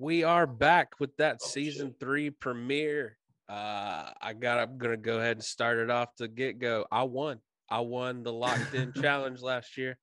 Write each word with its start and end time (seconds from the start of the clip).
We 0.00 0.24
are 0.24 0.46
back 0.46 0.98
with 0.98 1.14
that 1.18 1.40
Oh, 1.42 1.46
season 1.46 1.88
shit. 1.88 2.00
three 2.00 2.30
premiere. 2.30 3.18
Uh, 3.50 4.10
I 4.18 4.32
got. 4.32 4.58
I'm 4.58 4.78
gonna 4.78 4.96
go 4.96 5.18
ahead 5.18 5.36
and 5.36 5.44
start 5.44 5.76
it 5.76 5.90
off 5.90 6.14
to 6.16 6.26
get 6.28 6.58
go. 6.58 6.86
I 6.90 7.02
won. 7.02 7.38
I 7.68 7.80
won 7.80 8.22
the 8.22 8.32
locked 8.32 8.72
in 8.74 8.92
challenge 9.02 9.42
last 9.42 9.76
year. 9.76 9.98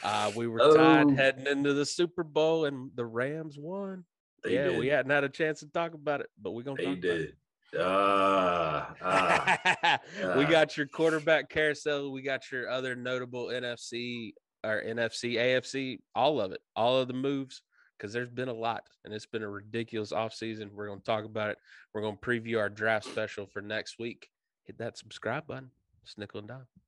Uh, 0.00 0.30
we 0.36 0.46
were 0.46 0.60
tied 0.76 1.06
Oh. 1.08 1.14
heading 1.16 1.48
into 1.48 1.74
the 1.74 1.84
Super 1.84 2.22
Bowl, 2.22 2.66
and 2.66 2.92
the 2.94 3.04
Rams 3.04 3.56
won. 3.58 4.04
They 4.44 4.54
yeah, 4.54 4.68
did. 4.68 4.78
we 4.78 4.86
hadn't 4.86 5.10
had 5.10 5.24
a 5.24 5.28
chance 5.28 5.58
to 5.60 5.66
talk 5.66 5.94
about 5.94 6.20
it, 6.20 6.28
but 6.40 6.52
we're 6.52 6.62
gonna 6.62 6.76
They 6.76 6.84
talk 6.84 6.98
about 6.98 7.04
it. 7.10 7.34
did. 7.72 7.80
Ah, 7.80 8.94
ah. 9.02 9.98
we 10.36 10.44
Ah. 10.44 10.50
got 10.50 10.76
your 10.76 10.86
quarterback 10.86 11.48
carousel. 11.48 12.12
We 12.12 12.22
got 12.22 12.48
your 12.52 12.68
other 12.70 12.94
notable 12.94 13.46
NFC 13.46 14.34
or 14.62 14.80
NFC, 14.82 15.34
AFC, 15.34 15.98
all 16.14 16.40
of 16.40 16.52
it, 16.52 16.60
all 16.76 16.98
of 16.98 17.08
the 17.08 17.14
moves, 17.14 17.62
because 18.02 18.12
there's 18.12 18.30
been 18.30 18.48
a 18.48 18.52
lot 18.52 18.82
and 19.04 19.14
it's 19.14 19.26
been 19.26 19.44
a 19.44 19.48
ridiculous 19.48 20.10
offseason. 20.10 20.72
We're 20.72 20.88
going 20.88 20.98
to 20.98 21.04
talk 21.04 21.24
about 21.24 21.50
it. 21.50 21.58
We're 21.94 22.00
going 22.00 22.16
to 22.16 22.20
preview 22.20 22.58
our 22.58 22.68
draft 22.68 23.04
special 23.04 23.46
for 23.46 23.62
next 23.62 24.00
week. 24.00 24.28
Hit 24.64 24.76
that 24.78 24.98
subscribe 24.98 25.46
button. 25.46 25.70
It's 26.02 26.18
nickel 26.18 26.40
and 26.40 26.48
dime. 26.48 26.81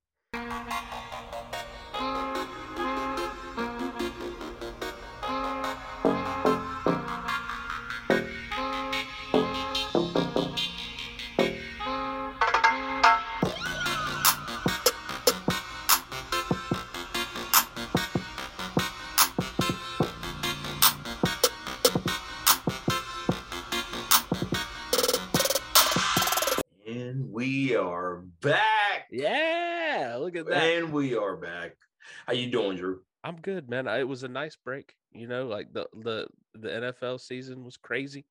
How 32.25 32.33
you 32.33 32.49
doing, 32.49 32.77
Drew? 32.77 33.01
I'm 33.23 33.37
good, 33.41 33.69
man. 33.69 33.87
I- 33.87 33.99
It 33.99 34.07
was 34.07 34.23
a 34.23 34.27
nice 34.27 34.55
break. 34.55 34.93
You 35.11 35.27
know, 35.27 35.47
like 35.47 35.71
the 35.73 35.87
the 35.93 36.27
the 36.53 36.69
NFL 36.69 37.19
season 37.19 37.63
was 37.63 37.77
crazy. 37.77 38.25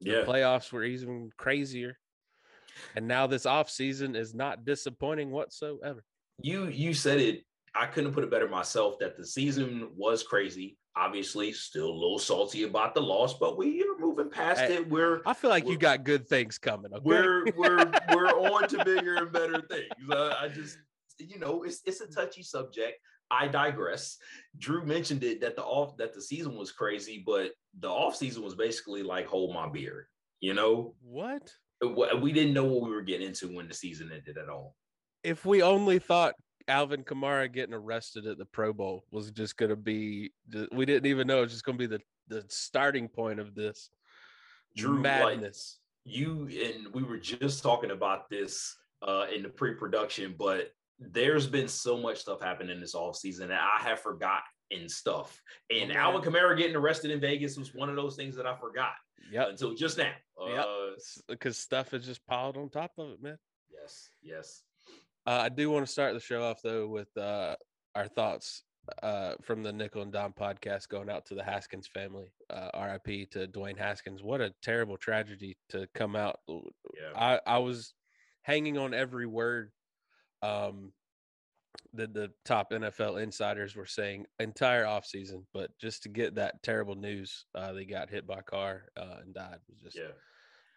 The 0.00 0.10
Yeah. 0.10 0.24
playoffs 0.24 0.72
were 0.72 0.84
even 0.84 1.30
crazier. 1.36 1.98
And 2.96 3.06
now 3.06 3.26
this 3.26 3.44
off 3.46 3.68
season 3.70 4.16
is 4.16 4.34
not 4.34 4.64
disappointing 4.64 5.30
whatsoever. 5.30 6.02
You 6.42 6.66
you 6.68 6.94
said 6.94 7.20
it. 7.20 7.44
I 7.74 7.86
couldn't 7.86 8.12
put 8.12 8.24
it 8.24 8.30
better 8.30 8.48
myself 8.48 8.98
that 9.00 9.16
the 9.16 9.26
season 9.26 9.90
was 9.96 10.22
crazy. 10.22 10.78
Obviously, 10.94 11.52
still 11.52 11.88
a 11.88 11.92
little 11.92 12.18
salty 12.18 12.64
about 12.64 12.94
the 12.94 13.00
loss, 13.00 13.38
but 13.38 13.56
we 13.56 13.82
are 13.82 13.98
moving 13.98 14.28
past 14.28 14.60
Hey, 14.60 14.76
it. 14.76 14.88
We're 14.90 15.22
I 15.24 15.32
feel 15.34 15.48
like 15.50 15.66
you 15.66 15.78
got 15.78 16.04
good 16.04 16.28
things 16.28 16.58
coming. 16.58 16.92
Okay? 16.92 17.02
we're 17.04 17.44
we're 17.56 17.90
we're 18.12 18.26
on 18.52 18.68
to 18.68 18.84
bigger 18.84 19.16
and 19.16 19.32
better 19.32 19.60
things. 19.62 19.88
Uh, 20.10 20.36
I 20.38 20.48
just 20.48 20.78
you 21.18 21.38
know 21.38 21.62
it's 21.62 21.80
it's 21.86 22.00
a 22.00 22.06
touchy 22.08 22.42
subject. 22.42 22.98
I 23.32 23.48
digress. 23.48 24.18
Drew 24.58 24.84
mentioned 24.84 25.24
it 25.24 25.40
that 25.40 25.56
the 25.56 25.64
off 25.64 25.96
that 25.96 26.12
the 26.12 26.20
season 26.20 26.54
was 26.56 26.70
crazy, 26.70 27.22
but 27.24 27.52
the 27.80 27.88
off 27.88 28.14
season 28.14 28.44
was 28.44 28.54
basically 28.54 29.02
like 29.02 29.26
hold 29.26 29.54
my 29.54 29.68
beer. 29.68 30.08
You 30.40 30.54
know, 30.54 30.94
what? 31.02 31.50
We 32.20 32.32
didn't 32.32 32.52
know 32.52 32.64
what 32.64 32.82
we 32.82 32.90
were 32.90 33.02
getting 33.02 33.26
into 33.26 33.48
when 33.48 33.66
the 33.68 33.74
season 33.74 34.10
ended 34.14 34.36
at 34.36 34.48
all. 34.48 34.76
If 35.24 35.46
we 35.46 35.62
only 35.62 35.98
thought 35.98 36.34
Alvin 36.68 37.04
Kamara 37.04 37.52
getting 37.52 37.74
arrested 37.74 38.26
at 38.26 38.38
the 38.38 38.44
Pro 38.44 38.72
Bowl 38.72 39.04
was 39.10 39.30
just 39.30 39.56
going 39.56 39.70
to 39.70 39.76
be, 39.76 40.32
we 40.70 40.84
didn't 40.84 41.06
even 41.06 41.26
know 41.26 41.38
it 41.38 41.42
was 41.42 41.52
just 41.52 41.64
going 41.64 41.78
to 41.78 41.88
be 41.88 41.96
the 41.96 42.02
the 42.28 42.44
starting 42.48 43.08
point 43.08 43.40
of 43.40 43.54
this 43.54 43.90
Drew, 44.76 44.94
like, 44.94 45.02
madness. 45.02 45.78
you 46.04 46.48
and 46.64 46.92
we 46.94 47.02
were 47.02 47.18
just 47.18 47.62
talking 47.62 47.90
about 47.90 48.30
this 48.30 48.76
uh 49.06 49.26
in 49.34 49.42
the 49.42 49.48
pre-production, 49.48 50.34
but 50.38 50.72
there's 50.98 51.46
been 51.46 51.68
so 51.68 51.96
much 51.96 52.18
stuff 52.18 52.40
happening 52.40 52.80
this 52.80 52.94
off 52.94 53.16
season 53.16 53.48
that 53.48 53.60
I 53.60 53.82
have 53.82 54.00
forgotten 54.00 54.88
stuff. 54.88 55.40
And 55.70 55.88
man. 55.88 55.98
Alvin 55.98 56.22
Kamara 56.22 56.56
getting 56.56 56.76
arrested 56.76 57.10
in 57.10 57.20
Vegas 57.20 57.56
was 57.56 57.74
one 57.74 57.88
of 57.88 57.96
those 57.96 58.16
things 58.16 58.36
that 58.36 58.46
I 58.46 58.54
forgot 58.56 58.92
yep. 59.30 59.48
until 59.50 59.74
just 59.74 59.98
now. 59.98 60.12
Yep. 60.46 60.64
Uh, 60.64 60.90
Because 61.28 61.58
stuff 61.58 61.90
has 61.90 62.06
just 62.06 62.26
piled 62.26 62.56
on 62.56 62.68
top 62.68 62.92
of 62.98 63.10
it, 63.10 63.22
man. 63.22 63.38
yes, 63.70 64.08
yes. 64.22 64.62
Uh, 65.26 65.40
I 65.42 65.48
do 65.48 65.70
want 65.70 65.86
to 65.86 65.92
start 65.92 66.14
the 66.14 66.20
show 66.20 66.42
off 66.42 66.62
though 66.62 66.88
with 66.88 67.16
uh, 67.16 67.54
our 67.94 68.08
thoughts 68.08 68.64
uh, 69.02 69.34
from 69.42 69.62
the 69.62 69.72
Nickel 69.72 70.02
and 70.02 70.12
Dime 70.12 70.32
podcast 70.32 70.88
going 70.88 71.08
out 71.08 71.26
to 71.26 71.34
the 71.34 71.44
Haskins 71.44 71.86
family. 71.86 72.32
Uh, 72.50 72.70
RIP 72.74 73.30
to 73.30 73.46
Dwayne 73.46 73.78
Haskins. 73.78 74.22
What 74.22 74.40
a 74.40 74.52
terrible 74.62 74.96
tragedy 74.96 75.56
to 75.68 75.86
come 75.94 76.16
out. 76.16 76.40
Yeah. 76.48 76.60
I, 77.14 77.40
I 77.46 77.58
was 77.58 77.94
hanging 78.42 78.78
on 78.78 78.94
every 78.94 79.26
word 79.26 79.70
um, 80.42 80.92
that 81.94 82.14
the 82.14 82.30
top 82.44 82.70
NFL 82.70 83.22
insiders 83.22 83.76
were 83.76 83.86
saying 83.86 84.26
entire 84.38 84.84
offseason, 84.84 85.44
but 85.52 85.70
just 85.78 86.02
to 86.02 86.08
get 86.08 86.34
that 86.34 86.62
terrible 86.62 86.94
news, 86.94 87.46
uh, 87.54 87.72
they 87.72 87.84
got 87.84 88.10
hit 88.10 88.26
by 88.26 88.38
a 88.38 88.42
car 88.42 88.84
uh, 88.96 89.16
and 89.22 89.34
died 89.34 89.58
was 89.68 89.78
just 89.82 89.96
yeah. 89.96 90.12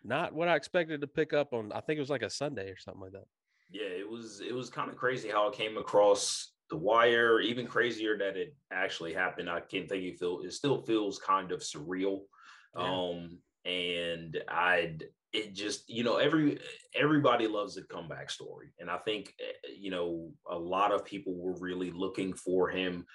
not 0.03 0.34
what 0.34 0.48
I 0.48 0.56
expected 0.56 1.02
to 1.02 1.08
pick 1.08 1.34
up 1.34 1.53
on. 1.53 1.72
I 1.72 1.81
think 1.81 1.98
it 1.98 2.02
was 2.02 2.09
like 2.09 2.22
a 2.22 2.30
Sunday 2.30 2.70
or 2.70 2.78
something 2.78 3.02
like 3.02 3.14
that. 3.14 3.26
Yeah, 3.72 3.88
it 3.88 4.09
was 4.09 4.42
it 4.48 4.53
was 4.53 4.70
kind 4.70 4.90
of 4.90 4.96
crazy 4.96 5.30
how 5.30 5.48
it 5.48 5.56
came 5.56 5.78
across 5.78 6.52
the 6.70 6.78
wire. 6.78 7.40
Even 7.40 7.66
crazier 7.66 8.18
that 8.18 8.38
it 8.38 8.56
actually 8.72 9.14
happened. 9.14 9.50
I 9.50 9.59
can't 9.62 9.90
think 9.90 10.03
it 10.03 10.20
feel 10.20 10.42
it 10.44 10.53
still 10.53 10.82
feels 10.82 11.20
kind 11.20 11.52
of 11.52 11.62
surreal. 11.62 12.22
Yeah. 12.78 12.84
Um, 12.84 13.40
and 13.66 14.38
I 14.47 14.97
it 15.35 15.53
just 15.53 15.90
you 15.90 16.03
know 16.03 16.18
every 16.18 16.59
everybody 16.96 17.47
loves 17.47 17.78
a 17.78 17.84
comeback 17.84 18.29
story, 18.29 18.73
and 18.79 18.90
I 18.90 18.97
think 18.97 19.34
eh, 19.40 19.69
you 19.78 19.91
know 19.91 20.31
a 20.50 20.57
lot 20.57 20.91
of 20.91 21.06
people 21.06 21.35
were 21.35 21.56
really 21.59 21.91
looking 21.91 22.34
for 22.34 22.69
him 22.69 23.06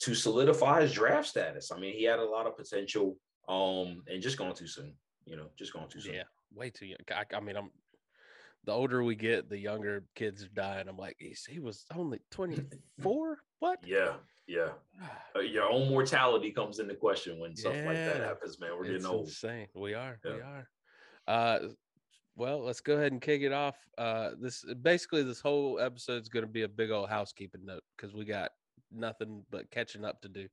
to 0.00 0.14
solidify 0.14 0.82
his 0.82 0.92
draft 0.92 1.28
status. 1.28 1.70
I 1.72 1.78
mean, 1.78 1.94
he 1.94 2.04
had 2.04 2.18
a 2.18 2.24
lot 2.24 2.46
of 2.46 2.56
potential, 2.56 3.16
um, 3.48 4.02
and 4.06 4.22
just 4.22 4.36
gone 4.36 4.54
too 4.54 4.66
soon. 4.66 4.94
You 5.24 5.36
know, 5.36 5.48
just 5.58 5.72
gone 5.72 5.88
too 5.88 6.00
soon. 6.00 6.14
Yeah, 6.14 6.24
way 6.54 6.70
too 6.70 6.86
young. 6.86 6.98
I, 7.10 7.24
I 7.34 7.40
mean, 7.40 7.56
I'm 7.56 7.70
the 8.64 8.72
older 8.72 9.02
we 9.02 9.14
get, 9.14 9.48
the 9.48 9.58
younger 9.58 10.04
kids 10.14 10.44
are 10.44 10.48
dying. 10.54 10.88
I'm 10.88 10.96
like, 10.96 11.16
he 11.18 11.58
was 11.58 11.84
only 11.94 12.20
24. 12.30 13.38
What? 13.58 13.78
Yeah, 13.86 14.14
yeah. 14.48 14.70
uh, 15.36 15.40
your 15.40 15.70
own 15.70 15.88
mortality 15.88 16.50
comes 16.50 16.80
into 16.80 16.96
question 16.96 17.38
when 17.38 17.54
stuff 17.54 17.74
like 17.74 17.94
that 17.94 18.20
happens, 18.20 18.58
man. 18.58 18.70
We're 18.76 18.86
it's 18.86 19.04
getting 19.04 19.06
old. 19.06 19.26
insane. 19.26 19.68
We 19.72 19.94
are. 19.94 20.18
We 20.24 20.30
are. 20.32 20.68
Uh, 21.26 21.58
well, 22.36 22.64
let's 22.64 22.80
go 22.80 22.94
ahead 22.94 23.12
and 23.12 23.20
kick 23.20 23.42
it 23.42 23.52
off. 23.52 23.76
Uh, 23.98 24.30
this 24.40 24.64
basically 24.82 25.22
this 25.22 25.40
whole 25.40 25.78
episode 25.78 26.22
is 26.22 26.28
going 26.28 26.46
to 26.46 26.50
be 26.50 26.62
a 26.62 26.68
big 26.68 26.90
old 26.90 27.08
housekeeping 27.08 27.64
note 27.64 27.82
because 27.96 28.14
we 28.14 28.24
got 28.24 28.50
nothing 28.90 29.44
but 29.50 29.70
catching 29.70 30.04
up 30.04 30.20
to 30.22 30.28
do. 30.28 30.48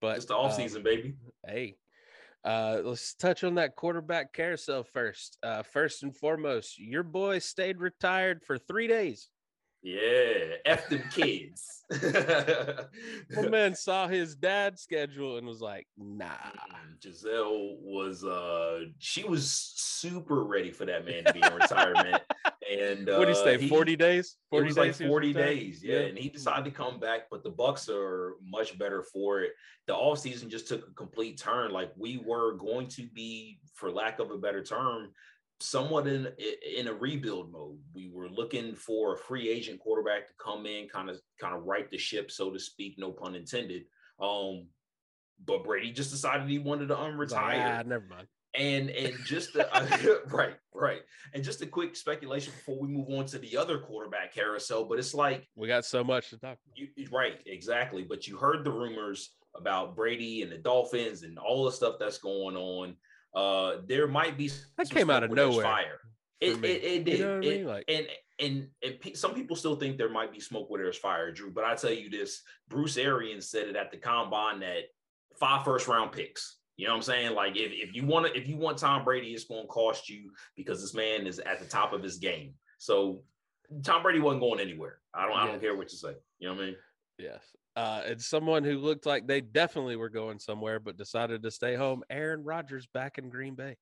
But 0.00 0.16
It's 0.16 0.26
the 0.26 0.36
off 0.36 0.52
um, 0.52 0.56
season, 0.56 0.82
baby. 0.82 1.14
Hey, 1.46 1.76
uh, 2.44 2.80
let's 2.82 3.14
touch 3.14 3.44
on 3.44 3.54
that 3.54 3.76
quarterback 3.76 4.32
carousel 4.32 4.82
first. 4.82 5.38
Uh, 5.42 5.62
first 5.62 6.02
and 6.02 6.16
foremost, 6.16 6.78
your 6.78 7.04
boy 7.04 7.38
stayed 7.38 7.78
retired 7.78 8.42
for 8.42 8.58
three 8.58 8.88
days. 8.88 9.30
Yeah, 9.82 10.54
F 10.64 10.88
them 10.88 11.02
kids. 11.10 11.84
My 13.36 13.48
man 13.48 13.74
saw 13.74 14.06
his 14.08 14.36
dad's 14.36 14.80
schedule 14.80 15.38
and 15.38 15.46
was 15.46 15.60
like, 15.60 15.86
"Nah." 15.98 16.28
Gisele 17.02 17.76
was 17.80 18.24
uh 18.24 18.84
she 18.98 19.24
was 19.24 19.50
super 19.50 20.44
ready 20.44 20.70
for 20.70 20.86
that 20.86 21.04
man 21.04 21.24
to 21.24 21.32
be 21.32 21.40
in 21.42 21.54
retirement. 21.54 22.22
And 22.72 23.08
uh, 23.08 23.16
what 23.16 23.24
do 23.26 23.32
you 23.32 23.36
say? 23.36 23.58
he- 23.58 23.68
Forty 23.68 23.96
days? 23.96 24.36
It 24.50 24.62
was 24.64 24.78
like 24.78 24.96
he 24.96 25.04
was 25.04 25.10
40 25.10 25.28
retired? 25.28 25.44
days, 25.44 25.84
yeah. 25.84 25.98
And 25.98 26.16
he 26.16 26.30
decided 26.30 26.64
to 26.64 26.70
come 26.70 26.98
back, 26.98 27.22
but 27.30 27.42
the 27.42 27.50
Bucs 27.50 27.90
are 27.90 28.36
much 28.42 28.78
better 28.78 29.02
for 29.02 29.40
it. 29.42 29.52
The 29.88 29.92
offseason 29.92 30.48
just 30.48 30.68
took 30.68 30.88
a 30.88 30.92
complete 30.94 31.38
turn. 31.38 31.72
Like 31.72 31.92
we 31.98 32.18
were 32.24 32.54
going 32.54 32.86
to 32.88 33.06
be, 33.08 33.58
for 33.74 33.90
lack 33.90 34.20
of 34.20 34.30
a 34.30 34.38
better 34.38 34.62
term, 34.62 35.10
somewhat 35.62 36.06
in 36.06 36.28
in 36.76 36.88
a 36.88 36.92
rebuild 36.94 37.52
mode. 37.52 37.78
We 37.94 38.10
were 38.12 38.28
looking 38.28 38.74
for 38.74 39.14
a 39.14 39.18
free 39.18 39.48
agent 39.48 39.80
quarterback 39.80 40.26
to 40.28 40.34
come 40.42 40.66
in, 40.66 40.88
kind 40.88 41.08
of 41.08 41.20
kind 41.40 41.54
of 41.54 41.64
right 41.64 41.90
the 41.90 41.98
ship, 41.98 42.30
so 42.30 42.50
to 42.50 42.58
speak, 42.58 42.94
no 42.98 43.12
pun 43.12 43.34
intended. 43.34 43.84
Um, 44.20 44.66
but 45.44 45.64
Brady 45.64 45.92
just 45.92 46.10
decided 46.10 46.48
he 46.48 46.58
wanted 46.58 46.88
to 46.88 46.94
unretire 46.94 47.80
ah, 47.80 47.82
never 47.84 48.04
mind. 48.08 48.28
and 48.54 48.90
and 48.90 49.14
just 49.24 49.52
the, 49.54 50.20
right 50.28 50.54
right 50.74 51.00
and 51.34 51.42
just 51.42 51.62
a 51.62 51.66
quick 51.66 51.96
speculation 51.96 52.52
before 52.52 52.78
we 52.78 52.88
move 52.88 53.08
on 53.10 53.26
to 53.26 53.38
the 53.38 53.56
other 53.56 53.78
quarterback 53.78 54.34
carousel 54.34 54.84
but 54.84 54.98
it's 54.98 55.14
like 55.14 55.48
We 55.56 55.66
got 55.68 55.84
so 55.84 56.04
much 56.04 56.30
to 56.30 56.38
talk 56.38 56.58
about. 56.64 56.76
you 56.76 57.08
right 57.10 57.40
exactly 57.46 58.04
but 58.04 58.26
you 58.26 58.36
heard 58.36 58.64
the 58.64 58.70
rumors 58.70 59.30
about 59.56 59.96
brady 59.96 60.42
and 60.42 60.52
the 60.52 60.58
dolphins 60.58 61.22
and 61.24 61.38
all 61.38 61.64
the 61.64 61.72
stuff 61.72 61.96
that's 61.98 62.18
going 62.18 62.56
on 62.56 62.96
uh 63.34 63.76
there 63.86 64.06
might 64.06 64.36
be 64.36 64.50
That 64.76 64.90
came 64.90 65.10
out 65.10 65.22
of 65.22 65.30
where 65.30 65.36
nowhere 65.36 65.64
fire 65.64 66.00
it, 66.40 66.62
it, 66.64 66.64
it 66.64 66.92
You 66.98 67.04
did 67.04 67.20
know 67.20 67.26
what 67.28 67.36
I 67.36 67.40
mean? 67.40 67.66
Like- 67.66 67.84
and 67.88 68.06
and 68.40 68.68
and 68.82 69.00
pe- 69.00 69.12
some 69.14 69.34
people 69.34 69.54
still 69.56 69.76
think 69.76 69.96
there 69.98 70.08
might 70.10 70.32
be 70.32 70.40
smoke 70.40 70.68
where 70.70 70.82
there's 70.82 70.98
fire 70.98 71.30
drew 71.30 71.50
but 71.50 71.64
i 71.64 71.74
tell 71.74 71.92
you 71.92 72.10
this 72.10 72.42
bruce 72.68 72.96
arians 72.96 73.48
said 73.48 73.68
it 73.68 73.76
at 73.76 73.90
the 73.90 73.96
combine 73.98 74.60
that 74.60 74.84
five 75.38 75.64
first 75.64 75.86
round 75.88 76.12
picks 76.12 76.58
You 76.76 76.86
know 76.86 76.92
what 76.94 76.96
I'm 76.98 77.02
saying? 77.02 77.34
Like 77.34 77.56
if, 77.56 77.70
if 77.72 77.94
you 77.94 78.06
want 78.06 78.26
to, 78.26 78.32
if 78.40 78.48
you 78.48 78.56
want 78.56 78.78
Tom 78.78 79.04
Brady, 79.04 79.28
it's 79.34 79.44
going 79.44 79.62
to 79.62 79.68
cost 79.68 80.08
you 80.08 80.32
because 80.56 80.80
this 80.80 80.94
man 80.94 81.26
is 81.26 81.38
at 81.38 81.58
the 81.60 81.66
top 81.66 81.92
of 81.92 82.02
his 82.02 82.16
game. 82.18 82.54
So 82.78 83.22
Tom 83.82 84.02
Brady 84.02 84.20
wasn't 84.20 84.40
going 84.40 84.58
anywhere. 84.60 84.98
I 85.14 85.26
don't, 85.26 85.36
I 85.36 85.46
don't 85.46 85.60
care 85.60 85.76
what 85.76 85.92
you 85.92 85.98
say. 85.98 86.14
You 86.38 86.48
know 86.48 86.54
what 86.54 86.62
I 86.62 86.66
mean? 86.66 86.76
Yes. 87.18 87.44
Uh, 87.74 88.02
it's 88.04 88.26
someone 88.26 88.64
who 88.64 88.78
looked 88.78 89.06
like 89.06 89.26
they 89.26 89.40
definitely 89.40 89.96
were 89.96 90.10
going 90.10 90.38
somewhere, 90.38 90.78
but 90.78 90.96
decided 90.96 91.42
to 91.42 91.50
stay 91.50 91.74
home. 91.74 92.02
Aaron 92.10 92.44
Rodgers 92.44 92.86
back 92.86 93.18
in 93.18 93.30
Green 93.30 93.54
Bay. 93.54 93.76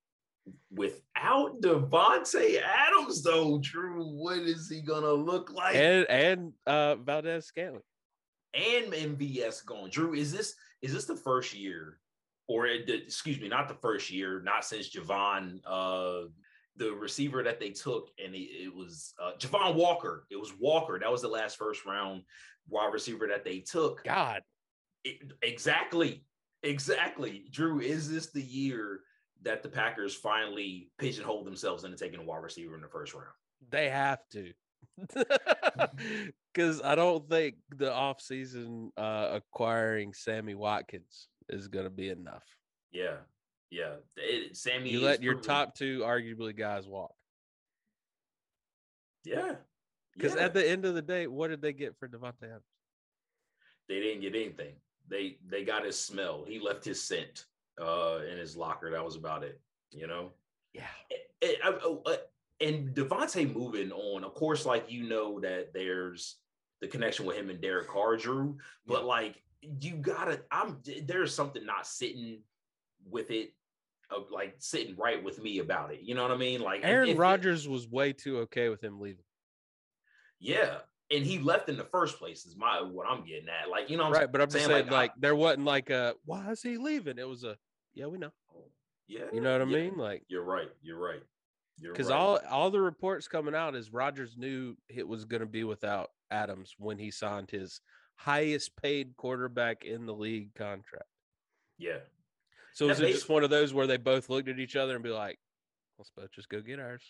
Without 0.73 1.61
Davante 1.61 2.61
Adams, 2.63 3.23
though, 3.23 3.59
Drew, 3.59 4.05
what 4.05 4.39
is 4.39 4.69
he 4.71 4.81
gonna 4.81 5.13
look 5.13 5.53
like? 5.53 5.75
And 5.75 6.07
and 6.09 6.53
uh, 6.67 6.97
Valdes-Scantling 6.97 7.83
and 8.55 8.93
MVS 8.93 9.65
going. 9.65 9.91
Drew, 9.91 10.15
is 10.15 10.33
this 10.33 10.55
is 10.83 10.93
this 10.93 11.05
the 11.05 11.17
first 11.17 11.55
year, 11.55 11.99
or 12.49 12.67
it, 12.67 12.89
excuse 12.89 13.41
me, 13.41 13.49
not 13.49 13.69
the 13.69 13.75
first 13.75 14.11
year, 14.11 14.41
not 14.43 14.65
since 14.65 14.91
Javon, 14.91 15.61
uh, 15.67 16.29
the 16.81 16.93
receiver 16.93 17.43
that 17.43 17.61
they 17.61 17.69
took, 17.69 18.09
and 18.25 18.35
it, 18.35 18.39
it 18.39 18.75
was 18.75 19.13
uh, 19.23 19.33
Javon 19.39 19.75
Walker. 19.75 20.27
It 20.31 20.41
was 20.41 20.53
Walker. 20.59 20.99
That 20.99 21.13
was 21.13 21.21
the 21.21 21.29
last 21.29 21.59
first 21.59 21.85
round 21.85 22.23
wide 22.69 22.93
receiver 22.93 23.29
that 23.29 23.45
they 23.45 23.61
took. 23.61 24.03
God, 24.03 24.41
it, 25.05 25.33
exactly, 25.43 26.25
exactly. 26.63 27.45
Drew, 27.51 27.81
is 27.81 28.11
this 28.11 28.33
the 28.33 28.43
year 28.43 29.01
that 29.43 29.63
the 29.63 29.69
Packers 29.69 30.15
finally 30.15 30.91
pigeonhole 30.99 31.45
themselves 31.45 31.85
into 31.85 31.99
taking 31.99 32.19
a 32.19 32.25
wide 32.25 32.43
receiver 32.43 32.75
in 32.75 32.81
the 32.81 32.89
first 32.89 33.13
round? 33.13 33.27
They 33.71 33.91
have 33.91 34.21
to. 34.33 34.53
Because 36.53 36.83
I 36.83 36.97
don't 36.97 37.29
think 37.31 37.55
the 37.77 37.93
offseason 37.93 38.89
uh, 38.97 39.29
acquiring 39.35 40.13
Sammy 40.13 40.57
Watkins 40.57 41.29
is 41.49 41.69
going 41.69 41.85
to 41.85 41.91
be 41.91 42.09
enough. 42.09 42.43
Yeah. 42.91 43.19
Yeah. 43.71 43.95
It, 44.17 44.57
Sammy, 44.57 44.91
you 44.91 45.01
let 45.01 45.23
your 45.23 45.35
top 45.35 45.75
two, 45.75 46.01
arguably, 46.01 46.57
guys 46.57 46.87
walk. 46.87 47.15
Yeah. 49.25 49.57
Because 50.17 50.35
yeah. 50.35 50.43
at 50.43 50.55
the 50.55 50.69
end 50.69 50.85
of 50.85 50.95
the 50.95 51.03
day, 51.03 51.27
what 51.27 51.49
did 51.49 51.63
they 51.63 51.73
get 51.73 51.97
for 51.99 52.09
Davante 52.09 52.45
Adams? 52.45 52.63
They 53.89 54.01
didn't 54.01 54.23
get 54.23 54.35
anything. 54.35 54.75
They 55.09 55.39
they 55.49 55.65
got 55.65 55.85
his 55.85 55.99
smell. 55.99 56.45
He 56.47 56.61
left 56.61 56.85
his 56.85 57.03
scent 57.03 57.47
uh, 57.81 58.19
in 58.31 58.39
his 58.39 58.57
locker. 58.57 58.91
That 58.91 59.05
was 59.05 59.17
about 59.17 59.43
it. 59.43 59.61
You 59.91 60.07
know. 60.07 60.31
Yeah. 60.73 60.83
It, 61.11 61.31
it, 61.41 61.59
I, 61.65 62.19
and 62.61 62.95
Davante 62.95 63.53
moving 63.53 63.91
on, 63.91 64.23
of 64.23 64.35
course, 64.35 64.67
like 64.67 64.91
you 64.91 65.09
know 65.09 65.41
that 65.41 65.73
there's 65.73 66.37
the 66.81 66.89
connection 66.89 67.27
with 67.27 67.37
him 67.37 67.51
and 67.51 67.61
Derek 67.61 67.89
Carr, 67.89 68.17
Drew, 68.17 68.59
but 68.87 69.01
yeah. 69.01 69.07
like 69.07 69.43
you 69.81 69.95
gotta, 69.95 70.41
I'm 70.51 70.79
there's 71.05 71.35
something 71.35 71.65
not 71.65 71.87
sitting 71.87 72.41
with 73.09 73.31
it, 73.31 73.53
like 74.31 74.55
sitting 74.59 74.97
right 74.97 75.23
with 75.23 75.43
me 75.43 75.59
about 75.59 75.93
it. 75.93 76.01
You 76.03 76.15
know 76.15 76.23
what 76.23 76.33
I 76.33 76.37
mean? 76.37 76.61
Like 76.61 76.81
Aaron 76.83 77.17
Rodgers 77.17 77.69
was 77.69 77.89
way 77.89 78.13
too 78.13 78.39
okay 78.41 78.69
with 78.69 78.83
him 78.83 79.01
leaving. 79.01 79.25
Yeah, 80.39 80.79
and 81.11 81.25
he 81.25 81.39
left 81.39 81.69
in 81.69 81.77
the 81.77 81.85
first 81.85 82.19
place 82.19 82.47
is 82.47 82.57
my 82.57 82.81
what 82.83 83.07
I'm 83.09 83.25
getting 83.25 83.49
at. 83.49 83.69
Like 83.71 83.91
you 83.91 83.97
know, 83.97 84.11
right? 84.11 84.31
but 84.31 84.41
I'm 84.41 84.51
saying, 84.51 84.67
saying 84.67 84.87
like, 84.87 84.91
like 84.91 85.11
I, 85.13 85.15
there 85.19 85.37
wasn't 85.37 85.65
like 85.65 85.91
a 85.91 86.15
why 86.25 86.51
is 86.51 86.63
he 86.63 86.77
leaving? 86.77 87.19
It 87.19 87.29
was 87.29 87.45
a 87.45 87.57
yeah, 87.95 88.07
we 88.07 88.19
know. 88.19 88.31
Oh, 88.55 88.65
yeah, 89.07 89.25
you 89.33 89.41
know 89.41 89.53
what 89.53 89.63
I 89.63 89.71
yeah. 89.71 89.85
mean? 89.85 89.97
Like 89.97 90.25
you're 90.29 90.45
right. 90.45 90.69
You're 90.83 90.99
right 90.99 91.21
because 91.81 91.91
right. 91.91 91.93
Because 91.93 92.11
all 92.11 92.39
all 92.51 92.71
the 92.71 92.81
reports 92.81 93.29
coming 93.29 93.55
out 93.55 93.75
is 93.75 93.93
Rodgers 93.93 94.37
knew 94.37 94.77
it 94.89 95.07
was 95.07 95.25
going 95.25 95.41
to 95.41 95.47
be 95.47 95.65
without 95.65 96.11
Adams 96.31 96.75
when 96.79 96.99
he 96.99 97.11
signed 97.11 97.51
his 97.51 97.81
highest 98.17 98.77
paid 98.77 99.17
quarterback 99.17 99.85
in 99.85 100.07
the 100.07 100.15
league 100.15 100.55
contract. 100.55 101.07
Yeah. 101.79 101.99
So 102.75 102.89
is 102.89 103.01
it 103.01 103.13
just 103.13 103.29
one 103.29 103.45
of 103.45 103.51
those 103.51 103.75
where 103.75 103.87
they 103.87 103.97
both 103.97 104.29
looked 104.29 104.49
at 104.49 104.59
each 104.59 104.77
other 104.77 104.95
and 104.95 105.05
be 105.05 105.11
like, 105.11 105.39
"Let's 105.99 106.11
both 106.17 106.31
just 106.33 106.49
go 106.49 106.61
get 106.61 106.81
ours." 106.81 107.03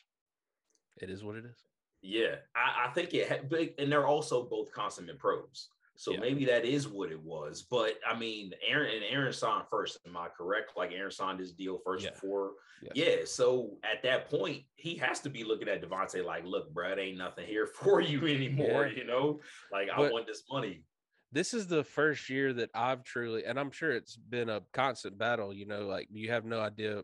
It 0.97 1.11
is 1.11 1.23
what 1.23 1.37
it 1.37 1.45
is. 1.45 1.57
Yeah, 2.03 2.37
I, 2.57 2.87
I 2.87 2.93
think 2.93 3.13
it, 3.15 3.29
had, 3.29 3.53
and 3.79 3.93
they're 3.93 4.07
also 4.07 4.45
both 4.45 4.73
consummate 4.73 5.19
pros. 5.19 5.69
So 6.01 6.13
yeah. 6.13 6.21
maybe 6.21 6.47
that 6.47 6.65
is 6.65 6.89
what 6.89 7.13
it 7.13 7.23
was. 7.23 7.67
But 7.71 7.99
I 8.09 8.19
mean, 8.19 8.55
Aaron 8.67 8.91
and 8.95 9.05
Aaron 9.11 9.35
signed 9.35 9.65
first. 9.69 9.99
Am 10.07 10.17
I 10.17 10.29
correct? 10.29 10.73
Like 10.75 10.93
Aaron 10.93 11.11
signed 11.11 11.39
his 11.39 11.53
deal 11.53 11.79
first 11.85 12.05
yeah. 12.05 12.13
before. 12.13 12.53
Yeah. 12.81 12.93
yeah. 12.95 13.17
So 13.27 13.77
at 13.85 14.03
that 14.05 14.31
point, 14.31 14.63
he 14.77 14.95
has 14.95 15.21
to 15.21 15.29
be 15.29 15.45
looking 15.45 15.69
at 15.69 15.83
Davante 15.83 16.25
like, 16.25 16.47
look, 16.47 16.73
bro, 16.73 16.95
ain't 16.97 17.19
nothing 17.19 17.47
here 17.47 17.67
for 17.75 18.01
you 18.01 18.27
anymore. 18.27 18.87
You 18.87 19.05
know, 19.05 19.41
like 19.71 19.89
but 19.95 20.09
I 20.09 20.11
want 20.11 20.27
this 20.27 20.45
money. 20.51 20.85
This 21.33 21.55
is 21.55 21.67
the 21.67 21.85
first 21.85 22.29
year 22.29 22.53
that 22.55 22.71
I've 22.75 23.05
truly, 23.05 23.45
and 23.45 23.59
I'm 23.59 23.71
sure 23.71 23.93
it's 23.93 24.17
been 24.17 24.49
a 24.49 24.63
constant 24.73 25.17
battle. 25.17 25.53
You 25.55 25.67
know, 25.67 25.87
like 25.87 26.09
you 26.11 26.31
have 26.31 26.45
no 26.45 26.61
idea 26.61 27.03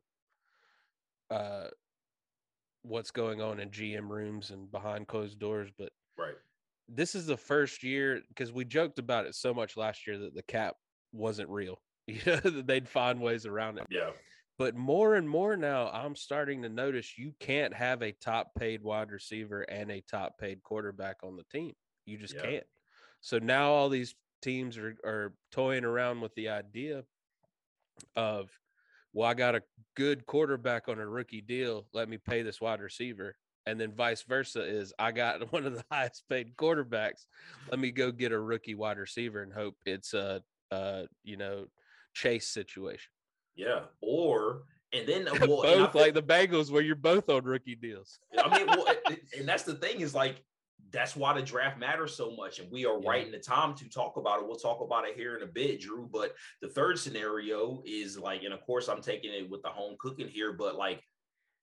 uh 1.31 1.67
what's 2.83 3.11
going 3.11 3.41
on 3.41 3.59
in 3.59 3.71
GM 3.71 4.09
rooms 4.09 4.51
and 4.51 4.71
behind 4.71 5.09
closed 5.09 5.41
doors, 5.41 5.71
but 5.77 5.91
right 6.17 6.37
this 6.89 7.15
is 7.15 7.27
the 7.27 7.37
first 7.37 7.83
year 7.83 8.23
because 8.29 8.53
we 8.53 8.65
joked 8.65 8.99
about 8.99 9.27
it 9.27 9.35
so 9.35 9.53
much 9.53 9.77
last 9.77 10.07
year 10.07 10.19
that 10.19 10.35
the 10.35 10.43
cap 10.43 10.77
wasn't 11.13 11.49
real. 11.49 11.81
You 12.09 12.21
know, 12.25 12.37
that 12.37 12.69
they'd 12.69 12.89
find 12.89 13.21
ways 13.21 13.47
around 13.47 13.79
it. 13.79 13.89
Yeah. 13.91 14.11
But 14.59 14.77
more 14.77 15.17
and 15.17 15.29
more 15.29 15.57
now, 15.57 15.91
I'm 15.91 16.15
starting 16.15 16.63
to 16.63 16.69
notice 16.69 17.19
you 17.19 17.33
can't 17.41 17.75
have 17.75 18.01
a 18.01 18.13
top 18.13 18.55
paid 18.57 18.81
wide 18.81 19.11
receiver 19.11 19.63
and 19.63 19.91
a 19.91 20.05
top 20.09 20.39
paid 20.39 20.63
quarterback 20.63 21.17
on 21.25 21.37
the 21.37 21.43
team. 21.51 21.73
You 22.05 22.17
just 22.17 22.37
yeah. 22.37 22.43
can't. 22.43 22.67
So 23.27 23.39
now 23.39 23.73
all 23.73 23.89
these 23.89 24.15
teams 24.41 24.79
are, 24.79 24.97
are 25.05 25.33
toying 25.51 25.85
around 25.85 26.21
with 26.21 26.33
the 26.37 26.51
idea 26.51 27.03
of, 28.15 28.49
well, 29.13 29.29
I 29.29 29.35
got 29.35 29.57
a 29.57 29.63
good 29.97 30.27
quarterback 30.27 30.89
on 30.89 31.01
a 31.01 31.09
rookie 31.09 31.41
deal. 31.41 31.89
Let 31.93 32.09
me 32.09 32.19
pay 32.19 32.43
this 32.43 32.61
wide 32.61 32.81
receiver 32.81 33.35
and 33.67 33.81
then 33.81 33.91
vice 33.91 34.23
versa 34.23 34.63
is 34.63 34.95
I 34.97 35.11
got 35.11 35.53
one 35.53 35.67
of 35.67 35.75
the 35.75 35.85
highest 35.91 36.23
paid 36.29 36.55
quarterbacks. 36.55 37.27
Let 37.69 37.81
me 37.81 37.91
go 37.91 38.13
get 38.13 38.31
a 38.31 38.39
rookie 38.39 38.77
wide 38.77 38.97
receiver 38.97 39.43
and 39.43 39.53
hope 39.53 39.75
it's 39.85 40.15
a, 40.15 40.41
a 40.71 41.09
you 41.25 41.37
know 41.37 41.67
chase 42.15 42.47
situation. 42.47 43.11
Yeah, 43.57 43.81
or 44.01 44.63
and 44.93 45.09
then 45.09 45.27
well, 45.41 45.63
both 45.63 45.97
like 45.97 46.15
the 46.15 46.23
Bengals 46.23 46.71
where 46.71 46.83
you're 46.83 46.95
both 46.95 47.29
on 47.29 47.43
rookie 47.43 47.75
deals. 47.75 48.21
I 48.39 48.57
mean, 48.57 48.69
well, 48.69 48.87
and 49.37 49.49
that's 49.49 49.65
the 49.65 49.75
thing 49.75 50.01
is 50.01 50.15
like 50.15 50.45
that's 50.93 51.17
why 51.17 51.33
the 51.35 51.43
draft 51.43 51.79
matters 51.79 52.15
so 52.15 52.31
much, 52.37 52.59
and 52.59 52.71
we 52.71 52.87
are 52.87 53.01
yeah. 53.01 53.09
right 53.09 53.27
in 53.27 53.33
the 53.33 53.39
time 53.39 53.75
to 53.75 53.89
talk 53.89 54.17
about 54.17 54.41
it. 54.41 54.47
We'll 54.47 54.57
talk 54.57 54.81
about 54.81 55.07
it 55.07 55.17
here 55.17 55.37
in 55.37 55.43
a 55.43 55.47
bit, 55.47 55.81
Drew. 55.81 56.09
But 56.11 56.35
the 56.63 56.69
third 56.69 56.99
scenario 56.99 57.83
is 57.85 58.19
like, 58.19 58.43
and 58.45 58.55
of 58.55 58.61
course, 58.63 58.89
I'm 58.89 59.03
taking 59.03 59.33
it 59.33 59.51
with 59.51 59.63
the 59.63 59.69
home 59.69 59.97
cooking 59.99 60.29
here, 60.29 60.53
but 60.53 60.77
like 60.77 61.03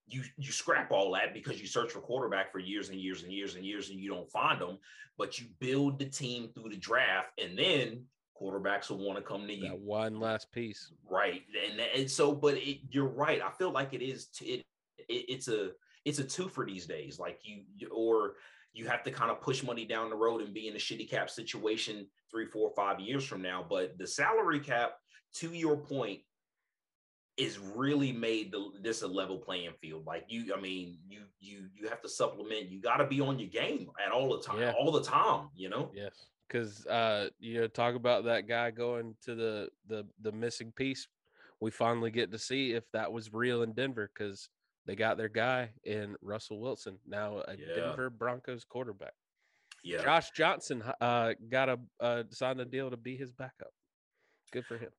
you 0.08 0.24
you 0.38 0.52
scrap 0.52 0.92
all 0.92 1.12
that 1.14 1.34
because 1.34 1.62
you 1.62 1.68
search 1.68 1.92
for 1.92 2.00
quarterback 2.00 2.52
for 2.52 2.60
years 2.60 2.90
and 2.90 3.00
years 3.00 3.24
and 3.24 3.32
years 3.32 3.56
and 3.56 3.66
years 3.66 3.90
and 3.90 4.00
you 4.00 4.10
don't 4.10 4.30
find 4.30 4.60
them 4.60 4.78
but 5.18 5.40
you 5.40 5.48
build 5.60 6.00
the 6.00 6.06
team 6.06 6.50
through 6.54 6.70
the 6.70 6.78
draft 6.78 7.30
and 7.42 7.58
then 7.58 8.04
quarterbacks 8.40 8.90
will 8.90 9.06
want 9.06 9.18
to 9.18 9.24
come 9.24 9.48
to 9.48 9.54
you 9.54 9.70
that 9.70 9.80
one 9.80 10.20
last 10.20 10.52
piece 10.52 10.92
right 11.10 11.44
and, 11.70 11.80
and 11.80 12.10
so 12.10 12.34
but 12.34 12.56
it, 12.56 12.80
you're 12.90 13.08
right 13.08 13.42
i 13.42 13.50
feel 13.52 13.72
like 13.72 13.94
it 13.94 14.02
is 14.02 14.28
t- 14.28 14.46
it, 14.46 14.66
it, 15.08 15.26
it's 15.30 15.48
a 15.48 15.70
it's 16.04 16.20
a 16.20 16.24
two 16.24 16.50
for 16.50 16.66
these 16.66 16.86
days 16.86 17.20
like 17.20 17.40
you 17.44 17.64
or 17.90 18.34
you 18.74 18.88
have 18.88 19.04
to 19.04 19.12
kind 19.12 19.32
of 19.32 19.42
push 19.42 19.64
money 19.64 19.86
down 19.86 20.10
the 20.10 20.16
road 20.16 20.42
and 20.42 20.54
be 20.54 20.68
in 20.68 20.76
a 20.76 20.80
shitty 20.80 21.10
cap 21.10 21.30
situation 21.30 22.08
three 22.30 22.46
four 22.46 22.72
five 22.76 23.00
years 23.00 23.24
from 23.24 23.42
now 23.42 23.66
but 23.70 23.98
the 23.98 24.08
salary 24.08 24.60
cap 24.60 24.94
to 25.34 25.54
your 25.54 25.78
point 25.78 26.20
is 27.38 27.58
really 27.58 28.12
made 28.12 28.52
the, 28.52 28.72
this 28.82 29.02
a 29.02 29.08
level 29.08 29.38
playing 29.38 29.72
field. 29.82 30.06
Like 30.06 30.26
you, 30.28 30.54
I 30.56 30.62
mean, 30.62 30.98
you 31.08 31.22
you 31.40 31.66
you 31.74 31.88
have 31.90 32.02
to 32.02 32.10
supplement. 32.10 32.70
You 32.70 32.80
got 32.82 32.98
to 32.98 33.08
be 33.08 33.22
on 33.22 33.40
your 33.40 33.50
game 33.50 33.90
at 34.04 34.12
all 34.12 34.38
the 34.38 34.44
time, 34.44 34.60
yeah. 34.60 34.74
all 34.80 34.92
the 34.92 35.04
time. 35.04 35.50
You 35.56 35.70
know. 35.70 35.92
Yes, 35.96 36.28
because 36.48 36.86
uh, 36.86 37.30
you 37.40 37.62
know, 37.62 37.68
talk 37.68 37.96
about 37.96 38.26
that 38.26 38.48
guy 38.48 38.72
going 38.72 39.16
to 39.24 39.36
the 39.36 39.70
the 39.88 40.06
the 40.22 40.32
missing 40.32 40.72
piece. 40.76 41.08
We 41.60 41.72
finally 41.72 42.12
get 42.12 42.32
to 42.32 42.38
see 42.38 42.74
if 42.74 42.84
that 42.92 43.12
was 43.12 43.34
real 43.34 43.64
in 43.64 43.72
Denver 43.74 44.12
because 44.14 44.50
they 44.86 44.96
got 44.96 45.18
their 45.18 45.30
guy 45.30 45.70
in 45.84 46.16
Russell 46.22 46.60
Wilson, 46.60 46.98
now 47.08 47.44
a 47.48 47.56
yeah. 47.58 47.76
Denver 47.76 48.10
Broncos 48.10 48.66
quarterback. 48.66 49.14
Yeah, 49.84 50.02
Josh 50.02 50.32
Johnson 50.32 50.84
uh, 51.02 51.34
got 51.50 51.70
a 51.70 51.80
uh, 52.00 52.24
signed 52.30 52.62
a 52.62 52.66
deal 52.66 52.90
to 52.90 52.98
be 52.98 53.18
his 53.18 53.32
backup. 53.32 53.72
Good 54.52 54.66
for 54.66 54.78
him. 54.78 54.90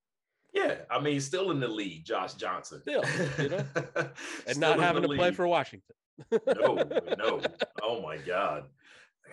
Yeah, 0.52 0.76
I 0.90 1.00
mean, 1.00 1.20
still 1.20 1.50
in 1.50 1.58
the 1.58 1.68
league, 1.68 2.04
Josh 2.04 2.34
Johnson. 2.34 2.80
Still, 2.82 3.02
you 3.38 3.48
know, 3.48 3.64
and 4.46 4.58
not 4.58 4.78
having 4.78 5.02
to 5.02 5.08
league. 5.08 5.18
play 5.18 5.32
for 5.32 5.48
Washington. 5.48 5.94
no, 6.30 6.74
no. 7.18 7.40
Oh 7.82 8.00
my 8.02 8.18
God, 8.18 8.64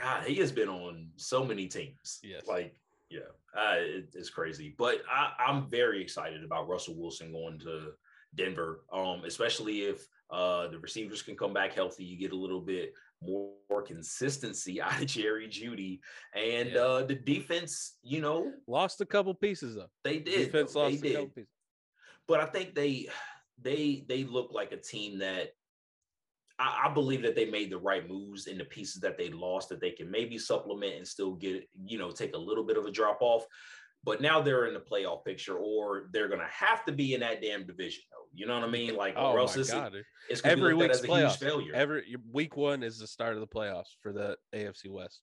God, 0.01 0.23
he 0.25 0.35
has 0.35 0.51
been 0.51 0.69
on 0.69 1.09
so 1.17 1.45
many 1.45 1.67
teams. 1.67 2.19
Yes, 2.23 2.47
like 2.47 2.75
yeah, 3.09 3.19
uh, 3.55 3.75
it, 3.75 4.09
it's 4.15 4.29
crazy. 4.29 4.73
But 4.77 5.01
I, 5.09 5.33
I'm 5.47 5.69
very 5.69 6.01
excited 6.01 6.43
about 6.43 6.67
Russell 6.67 6.95
Wilson 6.95 7.31
going 7.31 7.59
to 7.59 7.91
Denver, 8.35 8.81
um, 8.91 9.23
especially 9.25 9.81
if 9.81 10.07
uh, 10.31 10.67
the 10.67 10.79
receivers 10.79 11.21
can 11.21 11.35
come 11.35 11.53
back 11.53 11.73
healthy. 11.73 12.05
You 12.05 12.17
get 12.17 12.31
a 12.31 12.37
little 12.37 12.61
bit 12.61 12.93
more 13.21 13.81
consistency 13.85 14.81
out 14.81 15.01
of 15.01 15.07
Jerry 15.07 15.47
Jeudy, 15.47 15.99
and 16.33 16.71
yeah. 16.71 16.79
uh, 16.79 17.03
the 17.03 17.15
defense, 17.15 17.97
you 18.03 18.21
know, 18.21 18.51
lost 18.67 19.01
a 19.01 19.05
couple 19.05 19.33
pieces 19.33 19.75
though. 19.75 19.89
They 20.03 20.19
did. 20.19 20.45
Defense 20.45 20.73
though. 20.73 20.83
lost 20.83 21.01
they 21.01 21.09
a 21.09 21.13
couple 21.13 21.29
pieces. 21.29 21.49
but 22.27 22.39
I 22.39 22.45
think 22.45 22.75
they 22.75 23.09
they 23.61 24.05
they 24.07 24.23
look 24.23 24.51
like 24.51 24.71
a 24.71 24.77
team 24.77 25.19
that 25.19 25.49
I, 26.57 26.85
I, 26.85 26.93
believe 26.93 27.21
that 27.23 27.35
they 27.35 27.45
made 27.45 27.71
the 27.71 27.77
right 27.77 28.07
moves 28.07 28.47
in 28.47 28.57
the 28.57 28.65
pieces 28.65 29.01
that 29.01 29.17
they 29.17 29.29
lost 29.29 29.69
that 29.69 29.81
they 29.81 29.91
can 29.91 30.09
maybe 30.09 30.37
supplement 30.37 30.95
and 30.95 31.07
still 31.07 31.33
get 31.33 31.67
you 31.85 31.97
know 31.97 32.11
take 32.11 32.35
a 32.35 32.39
little 32.39 32.63
bit 32.63 32.77
of 32.77 32.85
a 32.85 32.91
drop 32.91 33.17
off. 33.21 33.45
But 34.03 34.21
now 34.21 34.41
they're 34.41 34.65
in 34.65 34.73
the 34.73 34.79
playoff 34.79 35.23
picture, 35.23 35.57
or 35.57 36.09
they're 36.11 36.27
gonna 36.27 36.47
have 36.49 36.83
to 36.85 36.91
be 36.91 37.13
in 37.13 37.19
that 37.19 37.41
damn 37.41 37.65
division. 37.65 38.03
Though, 38.11 38.27
you 38.33 38.47
know 38.47 38.55
what 38.55 38.67
I 38.67 38.71
mean? 38.71 38.95
Like, 38.95 39.13
oh 39.15 39.31
or 39.31 39.39
else 39.39 39.55
it's, 39.55 39.71
God, 39.71 39.93
it's 40.29 40.41
every 40.43 40.73
week 40.73 40.89
as 40.89 41.03
a 41.03 41.07
huge 41.07 41.37
failure. 41.37 41.73
Every 41.75 42.15
week 42.31 42.57
one 42.57 42.81
is 42.81 42.97
the 42.97 43.07
start 43.07 43.35
of 43.35 43.41
the 43.41 43.47
playoffs 43.47 43.89
for 44.01 44.11
the 44.11 44.37
AFC 44.55 44.89
West 44.89 45.21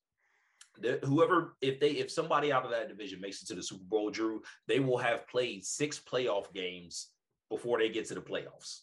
whoever 1.04 1.56
if 1.60 1.80
they 1.80 1.90
if 1.90 2.10
somebody 2.10 2.52
out 2.52 2.64
of 2.64 2.70
that 2.70 2.88
division 2.88 3.20
makes 3.20 3.42
it 3.42 3.48
to 3.48 3.54
the 3.54 3.62
Super 3.62 3.84
Bowl, 3.84 4.10
Drew, 4.10 4.42
they 4.66 4.80
will 4.80 4.98
have 4.98 5.26
played 5.28 5.64
six 5.64 6.00
playoff 6.00 6.52
games 6.52 7.08
before 7.50 7.78
they 7.78 7.88
get 7.88 8.06
to 8.08 8.14
the 8.14 8.20
playoffs. 8.20 8.80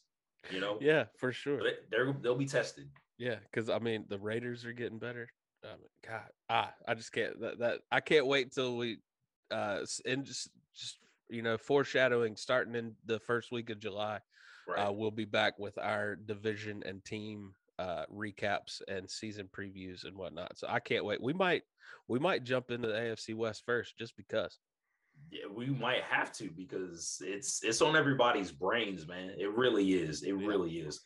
You 0.52 0.60
know? 0.60 0.78
Yeah, 0.82 1.06
for 1.18 1.32
sure. 1.32 1.62
They, 1.64 1.98
they'll 2.22 2.36
be 2.36 2.46
tested. 2.46 2.90
Yeah, 3.18 3.36
because 3.52 3.70
I 3.70 3.80
mean 3.80 4.06
the 4.10 4.20
Raiders 4.20 4.66
are 4.66 4.74
getting 4.74 5.00
better. 5.00 5.28
I 5.64 5.70
mean, 5.70 5.88
God, 6.08 6.30
ah, 6.50 6.74
I 6.88 6.94
just 6.94 7.12
can't 7.12 7.40
that, 7.42 7.60
that 7.60 7.80
I 7.92 8.00
can't 8.00 8.28
wait 8.28 8.52
till 8.52 8.78
we 8.78 9.00
uh 9.52 9.80
and 10.06 10.26
just 10.26 10.50
just 10.76 10.98
you 11.30 11.42
know 11.42 11.58
foreshadowing 11.58 12.36
starting 12.36 12.76
in 12.76 12.94
the 13.06 13.20
first 13.20 13.52
week 13.52 13.70
of 13.70 13.80
July. 13.80 14.20
Right. 14.68 14.80
Uh, 14.88 14.92
we'll 14.92 15.12
be 15.12 15.26
back 15.26 15.60
with 15.60 15.78
our 15.78 16.16
division 16.16 16.82
and 16.86 17.04
team 17.06 17.54
uh, 17.78 18.06
recaps 18.14 18.82
and 18.88 19.10
season 19.10 19.50
previews 19.56 20.06
and 20.06 20.16
whatnot. 20.18 20.58
So 20.58 20.68
I 20.70 20.80
can't 20.80 21.06
wait. 21.06 21.22
We 21.22 21.34
might 21.34 21.64
we 22.08 22.20
might 22.20 22.44
jump 22.44 22.72
into 22.72 22.88
the 22.88 22.94
AFC 22.94 23.36
West 23.36 23.64
first 23.66 23.98
just 23.98 24.16
because. 24.16 24.58
Yeah, 25.32 25.46
we 25.54 25.68
might 25.68 26.04
have 26.04 26.34
to 26.34 26.50
because 26.50 27.22
it's 27.26 27.64
it's 27.64 27.82
on 27.82 27.96
everybody's 27.96 28.52
brains, 28.52 29.08
man. 29.08 29.32
It 29.38 29.52
really 29.52 29.94
is. 29.94 30.24
It 30.24 30.36
yeah. 30.38 30.48
really 30.48 30.72
is. 30.80 31.02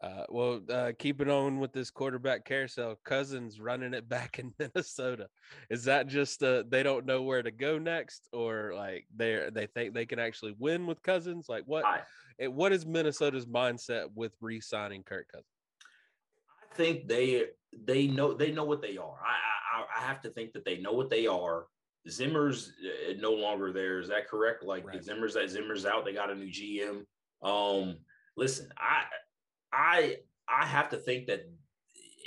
Uh, 0.00 0.24
well, 0.28 0.60
uh, 0.70 0.92
keeping 0.96 1.28
on 1.28 1.58
with 1.58 1.72
this 1.72 1.90
quarterback 1.90 2.44
carousel, 2.44 2.96
Cousins 3.04 3.60
running 3.60 3.94
it 3.94 4.08
back 4.08 4.38
in 4.38 4.54
Minnesota. 4.58 5.26
Is 5.70 5.84
that 5.84 6.06
just 6.06 6.42
uh, 6.42 6.62
they 6.68 6.84
don't 6.84 7.06
know 7.06 7.22
where 7.22 7.42
to 7.42 7.50
go 7.50 7.78
next, 7.78 8.28
or 8.32 8.72
like 8.76 9.06
they 9.14 9.48
they 9.52 9.66
think 9.66 9.94
they 9.94 10.06
can 10.06 10.20
actually 10.20 10.54
win 10.58 10.86
with 10.86 11.02
Cousins? 11.02 11.46
Like 11.48 11.64
what? 11.66 11.84
I, 11.84 12.00
it, 12.38 12.52
what 12.52 12.72
is 12.72 12.86
Minnesota's 12.86 13.46
mindset 13.46 14.06
with 14.14 14.32
re-signing 14.40 15.02
Kirk 15.02 15.26
Cousins? 15.32 15.46
I 16.70 16.76
think 16.76 17.08
they 17.08 17.46
they 17.72 18.06
know 18.06 18.32
they 18.32 18.52
know 18.52 18.64
what 18.64 18.80
they 18.80 18.98
are. 18.98 19.16
I, 19.20 19.80
I 19.80 20.00
I 20.00 20.06
have 20.06 20.20
to 20.22 20.30
think 20.30 20.52
that 20.52 20.64
they 20.64 20.78
know 20.78 20.92
what 20.92 21.10
they 21.10 21.26
are. 21.26 21.66
Zimmer's 22.08 22.72
uh, 22.84 23.14
no 23.18 23.32
longer 23.32 23.72
there. 23.72 23.98
Is 23.98 24.08
that 24.08 24.28
correct? 24.28 24.62
Like 24.62 24.86
right. 24.86 25.02
Zimmer's 25.02 25.34
that 25.34 25.50
Zimmer's 25.50 25.84
out. 25.84 26.04
They 26.04 26.12
got 26.12 26.30
a 26.30 26.36
new 26.36 26.50
GM. 26.52 27.04
Um, 27.42 27.96
listen, 28.36 28.68
I 28.78 29.04
I 29.88 30.16
I 30.48 30.66
have 30.66 30.88
to 30.90 30.96
think 30.96 31.26
that 31.26 31.48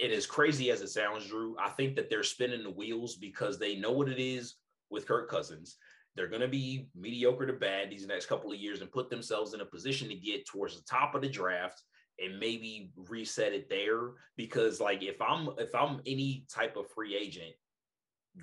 it 0.01 0.11
is 0.11 0.25
crazy 0.25 0.71
as 0.71 0.81
it 0.81 0.89
sounds, 0.89 1.27
Drew. 1.27 1.55
I 1.59 1.69
think 1.69 1.95
that 1.95 2.09
they're 2.09 2.23
spinning 2.23 2.63
the 2.63 2.71
wheels 2.71 3.15
because 3.15 3.59
they 3.59 3.75
know 3.75 3.91
what 3.91 4.09
it 4.09 4.19
is 4.19 4.55
with 4.89 5.07
Kirk 5.07 5.29
Cousins. 5.29 5.77
They're 6.15 6.27
going 6.27 6.41
to 6.41 6.47
be 6.47 6.87
mediocre 6.95 7.45
to 7.45 7.53
bad 7.53 7.89
these 7.89 8.07
next 8.07 8.25
couple 8.25 8.51
of 8.51 8.57
years 8.57 8.81
and 8.81 8.91
put 8.91 9.09
themselves 9.09 9.53
in 9.53 9.61
a 9.61 9.65
position 9.65 10.09
to 10.09 10.15
get 10.15 10.45
towards 10.45 10.75
the 10.75 10.83
top 10.83 11.15
of 11.15 11.21
the 11.21 11.29
draft 11.29 11.81
and 12.19 12.39
maybe 12.39 12.91
reset 12.95 13.53
it 13.53 13.69
there 13.69 14.11
because 14.35 14.81
like 14.81 15.03
if 15.03 15.21
I'm 15.21 15.49
if 15.57 15.73
I'm 15.73 16.01
any 16.05 16.45
type 16.53 16.77
of 16.77 16.89
free 16.89 17.15
agent, 17.15 17.53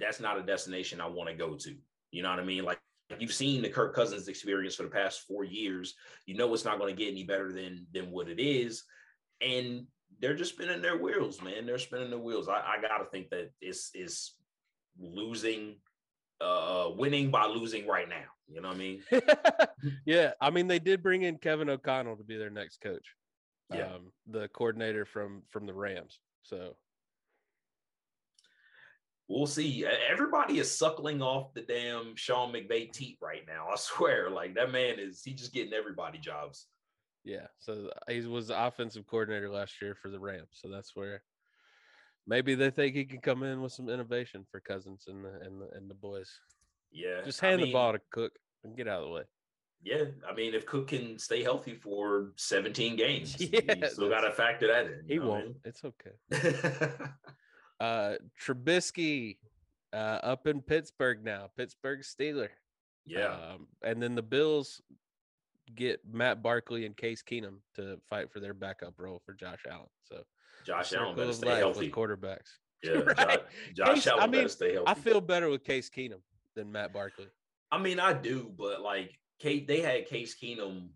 that's 0.00 0.20
not 0.20 0.38
a 0.38 0.42
destination 0.42 1.00
I 1.00 1.06
want 1.06 1.28
to 1.28 1.34
go 1.34 1.56
to. 1.56 1.74
You 2.10 2.22
know 2.22 2.30
what 2.30 2.40
I 2.40 2.44
mean? 2.44 2.64
Like 2.64 2.80
you've 3.18 3.32
seen 3.32 3.62
the 3.62 3.68
Kirk 3.68 3.94
Cousins 3.94 4.28
experience 4.28 4.74
for 4.74 4.84
the 4.84 4.88
past 4.88 5.26
four 5.26 5.44
years. 5.44 5.94
You 6.26 6.36
know 6.36 6.52
it's 6.54 6.64
not 6.64 6.78
going 6.78 6.94
to 6.94 7.02
get 7.02 7.10
any 7.10 7.24
better 7.24 7.52
than 7.52 7.86
than 7.92 8.10
what 8.10 8.28
it 8.28 8.40
is, 8.40 8.84
and 9.40 9.86
they're 10.20 10.34
just 10.34 10.54
spinning 10.54 10.82
their 10.82 10.96
wheels, 10.96 11.42
man. 11.42 11.66
They're 11.66 11.78
spinning 11.78 12.10
their 12.10 12.18
wheels. 12.18 12.48
I, 12.48 12.60
I 12.60 12.80
got 12.80 12.98
to 12.98 13.04
think 13.10 13.30
that 13.30 13.50
it's 13.60 13.90
is 13.94 14.34
losing, 14.98 15.76
uh, 16.40 16.90
winning 16.96 17.30
by 17.30 17.46
losing 17.46 17.86
right 17.86 18.08
now. 18.08 18.24
You 18.48 18.62
know 18.62 18.68
what 18.68 18.76
I 18.76 18.80
mean? 18.80 19.02
yeah, 20.06 20.32
I 20.40 20.50
mean 20.50 20.66
they 20.66 20.78
did 20.78 21.02
bring 21.02 21.22
in 21.22 21.36
Kevin 21.38 21.68
O'Connell 21.68 22.16
to 22.16 22.24
be 22.24 22.36
their 22.36 22.50
next 22.50 22.80
coach 22.80 23.06
yeah. 23.74 23.86
um, 23.86 24.12
the 24.26 24.48
coordinator 24.48 25.04
from 25.04 25.42
from 25.48 25.66
the 25.66 25.74
Rams. 25.74 26.18
So 26.42 26.76
we'll 29.28 29.46
see. 29.46 29.86
Everybody 30.10 30.58
is 30.58 30.76
suckling 30.76 31.22
off 31.22 31.54
the 31.54 31.62
damn 31.62 32.16
Sean 32.16 32.52
McVay 32.52 32.92
teat 32.92 33.18
right 33.20 33.42
now. 33.46 33.68
I 33.72 33.76
swear, 33.76 34.30
like 34.30 34.54
that 34.54 34.72
man 34.72 34.98
is 34.98 35.22
he 35.24 35.34
just 35.34 35.52
getting 35.52 35.74
everybody 35.74 36.18
jobs. 36.18 36.66
Yeah. 37.24 37.46
So 37.58 37.90
he 38.08 38.20
was 38.22 38.48
the 38.48 38.66
offensive 38.66 39.06
coordinator 39.06 39.50
last 39.50 39.80
year 39.82 39.94
for 39.94 40.10
the 40.10 40.20
Rams. 40.20 40.48
So 40.52 40.68
that's 40.68 40.94
where 40.94 41.22
maybe 42.26 42.54
they 42.54 42.70
think 42.70 42.94
he 42.94 43.04
can 43.04 43.20
come 43.20 43.42
in 43.42 43.60
with 43.60 43.72
some 43.72 43.88
innovation 43.88 44.44
for 44.50 44.60
Cousins 44.60 45.04
and 45.08 45.24
the 45.24 45.40
and 45.42 45.60
the, 45.60 45.68
and 45.76 45.90
the 45.90 45.94
boys. 45.94 46.30
Yeah. 46.90 47.22
Just 47.24 47.40
hand 47.40 47.54
I 47.54 47.56
mean, 47.56 47.66
the 47.66 47.72
ball 47.72 47.92
to 47.92 48.00
Cook 48.10 48.32
and 48.64 48.76
get 48.76 48.88
out 48.88 49.02
of 49.02 49.08
the 49.08 49.14
way. 49.14 49.22
Yeah, 49.82 50.04
I 50.28 50.34
mean, 50.34 50.54
if 50.54 50.66
Cook 50.66 50.88
can 50.88 51.18
stay 51.18 51.42
healthy 51.42 51.74
for 51.74 52.32
17 52.36 52.96
games, 52.96 53.36
yeah, 53.40 53.60
you 53.76 53.88
still 53.88 54.08
got 54.08 54.22
to 54.22 54.32
factor 54.32 54.66
that 54.66 54.86
in. 54.86 55.04
He 55.06 55.18
won't. 55.18 55.42
I 55.42 55.46
mean? 55.46 55.54
It's 55.64 55.82
okay. 55.84 56.92
uh 57.80 58.14
Trubisky 58.44 59.36
uh 59.92 60.18
up 60.22 60.46
in 60.46 60.62
Pittsburgh 60.62 61.24
now, 61.24 61.50
Pittsburgh 61.56 62.00
Steeler. 62.00 62.48
Yeah. 63.06 63.32
Um, 63.32 63.68
and 63.82 64.02
then 64.02 64.14
the 64.14 64.22
Bills 64.22 64.82
get 65.74 66.00
Matt 66.10 66.42
Barkley 66.42 66.86
and 66.86 66.96
Case 66.96 67.22
Keenum 67.22 67.58
to 67.76 67.98
fight 68.08 68.30
for 68.32 68.40
their 68.40 68.54
backup 68.54 68.94
role 68.98 69.20
for 69.24 69.34
Josh 69.34 69.60
Allen. 69.70 69.86
So 70.04 70.22
Josh 70.66 70.92
Allen 70.92 71.16
better 71.16 71.32
stay 71.32 71.56
healthy. 71.56 71.90
quarterbacks. 71.90 72.38
Yeah, 72.80 72.92
right? 72.98 73.40
Josh, 73.74 73.94
Case, 73.96 74.06
Allen 74.06 74.22
I 74.22 74.26
mean, 74.28 74.48
stay 74.48 74.74
healthy. 74.74 74.88
I 74.88 74.94
feel 74.94 75.20
better 75.20 75.48
with 75.48 75.64
Case 75.64 75.90
Keenum 75.90 76.20
than 76.54 76.70
Matt 76.70 76.92
Barkley. 76.92 77.26
I 77.72 77.78
mean, 77.78 77.98
I 77.98 78.12
do, 78.12 78.52
but 78.56 78.82
like 78.82 79.18
Kate, 79.40 79.66
they 79.66 79.80
had 79.80 80.06
Case 80.06 80.36
Keenum 80.40 80.90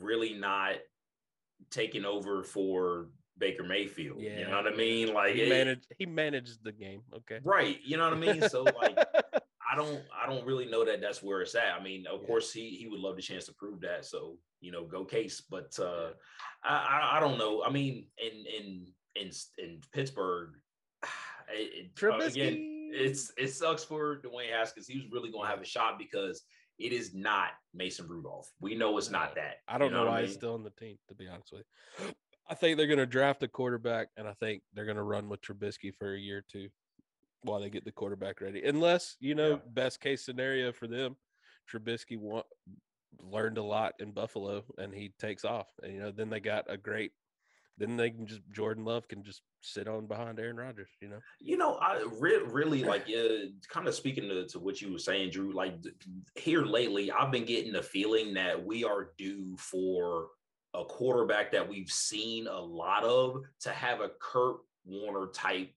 really 0.00 0.32
not 0.32 0.76
taking 1.70 2.06
over 2.06 2.42
for 2.42 3.08
Baker 3.36 3.64
Mayfield. 3.64 4.20
Yeah. 4.20 4.38
You 4.38 4.48
know 4.48 4.56
what 4.62 4.72
I 4.72 4.76
mean? 4.76 5.12
Like 5.12 5.34
he 5.34 5.48
managed 5.48 5.86
he 5.98 6.06
managed 6.06 6.62
the 6.62 6.72
game. 6.72 7.02
Okay. 7.14 7.40
Right. 7.42 7.78
You 7.84 7.96
know 7.96 8.04
what 8.04 8.12
I 8.12 8.16
mean? 8.16 8.48
So 8.48 8.62
like 8.62 8.98
I 9.70 9.76
don't 9.76 10.02
I 10.12 10.26
don't 10.26 10.46
really 10.46 10.66
know 10.66 10.84
that 10.84 11.00
that's 11.00 11.22
where 11.22 11.42
it's 11.42 11.54
at. 11.54 11.74
I 11.78 11.82
mean, 11.82 12.06
of 12.06 12.20
yeah. 12.20 12.26
course 12.26 12.52
he 12.52 12.70
he 12.70 12.88
would 12.88 13.00
love 13.00 13.16
the 13.16 13.22
chance 13.22 13.46
to 13.46 13.54
prove 13.54 13.80
that. 13.82 14.04
So, 14.04 14.36
you 14.60 14.72
know, 14.72 14.84
go 14.84 15.04
case. 15.04 15.42
But 15.48 15.78
uh 15.80 16.10
I, 16.64 16.74
I, 16.74 17.16
I 17.16 17.20
don't 17.20 17.38
know. 17.38 17.62
I 17.64 17.70
mean, 17.70 18.06
in 18.18 18.44
in 18.46 18.86
in 19.16 19.30
in 19.58 19.80
Pittsburgh, 19.92 20.50
it, 21.52 21.90
uh, 22.02 22.18
again, 22.18 22.90
it's 22.92 23.32
it 23.36 23.48
sucks 23.48 23.84
for 23.84 24.20
Dwayne 24.22 24.50
Haskins. 24.52 24.88
He 24.88 24.98
was 24.98 25.10
really 25.12 25.30
going 25.30 25.44
to 25.44 25.50
have 25.50 25.60
a 25.60 25.66
shot 25.66 25.98
because 25.98 26.42
it 26.78 26.92
is 26.92 27.14
not 27.14 27.50
Mason 27.74 28.08
Rudolph. 28.08 28.50
We 28.60 28.74
know 28.74 28.96
it's 28.98 29.10
not 29.10 29.34
that. 29.36 29.56
I 29.68 29.78
don't 29.78 29.88
you 29.88 29.94
know, 29.94 30.04
know 30.04 30.10
why 30.10 30.22
he's 30.22 30.34
still 30.34 30.54
on 30.54 30.64
the 30.64 30.70
team, 30.70 30.96
to 31.08 31.14
be 31.14 31.28
honest 31.28 31.52
with 31.52 31.64
you. 32.00 32.12
I 32.48 32.54
think 32.54 32.76
they're 32.76 32.86
going 32.86 32.98
to 32.98 33.06
draft 33.06 33.42
a 33.44 33.48
quarterback, 33.48 34.08
and 34.16 34.26
I 34.26 34.32
think 34.40 34.62
they're 34.74 34.86
going 34.86 34.96
to 34.96 35.04
run 35.04 35.28
with 35.28 35.40
Trubisky 35.42 35.94
for 35.94 36.14
a 36.14 36.18
year 36.18 36.38
or 36.38 36.44
two 36.50 36.68
while 37.42 37.60
they 37.60 37.70
get 37.70 37.84
the 37.84 37.92
quarterback 37.92 38.40
ready. 38.40 38.62
Unless, 38.64 39.16
you 39.20 39.34
know, 39.34 39.50
yeah. 39.50 39.56
best 39.68 40.00
case 40.00 40.24
scenario 40.24 40.72
for 40.72 40.86
them, 40.86 41.16
Trubisky 41.70 42.18
want, 42.18 42.46
learned 43.22 43.58
a 43.58 43.62
lot 43.62 43.94
in 43.98 44.12
Buffalo 44.12 44.64
and 44.78 44.94
he 44.94 45.12
takes 45.18 45.44
off. 45.44 45.68
And, 45.82 45.92
you 45.92 46.00
know, 46.00 46.10
then 46.10 46.30
they 46.30 46.40
got 46.40 46.64
a 46.68 46.76
great 46.76 47.12
then 47.80 47.96
they 47.96 48.10
can 48.10 48.26
just 48.26 48.42
Jordan 48.52 48.84
Love 48.84 49.08
can 49.08 49.24
just 49.24 49.40
sit 49.62 49.88
on 49.88 50.06
behind 50.06 50.38
Aaron 50.38 50.58
Rodgers, 50.58 50.90
you 51.00 51.08
know. 51.08 51.18
You 51.40 51.56
know, 51.56 51.76
I 51.76 52.04
re- 52.18 52.42
really 52.44 52.84
like 52.84 53.06
uh, 53.08 53.46
kind 53.70 53.88
of 53.88 53.94
speaking 53.94 54.28
to, 54.28 54.46
to 54.48 54.58
what 54.58 54.82
you 54.82 54.92
were 54.92 54.98
saying, 54.98 55.30
Drew. 55.30 55.52
Like 55.52 55.74
here 56.36 56.62
lately, 56.62 57.10
I've 57.10 57.32
been 57.32 57.46
getting 57.46 57.72
the 57.72 57.82
feeling 57.82 58.34
that 58.34 58.62
we 58.64 58.84
are 58.84 59.12
due 59.16 59.56
for 59.56 60.28
a 60.74 60.84
quarterback 60.84 61.50
that 61.52 61.68
we've 61.68 61.90
seen 61.90 62.46
a 62.46 62.60
lot 62.60 63.02
of 63.02 63.42
to 63.60 63.70
have 63.70 64.00
a 64.00 64.10
Kurt 64.20 64.56
Warner 64.84 65.28
type 65.32 65.72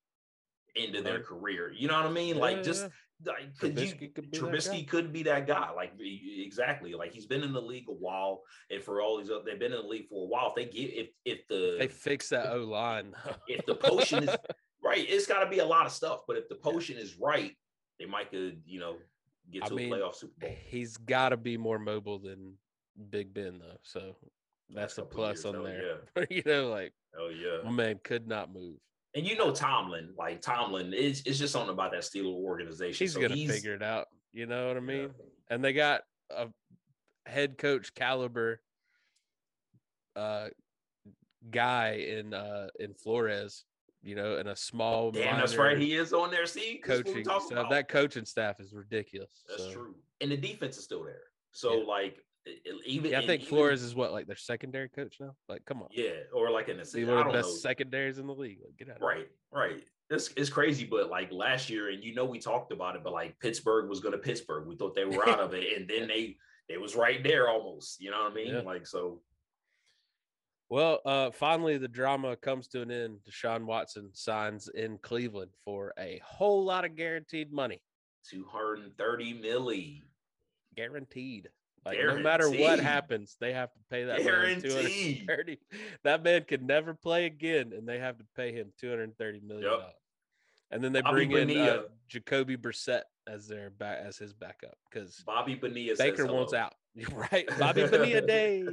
into 0.76 1.02
their 1.02 1.20
career. 1.20 1.72
You 1.76 1.88
know 1.88 1.96
what 1.96 2.06
I 2.06 2.12
mean? 2.12 2.36
Yeah, 2.36 2.42
like 2.42 2.64
just 2.64 2.90
like, 3.26 3.58
could 3.60 3.76
Trubisky 3.76 4.02
you, 4.02 4.10
could 4.10 4.32
Trubisky 4.32 4.88
could 4.88 5.14
be 5.14 5.24
that 5.24 5.48
guy. 5.48 5.72
Like 5.72 5.94
exactly. 6.00 6.94
Like 6.94 7.12
he's 7.12 7.26
been 7.26 7.44
in 7.44 7.54
the 7.54 7.62
league 7.62 7.86
a 7.90 7.94
while, 7.94 8.42
and 8.70 8.82
for 8.82 9.02
all 9.02 9.18
these, 9.18 9.30
other, 9.30 9.42
they've 9.46 9.60
been 9.60 9.74
in 9.74 9.82
the 9.82 9.88
league 9.88 10.08
for 10.10 10.24
a 10.24 10.28
while. 10.28 10.50
If 10.50 10.56
they 10.56 10.66
get 10.66 10.94
if 10.94 11.08
if 11.26 11.48
the 11.48 11.78
they 11.80 11.88
fix 11.88 12.30
that 12.30 12.52
O 12.52 12.64
line, 12.64 13.14
if 13.48 13.66
the 13.66 13.76
potion 13.76 14.24
is 14.24 14.36
right, 14.84 15.06
it's 15.08 15.28
got 15.28 15.44
to 15.44 15.50
be 15.50 15.60
a 15.60 15.66
lot 15.66 15.86
of 15.86 15.92
stuff. 15.92 16.22
But 16.28 16.38
if 16.38 16.50
the 16.50 16.56
potion 16.56 16.98
is 16.98 17.18
right, 17.20 17.56
they 18.00 18.06
might 18.06 18.32
could 18.32 18.62
you 18.66 18.80
know 18.80 18.98
get 19.52 19.66
to 19.66 19.74
I 19.74 19.76
mean, 19.76 19.94
a 19.94 19.96
playoff 19.98 20.16
Super 20.16 20.34
Bowl. 20.40 20.56
He's 20.66 20.98
got 20.98 21.30
to 21.30 21.38
be 21.38 21.58
more 21.58 21.80
mobile 21.80 22.20
than 22.20 22.58
Big 23.10 23.34
Ben 23.34 23.60
though, 23.60 23.78
so 23.84 24.16
that's 24.70 24.98
a 24.98 25.04
plus 25.04 25.46
on 25.46 25.64
there. 25.64 26.00
Yeah. 26.16 26.26
you 26.30 26.44
know, 26.46 26.70
like 26.70 26.94
oh 27.18 27.30
yeah, 27.30 27.64
my 27.64 27.72
man 27.72 28.00
could 28.04 28.28
not 28.28 28.54
move. 28.54 28.78
And 29.16 29.28
you 29.28 29.36
know 29.36 29.52
Tomlin, 29.52 30.10
like 30.18 30.42
Tomlin, 30.42 30.94
is 30.94 31.22
it's 31.26 31.38
just 31.38 31.54
something 31.54 31.72
about 31.72 31.92
that 31.92 32.02
Steeler 32.02 32.34
organization. 32.34 33.04
He's 33.04 33.14
so 33.14 33.22
gonna 33.22 33.36
he's, 33.36 33.52
figure 33.52 33.76
it 33.76 33.84
out. 33.84 34.08
You 34.32 34.48
know 34.48 34.68
what 34.68 34.78
I 34.78 34.80
mean? 34.80 35.02
Yeah. 35.02 35.56
And 35.56 35.64
they 35.64 35.74
got 35.74 36.02
a 36.32 36.48
head 37.26 37.58
coach 37.58 37.94
caliber 37.94 38.60
uh 40.16 40.48
guy 41.50 42.06
in 42.08 42.34
uh 42.34 42.68
in 42.80 42.94
Flores, 42.94 43.66
you 44.02 44.16
know, 44.16 44.38
in 44.38 44.48
a 44.48 44.56
small 44.56 45.12
Damn, 45.12 45.38
that's 45.38 45.56
right. 45.56 45.78
He 45.78 45.94
is 45.94 46.14
on 46.14 46.32
there. 46.32 46.46
See, 46.48 46.82
coaching 46.84 47.24
so 47.24 47.68
that 47.70 47.90
coaching 47.90 48.26
staff 48.26 48.60
is 48.60 48.74
ridiculous. 48.74 49.44
That's 49.48 49.64
so. 49.64 49.74
true. 49.74 49.96
And 50.22 50.32
the 50.32 50.38
defense 50.38 50.78
is 50.78 50.84
still 50.84 51.04
there. 51.04 51.24
So 51.52 51.82
yeah. 51.82 51.86
like 51.86 52.18
even 52.86 53.12
yeah, 53.12 53.20
I 53.20 53.26
think 53.26 53.44
even, 53.44 53.56
Flores 53.56 53.82
is 53.82 53.96
what 53.96 54.12
like 54.12 54.28
their 54.28 54.36
secondary 54.36 54.90
coach 54.90 55.18
now. 55.20 55.36
Like, 55.48 55.66
come 55.66 55.82
on, 55.82 55.90
yeah, 55.92 56.12
or 56.34 56.52
like 56.52 56.70
in 56.70 56.78
the 56.78 57.06
one 57.06 57.20
of 57.20 57.28
the 57.28 57.34
best 57.34 57.50
know. 57.50 57.56
secondaries 57.56 58.18
in 58.18 58.28
the 58.28 58.34
league. 58.34 58.60
Like, 58.64 58.78
get 58.78 58.90
out. 58.90 59.02
Right, 59.02 59.28
right. 59.52 59.84
It's 60.10 60.30
it's 60.36 60.50
crazy, 60.50 60.86
but 60.86 61.10
like 61.10 61.32
last 61.32 61.70
year, 61.70 61.90
and 61.90 62.04
you 62.04 62.14
know 62.14 62.26
we 62.26 62.40
talked 62.40 62.72
about 62.72 62.96
it, 62.96 63.04
but 63.04 63.14
like 63.14 63.40
Pittsburgh 63.40 63.90
was 63.90 64.00
going 64.00 64.12
to 64.12 64.18
Pittsburgh. 64.18 64.68
We 64.68 64.76
thought 64.76 64.96
they 64.96 65.06
were 65.06 65.28
out 65.28 65.40
of 65.42 65.54
it, 65.54 65.78
and 65.78 65.90
then 65.90 66.08
they 66.08 66.38
they 66.68 66.78
was 66.78 66.96
right 66.96 67.24
there 67.24 67.50
almost. 67.50 68.02
You 68.02 68.12
know 68.12 68.24
what 68.24 68.32
I 68.32 68.36
mean? 68.36 68.54
Yeah. 68.54 68.62
Like 68.62 68.86
so. 68.86 69.22
Well, 70.70 71.00
uh, 71.06 71.32
finally 71.32 71.78
the 71.78 71.88
drama 71.88 72.36
comes 72.36 72.68
to 72.70 72.82
an 72.82 72.92
end. 72.92 73.20
Deshaun 73.30 73.66
Watson 73.66 74.10
signs 74.14 74.70
in 74.70 74.98
Cleveland 75.04 75.52
for 75.64 75.94
a 76.00 76.20
whole 76.26 76.66
lot 76.66 76.84
of 76.84 76.96
guaranteed 76.96 77.52
money. 77.52 77.80
230 78.30 79.42
milli. 79.42 80.02
Guaranteed. 80.76 81.50
Like 81.86 81.98
Guaranteed. 81.98 82.24
no 82.24 82.30
matter 82.30 82.50
what 82.50 82.80
happens, 82.80 83.36
they 83.42 83.52
have 83.52 83.72
to 83.74 83.80
pay 83.90 84.06
that 84.06 84.24
Guaranteed. 84.24 85.28
man 85.28 85.58
That 86.04 86.24
man 86.24 86.46
could 86.48 86.64
never 86.64 86.94
play 86.94 87.26
again, 87.26 87.74
and 87.76 87.88
they 87.88 88.00
have 88.00 88.18
to 88.20 88.26
pay 88.36 88.54
him 88.54 88.72
two 88.80 88.90
hundred 88.90 89.18
thirty 89.18 89.42
million 89.42 89.70
dollars. 89.70 89.84
Yep. 89.88 89.96
And 90.72 90.84
then 90.84 90.94
they 90.94 91.02
Bobby 91.02 91.26
bring 91.26 91.50
in 91.50 91.58
uh, 91.58 91.84
Jacoby 92.08 92.58
Brissett 92.58 93.04
as 93.28 93.48
their 93.48 93.70
back 93.70 94.00
as 94.04 94.18
his 94.18 94.34
backup 94.34 94.76
because 94.90 95.22
Bobby 95.26 95.56
Bonilla 95.56 95.96
Baker 95.98 96.26
wants 96.26 96.54
out. 96.54 96.74
right, 97.12 97.48
Bobby 97.60 97.86
Bonilla 97.86 98.22
Day. 98.22 98.66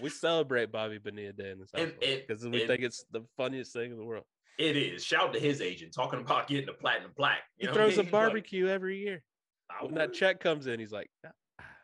we 0.00 0.10
celebrate 0.10 0.72
Bobby 0.72 0.98
Bonilla 0.98 1.32
Day 1.32 1.52
in 1.52 1.60
this 1.60 1.70
house 1.74 1.92
because 2.00 2.46
we 2.46 2.60
and, 2.60 2.68
think 2.68 2.82
it's 2.82 3.04
the 3.12 3.22
funniest 3.36 3.72
thing 3.72 3.92
in 3.92 3.96
the 3.96 4.04
world. 4.04 4.24
It 4.58 4.76
is. 4.76 5.04
Shout 5.04 5.32
to 5.32 5.40
his 5.40 5.60
agent 5.60 5.94
talking 5.94 6.20
about 6.20 6.48
getting 6.48 6.68
a 6.68 6.72
platinum 6.72 7.12
plaque. 7.16 7.42
You 7.56 7.68
he 7.68 7.74
throws 7.74 7.98
a 7.98 8.02
barbecue 8.02 8.66
like, 8.66 8.74
every 8.74 8.98
year. 8.98 9.22
When 9.80 9.94
that 9.94 10.12
check 10.12 10.40
comes 10.40 10.66
in, 10.66 10.78
he's 10.78 10.92
like, 10.92 11.08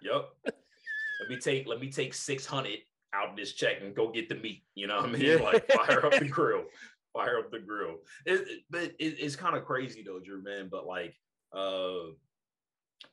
Yep. 0.03 0.29
let 0.45 1.29
me 1.29 1.39
take 1.39 1.67
let 1.67 1.81
me 1.81 1.91
take 1.91 2.15
600 2.15 2.79
out 3.15 3.31
of 3.31 3.37
this 3.37 3.53
check 3.53 3.77
and 3.83 3.95
go 3.95 4.11
get 4.11 4.29
the 4.29 4.35
meat. 4.35 4.65
You 4.75 4.87
know 4.87 4.97
what 4.97 5.09
I 5.09 5.13
mean? 5.13 5.23
Yeah. 5.23 5.37
Like 5.37 5.71
fire 5.73 6.07
up 6.07 6.19
the 6.19 6.29
grill. 6.29 6.65
Fire 7.13 7.39
up 7.39 7.51
the 7.51 7.59
grill. 7.59 7.97
It, 8.27 8.41
it, 8.41 8.61
but 8.71 8.83
it, 8.99 9.17
it's 9.19 9.37
kind 9.37 9.57
of 9.57 9.65
crazy 9.65 10.03
though, 10.07 10.21
Drew, 10.21 10.43
man. 10.43 10.69
But 10.71 10.87
like 10.87 11.15
uh 11.55 12.11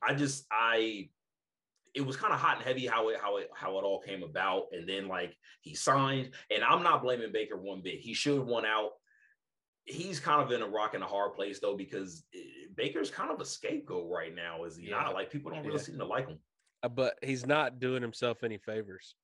I 0.04 0.14
just 0.16 0.46
I 0.52 1.10
it 1.96 2.06
was 2.06 2.18
kind 2.18 2.34
of 2.34 2.40
hot 2.40 2.58
and 2.58 2.66
heavy 2.66 2.86
how 2.86 3.10
it 3.10 3.18
how 3.22 3.38
it 3.38 3.50
how 3.56 3.78
it 3.80 3.84
all 3.84 4.02
came 4.02 4.22
about. 4.22 4.66
And 4.74 4.88
then 4.88 5.08
like 5.08 5.36
he 5.62 5.74
signed, 5.74 6.32
and 6.52 6.64
I'm 6.64 6.84
not 6.84 7.02
blaming 7.02 7.32
Baker 7.32 7.58
one 7.58 7.82
bit. 7.82 8.00
He 8.00 8.14
should 8.14 8.38
have 8.38 8.48
won 8.48 8.66
out. 8.66 8.92
He's 9.86 10.20
kind 10.20 10.42
of 10.42 10.52
in 10.52 10.62
a 10.62 10.68
rock 10.68 10.94
and 10.94 11.04
a 11.04 11.08
hard 11.08 11.36
place 11.36 11.60
though, 11.60 11.78
because 11.78 12.24
eh, 12.36 12.68
Baker's 12.76 13.10
kind 13.10 13.32
of 13.32 13.40
a 13.40 13.46
scapegoat 13.46 14.10
right 14.10 14.36
now, 14.36 14.66
is 14.66 14.76
he 14.76 14.90
yeah. 14.90 15.02
not? 15.02 15.14
Like 15.14 15.32
people 15.32 15.52
don't 15.52 15.64
really 15.64 15.78
yeah. 15.78 15.84
seem 15.84 15.98
to 16.00 16.06
like 16.06 16.28
him. 16.28 16.40
Uh, 16.86 16.90
but 16.90 17.18
he's 17.24 17.48
not 17.48 17.80
doing 17.80 18.04
himself 18.04 18.44
any 18.44 18.60
favors 18.60 19.16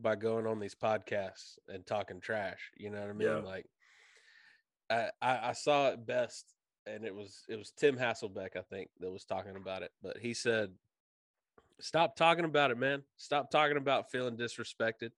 by 0.00 0.16
going 0.16 0.46
on 0.46 0.58
these 0.58 0.74
podcasts 0.74 1.56
and 1.68 1.86
talking 1.86 2.20
trash. 2.20 2.72
You 2.76 2.90
know 2.90 3.00
what 3.00 3.10
I 3.10 3.12
mean? 3.12 3.28
Yeah. 3.28 3.36
Like 3.36 3.66
I, 4.90 5.10
I, 5.22 5.50
I 5.50 5.52
saw 5.52 5.90
it 5.90 6.04
best, 6.04 6.54
and 6.86 7.04
it 7.04 7.14
was 7.14 7.44
it 7.48 7.56
was 7.56 7.72
Tim 7.78 7.96
Hasselbeck, 7.96 8.56
I 8.56 8.62
think, 8.68 8.90
that 8.98 9.12
was 9.12 9.24
talking 9.24 9.54
about 9.56 9.82
it. 9.82 9.92
But 10.02 10.18
he 10.18 10.34
said, 10.34 10.70
"Stop 11.80 12.16
talking 12.16 12.44
about 12.44 12.72
it, 12.72 12.78
man. 12.78 13.04
Stop 13.16 13.52
talking 13.52 13.76
about 13.76 14.10
feeling 14.10 14.36
disrespected. 14.36 15.10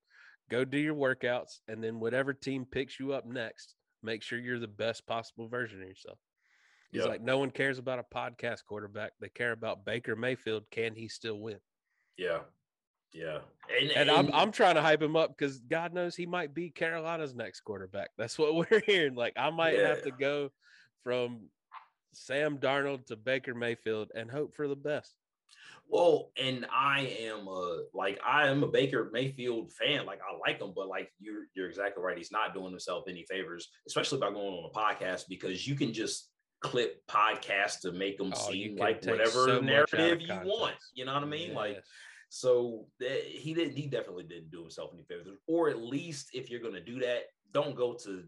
Go 0.51 0.67
do 0.67 0.79
your 0.79 0.95
workouts, 0.95 1.61
and 1.67 1.83
then 1.83 1.99
whatever 1.99 2.35
team 2.35 2.67
picks 2.71 3.01
you 3.01 3.15
up 3.15 3.25
next, 3.25 3.75
make 4.03 4.23
sure 4.23 4.39
you're 4.39 4.59
the 4.59 4.69
best 4.69 5.07
possible 5.07 5.49
version 5.49 5.81
of 5.81 5.89
yourself." 5.89 6.19
He's 6.93 7.03
yep. 7.03 7.09
like, 7.09 7.23
no 7.23 7.39
one 7.39 7.53
cares 7.53 7.79
about 7.79 8.01
a 8.01 8.15
podcast 8.15 8.65
quarterback. 8.67 9.13
They 9.21 9.29
care 9.29 9.53
about 9.53 9.85
Baker 9.85 10.17
Mayfield. 10.17 10.65
Can 10.73 10.97
he 10.97 11.07
still 11.07 11.39
win? 11.39 11.59
Yeah. 12.21 12.41
Yeah. 13.15 13.39
And, 13.81 13.91
and, 13.91 14.11
and 14.11 14.11
I'm 14.11 14.31
I'm 14.35 14.53
trying 14.53 14.75
to 14.75 14.83
hype 14.83 15.03
him 15.03 15.17
up 15.17 15.37
because 15.37 15.59
God 15.59 15.95
knows 15.95 16.15
he 16.15 16.27
might 16.27 16.55
be 16.55 16.71
Carolina's 16.71 17.35
next 17.35 17.61
quarterback. 17.61 18.11
That's 18.19 18.39
what 18.39 18.55
we're 18.71 18.83
hearing. 18.85 19.15
Like 19.15 19.33
I 19.37 19.51
might 19.51 19.77
yeah. 19.77 19.89
have 19.89 20.03
to 20.03 20.11
go 20.11 20.51
from 21.03 21.49
Sam 22.13 22.59
Darnold 22.59 23.07
to 23.07 23.17
Baker 23.17 23.55
Mayfield 23.55 24.11
and 24.15 24.31
hope 24.31 24.55
for 24.55 24.69
the 24.69 24.77
best. 24.77 25.15
Well, 25.89 26.31
and 26.41 26.67
I 26.73 27.17
am 27.21 27.49
a 27.49 27.85
like 27.95 28.21
I 28.25 28.49
am 28.49 28.63
a 28.63 28.69
Baker 28.69 29.11
Mayfield 29.13 29.73
fan. 29.73 30.05
Like 30.07 30.21
I 30.21 30.37
like 30.39 30.61
him, 30.61 30.73
but 30.77 30.89
like 30.89 31.11
you're 31.19 31.47
you're 31.55 31.69
exactly 31.69 32.03
right. 32.03 32.19
He's 32.19 32.31
not 32.31 32.55
doing 32.55 32.71
himself 32.71 33.05
any 33.09 33.25
favors, 33.29 33.69
especially 33.89 34.21
by 34.21 34.31
going 34.31 34.47
on 34.47 34.71
a 34.71 34.79
podcast 34.79 35.25
because 35.29 35.67
you 35.67 35.75
can 35.75 35.93
just 35.93 36.29
clip 36.61 37.03
podcasts 37.09 37.81
to 37.81 37.93
make 37.93 38.19
them 38.19 38.33
oh, 38.35 38.51
seem 38.51 38.77
like 38.77 39.05
whatever 39.05 39.47
so 39.47 39.61
narrative 39.61 40.21
you 40.21 40.41
want. 40.45 40.77
You 40.95 41.07
know 41.07 41.15
what 41.15 41.23
I 41.23 41.27
mean? 41.27 41.49
Yes. 41.49 41.57
Like, 41.57 41.83
so 42.31 42.87
that, 43.01 43.25
he 43.25 43.53
didn't. 43.53 43.77
He 43.77 43.87
definitely 43.87 44.23
didn't 44.23 44.51
do 44.51 44.61
himself 44.61 44.91
any 44.95 45.03
favors. 45.03 45.27
Or 45.47 45.69
at 45.69 45.83
least 45.83 46.31
if 46.33 46.49
you're 46.49 46.61
gonna 46.61 46.81
do 46.81 47.01
that, 47.01 47.25
don't 47.53 47.75
go 47.75 47.95
to. 48.05 48.23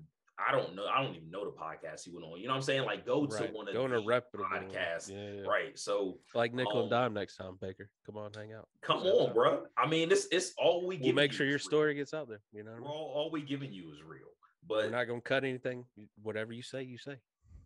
I 0.45 0.51
don't 0.51 0.75
know. 0.75 0.87
I 0.87 1.01
don't 1.01 1.15
even 1.15 1.31
know 1.31 1.45
the 1.45 1.53
podcast 1.53 2.05
he 2.05 2.11
went 2.11 2.25
on. 2.25 2.41
You 2.41 2.47
know 2.47 2.55
what 2.55 2.57
I'm 2.57 2.63
saying? 2.63 2.83
Like, 2.85 3.07
go 3.07 3.27
right. 3.27 3.47
to 3.47 3.57
one 3.57 3.69
of 3.69 3.75
go 3.75 3.87
the 3.87 4.03
reputable 4.05 4.51
podcasts. 4.53 5.09
Yeah, 5.09 5.43
yeah. 5.43 5.43
Right. 5.43 5.79
So 5.79 6.19
like 6.35 6.53
nickel 6.53 6.73
um, 6.73 6.81
and 6.81 6.91
dime 6.91 7.15
next 7.15 7.37
time, 7.37 7.57
Baker. 7.61 7.91
Come 8.05 8.17
on, 8.17 8.33
hang 8.35 8.53
out. 8.53 8.67
Come 8.81 9.03
on, 9.03 9.33
bro. 9.33 9.67
I 9.77 9.87
mean, 9.87 10.11
it's 10.11 10.27
it's 10.33 10.53
all 10.59 10.85
we. 10.85 10.97
We'll 10.97 11.15
make 11.15 11.33
sure 11.33 11.47
your 11.47 11.61
story 11.61 11.95
gets 11.95 12.13
out 12.13 12.29
there. 12.29 12.41
You 12.53 12.65
know, 12.65 12.73
all, 12.85 13.13
all 13.15 13.31
we 13.31 13.43
giving 13.43 13.73
you 13.73 13.93
is 13.93 14.03
real. 14.05 14.21
But 14.67 14.87
we're 14.87 14.91
not 14.91 15.05
gonna 15.05 15.21
cut 15.21 15.45
anything. 15.45 15.85
Whatever 16.21 16.53
you 16.53 16.63
say, 16.63 16.83
you 16.83 16.99
say. 16.99 17.19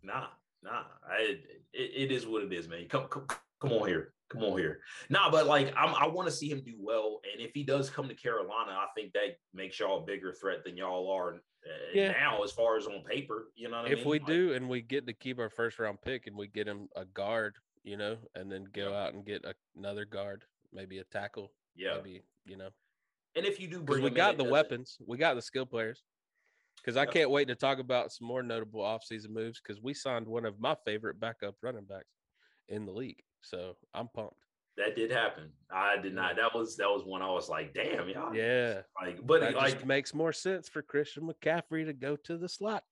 Nah, 0.03 0.27
nah, 0.63 0.83
I, 1.09 1.23
it, 1.23 1.41
it 1.73 2.13
is 2.13 2.27
what 2.27 2.43
it 2.43 2.53
is, 2.53 2.69
man. 2.69 2.87
Come, 2.89 3.07
come, 3.09 3.27
come 3.61 3.73
on 3.73 3.89
here, 3.89 4.13
come 4.29 4.43
on 4.43 4.59
here. 4.59 4.81
Nah, 5.09 5.31
but 5.31 5.47
like 5.47 5.73
I'm, 5.77 5.95
I 5.95 6.07
want 6.07 6.29
to 6.29 6.35
see 6.35 6.51
him 6.51 6.63
do 6.65 6.75
well, 6.79 7.21
and 7.33 7.41
if 7.41 7.53
he 7.55 7.63
does 7.63 7.91
come 7.91 8.09
to 8.09 8.15
Carolina, 8.15 8.73
I 8.73 8.87
think 8.95 9.13
that 9.13 9.39
makes 9.55 9.79
y'all 9.79 10.03
a 10.03 10.07
bigger 10.07 10.33
threat 10.33 10.65
than 10.65 10.77
y'all 10.77 11.11
are 11.11 11.35
uh, 11.35 11.39
yeah. 11.95 12.13
now, 12.13 12.43
as 12.43 12.53
far 12.53 12.77
as 12.77 12.87
on 12.87 13.03
paper. 13.03 13.49
You 13.57 13.69
know, 13.69 13.81
if 13.81 13.87
I 13.87 13.89
mean? 13.89 13.99
If 13.99 14.05
we 14.07 14.19
like, 14.19 14.27
do, 14.27 14.53
and 14.55 14.69
we 14.69 14.83
get 14.83 15.07
to 15.07 15.13
keep 15.13 15.39
our 15.39 15.51
first 15.51 15.79
round 15.79 16.01
pick, 16.03 16.27
and 16.27 16.37
we 16.37 16.47
get 16.49 16.67
him 16.67 16.89
a 16.97 17.05
guard, 17.05 17.57
you 17.85 17.97
know, 17.97 18.17
and 18.35 18.51
then 18.51 18.67
go 18.73 18.95
out 18.95 19.15
and 19.15 19.25
get 19.25 19.45
a, 19.45 19.55
another 19.77 20.05
guard, 20.05 20.45
maybe 20.73 20.99
a 20.99 21.05
tackle, 21.05 21.53
yeah, 21.77 21.97
maybe 21.97 22.23
you 22.47 22.57
know. 22.57 22.71
And 23.35 23.45
if 23.45 23.61
you 23.61 23.69
do, 23.69 23.81
because 23.81 24.01
we 24.01 24.11
got 24.11 24.39
the 24.39 24.45
weapons, 24.45 24.97
we 25.07 25.19
got 25.19 25.35
the 25.35 25.43
skill 25.43 25.67
players 25.67 26.03
because 26.87 26.97
I 26.97 27.05
can't 27.05 27.31
wait 27.31 27.49
to 27.49 27.55
talk 27.55 27.79
about 27.79 28.13
some 28.13 28.29
more 28.29 28.43
notable 28.43 28.81
offseason 28.81 29.31
moves 29.31 29.61
because 29.61 29.83
we 29.83 29.93
signed 29.93 30.27
one 30.27 30.45
of 30.45 30.61
my 30.61 30.77
favorite 30.85 31.19
backup 31.19 31.57
running 31.61 31.85
backs 31.85 32.05
in 32.69 32.87
the 32.87 32.93
league. 32.93 33.23
So 33.47 33.77
I'm 33.95 34.09
pumped. 34.09 34.35
That 34.77 34.97
did 34.97 35.11
happen. 35.11 35.51
I 35.71 35.97
did 35.97 36.15
not. 36.15 36.37
That 36.37 36.55
was 36.55 36.77
that 36.77 36.89
was 36.89 37.05
one 37.05 37.23
I 37.23 37.31
was 37.31 37.49
like, 37.49 37.73
damn, 37.73 38.09
y'all. 38.09 38.35
Yeah. 38.35 38.83
Like, 39.01 39.25
but 39.25 39.41
that 39.41 39.51
it 39.53 39.57
like 39.57 39.87
makes 39.87 40.13
more 40.13 40.33
sense 40.33 40.69
for 40.69 40.83
Christian 40.83 41.29
McCaffrey 41.29 41.87
to 41.87 41.93
go 41.93 42.17
to 42.25 42.37
the 42.37 42.49
slot. 42.49 42.83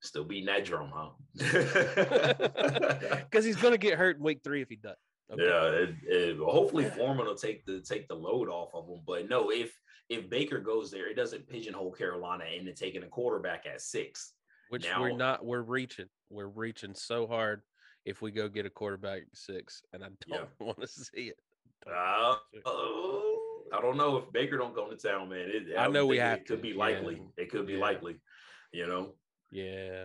Still 0.00 0.24
beating 0.24 0.46
that 0.46 0.64
drum, 0.64 0.90
huh? 0.94 1.10
Because 3.30 3.44
he's 3.44 3.56
gonna 3.56 3.78
get 3.78 3.98
hurt 3.98 4.16
in 4.16 4.22
week 4.22 4.40
three 4.42 4.62
if 4.62 4.68
he 4.68 4.76
does. 4.76 4.96
Okay. 5.32 5.44
Yeah, 5.44 5.66
it, 5.68 5.94
it, 6.04 6.38
hopefully 6.38 6.84
Foreman 6.84 7.26
will 7.26 7.34
take 7.34 7.64
the 7.64 7.80
take 7.80 8.08
the 8.08 8.14
load 8.14 8.48
off 8.48 8.74
of 8.74 8.86
him. 8.88 9.00
But 9.06 9.28
no, 9.28 9.50
if 9.50 9.72
if 10.08 10.30
Baker 10.30 10.60
goes 10.60 10.90
there, 10.90 11.10
it 11.10 11.14
doesn't 11.14 11.48
pigeonhole 11.48 11.92
Carolina 11.92 12.44
into 12.56 12.72
taking 12.72 13.02
a 13.02 13.08
quarterback 13.08 13.66
at 13.66 13.80
six. 13.80 14.32
Which 14.70 14.84
now, 14.84 15.00
we're 15.02 15.16
not. 15.16 15.44
We're 15.44 15.62
reaching. 15.62 16.08
We're 16.30 16.48
reaching 16.48 16.94
so 16.94 17.26
hard 17.26 17.62
if 18.04 18.22
we 18.22 18.30
go 18.30 18.48
get 18.48 18.66
a 18.66 18.70
quarterback 18.70 19.22
six, 19.32 19.82
and 19.92 20.02
I 20.02 20.08
don't 20.08 20.18
yeah. 20.28 20.44
want 20.66 20.80
to 20.80 20.88
see 20.88 21.32
it. 21.32 21.38
Uh, 21.86 22.34
oh, 22.64 23.62
I 23.72 23.80
don't 23.80 23.96
know 23.96 24.16
if 24.16 24.32
Baker 24.32 24.56
don't 24.56 24.74
come 24.74 24.90
to 24.90 24.96
town, 24.96 25.28
man. 25.28 25.48
It, 25.48 25.76
I, 25.76 25.84
I 25.84 25.88
know 25.88 26.06
we 26.06 26.18
have. 26.18 26.38
It 26.38 26.46
could 26.46 26.62
be 26.62 26.74
likely. 26.74 27.14
Yeah. 27.14 27.44
It 27.44 27.50
could 27.50 27.66
be 27.66 27.74
yeah. 27.74 27.80
likely. 27.80 28.16
You 28.72 28.86
know. 28.86 29.14
Yeah. 29.50 30.04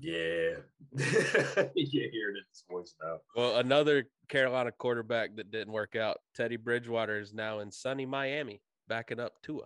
Yeah. 0.00 0.54
you 0.96 2.08
hear 2.10 2.30
it 2.30 2.36
in 2.36 2.44
his 2.50 2.64
voice 2.70 2.94
now. 3.02 3.18
Well, 3.36 3.58
another 3.58 4.08
Carolina 4.28 4.72
quarterback 4.72 5.36
that 5.36 5.50
didn't 5.50 5.72
work 5.72 5.96
out, 5.96 6.18
Teddy 6.34 6.56
Bridgewater, 6.56 7.20
is 7.20 7.34
now 7.34 7.58
in 7.60 7.70
sunny 7.70 8.06
Miami 8.06 8.62
backing 8.88 9.20
up 9.20 9.34
Tua. 9.42 9.64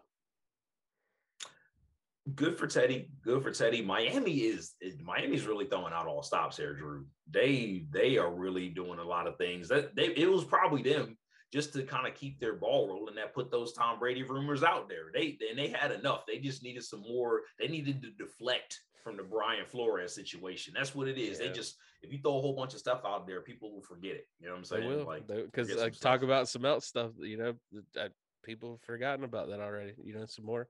Good 2.34 2.58
for 2.58 2.66
Teddy. 2.66 3.10
Good 3.22 3.42
for 3.42 3.52
Teddy. 3.52 3.82
Miami 3.82 4.38
is 4.38 4.74
Miami's 5.02 5.46
really 5.46 5.66
throwing 5.66 5.92
out 5.92 6.06
all 6.06 6.22
stops 6.22 6.56
here, 6.56 6.74
Drew. 6.74 7.06
They 7.30 7.86
they 7.90 8.18
are 8.18 8.32
really 8.34 8.68
doing 8.68 8.98
a 8.98 9.04
lot 9.04 9.26
of 9.28 9.38
things. 9.38 9.68
That 9.68 9.94
they 9.94 10.06
it 10.06 10.30
was 10.30 10.44
probably 10.44 10.82
them 10.82 11.16
just 11.52 11.72
to 11.74 11.82
kind 11.84 12.06
of 12.06 12.14
keep 12.14 12.40
their 12.40 12.54
ball 12.54 12.88
rolling 12.88 13.14
that 13.14 13.32
put 13.32 13.50
those 13.52 13.72
Tom 13.72 14.00
Brady 14.00 14.24
rumors 14.24 14.64
out 14.64 14.88
there. 14.88 15.10
They 15.14 15.38
and 15.48 15.58
they 15.58 15.68
had 15.68 15.92
enough. 15.92 16.24
They 16.26 16.38
just 16.38 16.64
needed 16.64 16.82
some 16.82 17.02
more. 17.02 17.42
They 17.60 17.68
needed 17.68 18.02
to 18.02 18.10
deflect 18.10 18.80
from 19.04 19.16
the 19.16 19.22
Brian 19.22 19.64
Flores 19.64 20.12
situation. 20.12 20.74
That's 20.76 20.94
what 20.96 21.06
it 21.06 21.16
is. 21.18 21.38
Yeah. 21.38 21.46
They 21.46 21.52
just 21.52 21.76
if 22.02 22.12
you 22.12 22.18
throw 22.18 22.38
a 22.38 22.40
whole 22.40 22.56
bunch 22.56 22.74
of 22.74 22.80
stuff 22.80 23.02
out 23.06 23.26
there, 23.28 23.40
people 23.40 23.72
will 23.72 23.82
forget 23.82 24.16
it. 24.16 24.26
You 24.40 24.46
know 24.48 24.54
what 24.54 24.70
I'm 24.70 24.80
They 24.80 24.86
saying? 24.86 24.98
will 24.98 25.06
Like 25.06 25.26
because 25.28 25.70
uh, 25.70 25.90
talk 26.00 26.22
about 26.22 26.48
some 26.48 26.64
else 26.64 26.86
stuff. 26.86 27.12
You 27.20 27.36
know, 27.36 27.54
that- 27.72 27.92
that 27.94 28.12
people 28.42 28.72
have 28.72 28.82
forgotten 28.82 29.24
about 29.24 29.48
that 29.50 29.60
already. 29.60 29.92
You 30.02 30.14
know, 30.14 30.26
some 30.26 30.44
more, 30.44 30.68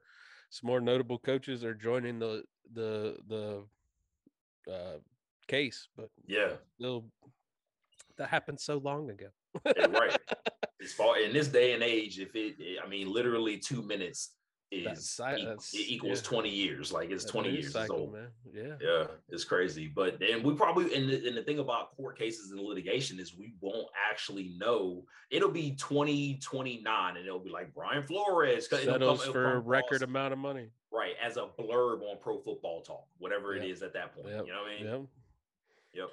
some 0.51 0.69
more 0.69 0.81
notable 0.81 1.19
coaches 1.19 1.65
are 1.65 1.75
joining 1.75 2.19
the 2.19 2.45
the 2.73 3.17
the 3.29 3.65
uh, 4.73 4.99
case, 5.47 5.89
but 5.97 6.11
yeah, 6.27 6.53
still, 6.79 7.05
that 8.19 8.29
happened 8.29 8.61
so 8.61 8.79
long 8.79 9.11
ago. 9.11 9.29
yeah, 9.77 9.87
right. 9.87 10.17
As 10.83 10.93
far 10.93 11.19
in 11.19 11.33
this 11.33 11.49
day 11.49 11.73
and 11.73 11.83
age, 11.83 12.19
if 12.21 12.35
it, 12.35 12.57
I 12.85 12.87
mean, 12.87 13.13
literally 13.13 13.59
two 13.59 13.83
minutes 13.83 14.33
is 14.85 14.99
equ- 15.21 15.45
that's- 15.45 15.75
it 15.75 15.89
equals 15.89 16.21
yeah. 16.23 16.29
20 16.29 16.49
years. 16.51 16.93
Like 16.93 17.11
it's 17.11 17.25
That 17.25 17.33
20 17.33 17.51
years 17.51 17.73
cycle, 17.73 17.97
old. 17.97 18.13
man. 18.13 18.29
Yeah, 18.53 18.75
Yeah, 18.81 19.07
it's 19.29 19.45
crazy. 19.45 19.87
But 19.89 20.21
and 20.23 20.43
we 20.45 20.55
probably 20.55 20.95
and 20.95 21.09
the, 21.09 21.27
and 21.29 21.37
the 21.37 21.43
thing 21.43 21.59
about 21.59 21.97
court 21.97 22.19
cases 22.19 22.51
and 22.51 22.61
litigation 22.61 23.19
is 23.21 23.35
we 23.37 23.55
won't 23.61 23.89
actually 24.11 24.55
know. 24.59 25.05
It'll 25.31 25.51
be 25.51 25.73
2029 25.77 27.17
and 27.17 27.27
it'll 27.27 27.39
be 27.39 27.51
like 27.51 27.73
Brian 27.75 28.03
Flores 28.07 28.67
it'll 28.67 28.79
come- 28.79 28.93
settles 28.93 29.25
for 29.27 29.53
a 29.55 29.59
record 29.59 29.97
across, 29.97 30.03
amount 30.03 30.33
of 30.33 30.39
money. 30.39 30.69
right 30.93 31.15
as 31.23 31.37
a 31.37 31.49
blurb 31.59 32.03
on 32.03 32.19
Pro 32.21 32.39
Football 32.39 32.83
Talk, 32.83 33.07
whatever 33.19 33.55
it 33.55 33.63
Yep. 33.63 33.71
is 33.71 33.83
at 33.83 33.93
that 33.95 34.15
point. 34.15 34.29
Yep, 34.29 34.47
You 34.47 34.53
know 34.53 34.63
what 34.63 34.71
I 34.73 34.77
mean? 34.77 34.85
Yep. 34.87 35.07
Yep. 35.95 36.11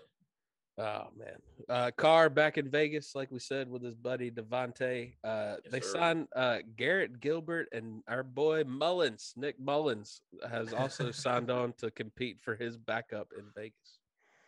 Oh 0.78 1.10
man, 1.16 1.36
uh, 1.70 1.92
Carr 1.96 2.30
back 2.32 2.58
in 2.58 2.68
Vegas, 2.70 3.14
like 3.14 3.30
we 3.32 3.38
said, 3.38 3.70
with 3.70 3.84
his 3.84 3.94
buddy 3.96 4.32
Davante. 4.32 5.14
Uh, 5.24 5.58
Yes, 5.64 5.72
they 5.72 5.80
sir. 5.82 5.92
signed 5.92 6.28
uh, 6.36 6.58
Garrett 6.78 7.20
Gilbert 7.20 7.68
and 7.72 8.02
our 8.08 8.24
boy 8.24 8.64
Mullens, 8.64 9.34
Nick 9.36 9.60
Mullens, 9.60 10.22
has 10.50 10.74
also 10.74 11.12
signed 11.12 11.52
on 11.52 11.74
to 11.74 11.92
compete 11.92 12.38
for 12.42 12.56
his 12.56 12.76
backup 12.76 13.28
in 13.38 13.46
Vegas. 13.56 14.00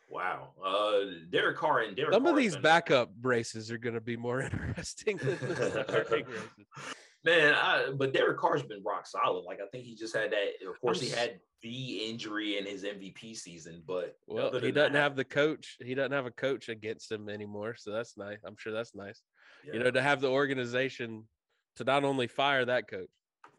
Wow. 0.10 0.50
Uh, 0.64 1.12
Derek 1.32 1.58
Carr 1.58 1.82
and 1.82 1.96
Derek. 1.96 2.14
Some 2.14 2.26
of 2.26 2.36
these 2.36 2.54
been- 2.54 2.62
backup 2.64 3.12
races 3.22 3.70
are 3.72 3.78
going 3.78 3.96
to 3.96 4.02
be 4.02 4.18
more 4.18 4.42
interesting 4.52 5.18
than 5.18 5.38
the 5.40 5.86
starting 5.88 6.26
races. 6.26 6.66
Man, 7.26 7.56
I, 7.56 7.90
but 7.92 8.14
Derek 8.14 8.38
Carr's 8.38 8.62
been 8.62 8.84
rock 8.84 9.08
solid. 9.08 9.46
Like 9.46 9.60
I 9.60 9.66
think 9.72 9.86
he 9.86 9.96
just 9.96 10.16
had 10.16 10.32
that. 10.32 10.68
Of 10.70 10.80
course, 10.80 11.02
he 11.02 11.10
had 11.10 11.40
the 11.64 12.08
injury 12.08 12.60
in 12.60 12.66
his 12.68 12.84
MVP 12.84 13.36
season, 13.36 13.82
but 13.88 14.16
Well, 14.28 14.52
he 14.60 14.72
doesn't 14.72 14.94
that, 14.94 15.02
have 15.02 15.16
the 15.16 15.26
coach. 15.26 15.78
He 15.84 15.96
doesn't 15.96 16.12
have 16.12 16.28
a 16.28 16.32
coach 16.32 16.70
against 16.70 17.12
him 17.12 17.28
anymore, 17.28 17.76
so 17.76 17.92
that's 17.92 18.16
nice. 18.16 18.38
I'm 18.46 18.56
sure 18.58 18.72
that's 18.72 18.94
nice. 18.94 19.24
You 19.66 19.80
know, 19.80 19.90
to 19.90 20.02
have 20.04 20.22
the 20.22 20.30
organization 20.30 21.24
to 21.78 21.84
not 21.84 22.04
only 22.04 22.28
fire 22.28 22.64
that 22.66 22.88
coach, 22.88 23.10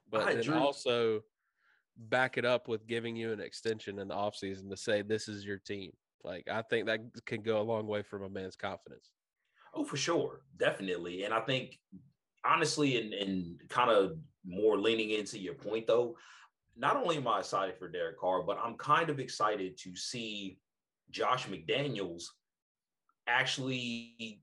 but 0.08 0.26
then 0.26 0.52
also 0.54 1.22
back 1.96 2.38
it 2.38 2.44
up 2.44 2.68
with 2.68 2.86
giving 2.86 3.16
you 3.16 3.32
an 3.32 3.40
extension 3.40 3.98
in 3.98 4.06
the 4.06 4.14
offseason 4.14 4.70
to 4.70 4.76
say 4.76 5.02
this 5.02 5.26
is 5.26 5.44
your 5.44 5.58
team. 5.58 5.90
Like 6.22 6.46
I 6.48 6.62
think 6.62 6.86
that 6.86 7.00
can 7.24 7.42
go 7.42 7.60
a 7.60 7.62
long 7.62 7.88
way 7.88 8.02
from 8.02 8.22
a 8.22 8.28
man's 8.28 8.54
confidence. 8.54 9.10
Oh, 9.74 9.84
for 9.84 9.96
sure, 9.96 10.42
definitely. 10.56 11.24
And 11.24 11.34
I 11.34 11.40
think 11.40 11.80
honestly, 12.46 13.00
and 13.00 13.12
and 13.12 13.60
kind 13.68 13.90
of 13.90 14.18
more 14.44 14.78
leaning 14.78 15.10
into 15.10 15.38
your 15.38 15.54
point 15.54 15.86
though, 15.86 16.16
not 16.76 16.96
only 16.96 17.16
am 17.16 17.26
I 17.26 17.40
excited 17.40 17.76
for 17.76 17.88
Derek 17.88 18.18
Carr, 18.18 18.42
but 18.42 18.58
I'm 18.62 18.76
kind 18.76 19.10
of 19.10 19.18
excited 19.18 19.76
to 19.78 19.96
see 19.96 20.58
Josh 21.10 21.46
McDaniels 21.46 22.24
actually 23.26 24.42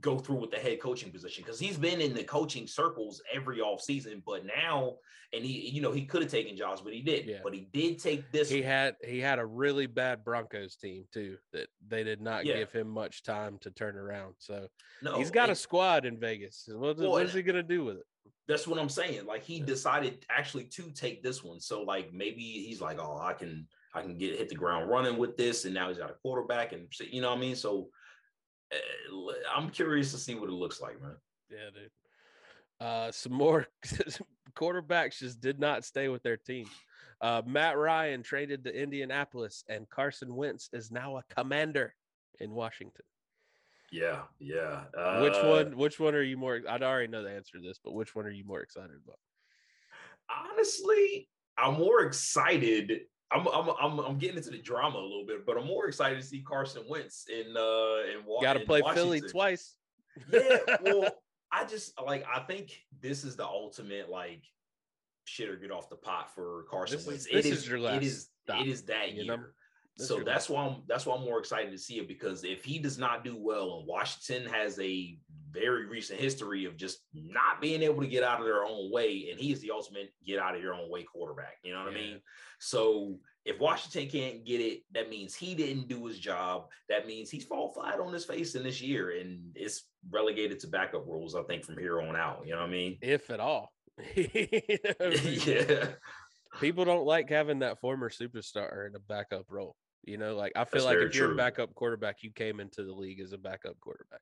go 0.00 0.18
through 0.18 0.36
with 0.36 0.50
the 0.50 0.56
head 0.58 0.80
coaching 0.80 1.10
position 1.10 1.42
because 1.44 1.58
he's 1.58 1.76
been 1.76 2.00
in 2.00 2.14
the 2.14 2.24
coaching 2.24 2.66
circles 2.66 3.22
every 3.32 3.58
offseason, 3.58 4.22
but 4.24 4.44
now 4.44 4.96
and 5.32 5.44
he 5.44 5.68
you 5.68 5.82
know 5.82 5.92
he 5.92 6.04
could 6.04 6.22
have 6.22 6.30
taken 6.30 6.56
jobs, 6.56 6.80
but 6.80 6.92
he 6.92 7.02
didn't. 7.02 7.28
Yeah. 7.28 7.40
But 7.42 7.54
he 7.54 7.68
did 7.72 7.98
take 7.98 8.30
this 8.32 8.48
He 8.48 8.62
had 8.62 8.96
he 9.04 9.20
had 9.20 9.38
a 9.38 9.46
really 9.46 9.86
bad 9.86 10.24
Broncos 10.24 10.76
team 10.76 11.04
too 11.12 11.36
that 11.52 11.68
they 11.86 12.04
did 12.04 12.20
not 12.20 12.44
Yeah. 12.46 12.58
give 12.58 12.72
him 12.72 12.88
much 12.88 13.22
time 13.22 13.58
to 13.62 13.70
turn 13.70 13.96
around. 13.96 14.34
So 14.38 14.68
no 15.02 15.18
he's 15.18 15.30
got 15.30 15.50
a 15.50 15.54
squad 15.54 16.06
in 16.06 16.18
Vegas. 16.18 16.68
What, 16.70 16.98
Well, 16.98 17.10
what 17.10 17.26
is 17.26 17.34
he 17.34 17.42
gonna 17.42 17.62
do 17.62 17.84
with 17.84 17.98
it? 17.98 18.06
That's 18.46 18.66
what 18.66 18.78
I'm 18.78 18.88
saying. 18.88 19.26
Like 19.26 19.42
he 19.42 19.58
Yeah. 19.58 19.66
decided 19.66 20.24
actually 20.30 20.64
to 20.64 20.90
take 20.92 21.22
this 21.22 21.42
one. 21.44 21.60
So 21.60 21.82
like 21.82 22.12
maybe 22.12 22.40
he's 22.40 22.80
like, 22.80 22.98
oh, 23.00 23.18
I 23.20 23.32
can 23.34 23.68
I 23.94 24.02
can 24.02 24.16
get 24.18 24.38
hit 24.38 24.48
the 24.48 24.54
ground 24.54 24.88
running 24.90 25.16
with 25.16 25.36
this, 25.36 25.64
and 25.64 25.74
now 25.74 25.88
he's 25.88 25.98
got 25.98 26.10
a 26.10 26.14
quarterback, 26.14 26.72
and 26.72 26.88
you 27.10 27.20
know 27.22 27.30
what 27.30 27.38
I 27.38 27.40
mean. 27.40 27.56
So 27.56 27.90
I'm 29.54 29.70
curious 29.70 30.12
to 30.12 30.18
see 30.18 30.34
what 30.34 30.48
it 30.48 30.52
looks 30.52 30.80
like, 30.80 31.00
man. 31.00 31.16
Yeah, 31.50 31.70
dude. 31.74 31.90
Uh, 32.80 33.10
some 33.10 33.32
more 33.32 33.66
quarterbacks 34.54 35.18
just 35.18 35.40
did 35.40 35.58
not 35.58 35.84
stay 35.84 36.08
with 36.08 36.22
their 36.22 36.36
team. 36.36 36.66
Uh, 37.20 37.42
Matt 37.44 37.76
Ryan 37.76 38.22
traded 38.22 38.64
to 38.64 38.80
Indianapolis, 38.80 39.64
and 39.68 39.88
Carson 39.88 40.34
Wentz 40.36 40.70
is 40.72 40.90
now 40.90 41.16
a 41.16 41.24
commander 41.34 41.94
in 42.38 42.52
Washington. 42.52 43.04
Yeah, 43.90 44.22
yeah. 44.38 44.84
which 45.22 45.34
Uh, 45.34 45.48
one? 45.48 45.76
Which 45.76 45.98
one 45.98 46.14
are 46.14 46.22
you 46.22 46.36
more? 46.36 46.60
I 46.68 46.78
already 46.78 47.08
know 47.08 47.22
the 47.22 47.30
answer 47.30 47.58
to 47.58 47.66
this, 47.66 47.80
but 47.82 47.94
which 47.94 48.14
one 48.14 48.26
are 48.26 48.30
you 48.30 48.44
more 48.44 48.60
excited 48.60 48.96
about? 49.02 49.18
Honestly, 50.30 51.28
I'm 51.56 51.74
more 51.74 52.02
excited. 52.02 53.00
I'm, 53.30 53.46
I'm 53.48 53.68
I'm 53.80 53.98
I'm 54.00 54.18
getting 54.18 54.36
into 54.38 54.50
the 54.50 54.58
drama 54.58 54.98
a 54.98 55.02
little 55.02 55.24
bit, 55.26 55.44
but 55.44 55.56
I'm 55.58 55.66
more 55.66 55.86
excited 55.86 56.20
to 56.20 56.26
see 56.26 56.40
Carson 56.40 56.82
Wentz 56.88 57.26
in 57.28 57.56
uh 57.56 58.18
in, 58.18 58.24
Wa- 58.26 58.40
Got 58.40 58.54
to 58.54 58.60
play 58.60 58.82
Philly 58.94 59.20
twice. 59.20 59.76
yeah, 60.32 60.58
well, 60.82 61.10
I 61.52 61.64
just 61.64 61.92
like 62.04 62.24
I 62.32 62.40
think 62.40 62.72
this 63.00 63.24
is 63.24 63.36
the 63.36 63.44
ultimate 63.46 64.08
like 64.08 64.42
shit 65.24 65.50
or 65.50 65.56
get 65.56 65.70
off 65.70 65.90
the 65.90 65.96
pot 65.96 66.34
for 66.34 66.64
Carson 66.70 66.96
This 66.96 67.02
is- 67.02 67.08
Wentz. 67.08 67.24
this 67.26 67.46
it 67.46 67.52
is 67.52 67.68
your 67.68 67.80
last 67.80 67.96
it 67.96 68.02
is 68.04 68.28
stop, 68.44 68.60
it 68.62 68.68
is 68.68 68.82
that 68.84 69.12
you 69.12 69.26
know? 69.26 69.34
year. 69.34 69.54
So 70.00 70.20
that's 70.20 70.48
why 70.48 70.64
I'm 70.64 70.82
that's 70.86 71.04
why 71.06 71.16
I'm 71.16 71.24
more 71.24 71.38
excited 71.40 71.72
to 71.72 71.78
see 71.78 71.98
it 71.98 72.06
because 72.08 72.44
if 72.44 72.64
he 72.64 72.78
does 72.78 72.98
not 72.98 73.24
do 73.24 73.36
well 73.36 73.78
and 73.78 73.86
Washington 73.86 74.48
has 74.50 74.78
a 74.78 75.18
very 75.50 75.86
recent 75.86 76.20
history 76.20 76.64
of 76.64 76.76
just 76.76 76.98
not 77.14 77.60
being 77.60 77.82
able 77.82 78.00
to 78.02 78.08
get 78.08 78.22
out 78.24 78.40
of 78.40 78.46
their 78.46 78.64
own 78.64 78.90
way, 78.90 79.28
and 79.30 79.40
he 79.40 79.52
is 79.52 79.60
the 79.60 79.70
ultimate 79.70 80.12
get 80.26 80.38
out 80.38 80.54
of 80.54 80.62
your 80.62 80.74
own 80.74 80.90
way 80.90 81.02
quarterback. 81.04 81.58
You 81.62 81.72
know 81.72 81.84
what 81.84 81.92
Yeah. 81.92 81.98
I 81.98 82.02
mean? 82.02 82.20
So 82.58 83.18
if 83.44 83.58
Washington 83.58 84.08
can't 84.10 84.44
get 84.44 84.60
it, 84.60 84.82
that 84.92 85.08
means 85.08 85.34
he 85.34 85.54
didn't 85.54 85.88
do 85.88 86.04
his 86.06 86.18
job. 86.18 86.66
That 86.88 87.06
means 87.06 87.30
he's 87.30 87.44
fall 87.44 87.72
flat 87.72 87.98
on 88.00 88.12
his 88.12 88.24
face 88.24 88.54
in 88.54 88.62
this 88.62 88.80
year, 88.82 89.18
and 89.18 89.52
it's 89.54 89.84
relegated 90.10 90.58
to 90.60 90.66
backup 90.68 91.06
rules. 91.06 91.34
I 91.34 91.42
think 91.44 91.64
from 91.64 91.78
here 91.78 92.00
on 92.02 92.14
out. 92.16 92.42
You 92.44 92.52
know 92.52 92.60
what 92.60 92.68
I 92.68 92.72
mean? 92.72 92.98
if 93.00 93.30
at 93.30 93.40
all. 93.40 93.72
You 94.14 94.28
know 94.84 94.92
what 94.98 95.18
I 95.20 95.24
mean? 95.24 95.40
yeah, 95.46 95.86
People 96.60 96.84
don't 96.84 97.04
like 97.06 97.28
having 97.30 97.60
that 97.60 97.80
former 97.80 98.08
superstar 98.10 98.86
in 98.88 98.94
a 98.94 99.00
backup 99.00 99.46
role. 99.48 99.76
You 100.04 100.16
know, 100.18 100.34
like 100.36 100.52
I 100.56 100.64
feel 100.64 100.84
That's 100.84 100.96
like 100.96 101.06
if 101.08 101.14
you're 101.14 101.32
a 101.32 101.36
backup 101.36 101.74
quarterback, 101.74 102.22
you 102.22 102.30
came 102.30 102.60
into 102.60 102.84
the 102.84 102.92
league 102.92 103.20
as 103.20 103.32
a 103.32 103.38
backup 103.38 103.78
quarterback. 103.80 104.20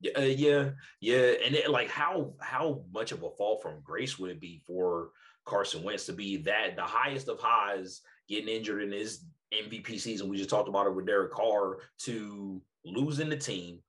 Yeah, 0.00 0.12
uh, 0.16 0.20
yeah, 0.22 0.70
yeah. 1.00 1.32
And 1.44 1.54
it, 1.54 1.70
like, 1.70 1.88
how 1.88 2.34
how 2.40 2.84
much 2.92 3.12
of 3.12 3.22
a 3.22 3.30
fall 3.30 3.58
from 3.58 3.80
grace 3.82 4.18
would 4.18 4.30
it 4.30 4.40
be 4.40 4.60
for 4.66 5.10
Carson 5.44 5.82
Wentz 5.82 6.06
to 6.06 6.12
be 6.12 6.38
that 6.38 6.76
the 6.76 6.82
highest 6.82 7.28
of 7.28 7.38
highs, 7.40 8.00
getting 8.28 8.48
injured 8.48 8.82
in 8.82 8.92
his 8.92 9.24
MVP 9.52 9.98
season? 10.00 10.28
We 10.28 10.36
just 10.36 10.50
talked 10.50 10.68
about 10.68 10.86
it 10.86 10.94
with 10.94 11.06
Derek 11.06 11.32
Carr 11.32 11.78
to 12.00 12.60
losing 12.84 13.28
the 13.28 13.36
team, 13.36 13.80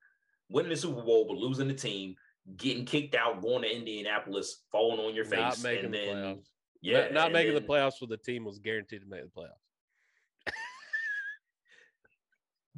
winning 0.50 0.70
the 0.70 0.78
Super 0.78 1.02
Bowl, 1.02 1.26
but 1.28 1.38
losing 1.38 1.68
the 1.68 1.74
team, 1.74 2.16
getting 2.58 2.86
kicked 2.86 3.16
out, 3.16 3.42
going 3.42 3.64
to 3.64 3.76
Indianapolis, 3.76 4.64
falling 4.72 5.00
on 5.06 5.16
your 5.16 5.26
face, 5.26 5.40
Not 5.40 5.64
making 5.64 5.86
and 5.86 5.94
the 5.94 5.98
then 5.98 6.16
playoffs. 6.16 6.46
yeah, 6.82 7.02
not, 7.02 7.14
not 7.14 7.32
making 7.34 7.54
then- 7.54 7.62
the 7.64 7.68
playoffs 7.68 8.00
with 8.00 8.10
the 8.10 8.18
team 8.18 8.46
was 8.46 8.60
guaranteed 8.60 9.02
to 9.02 9.08
make 9.08 9.22
the 9.24 9.42
playoffs. 9.42 10.48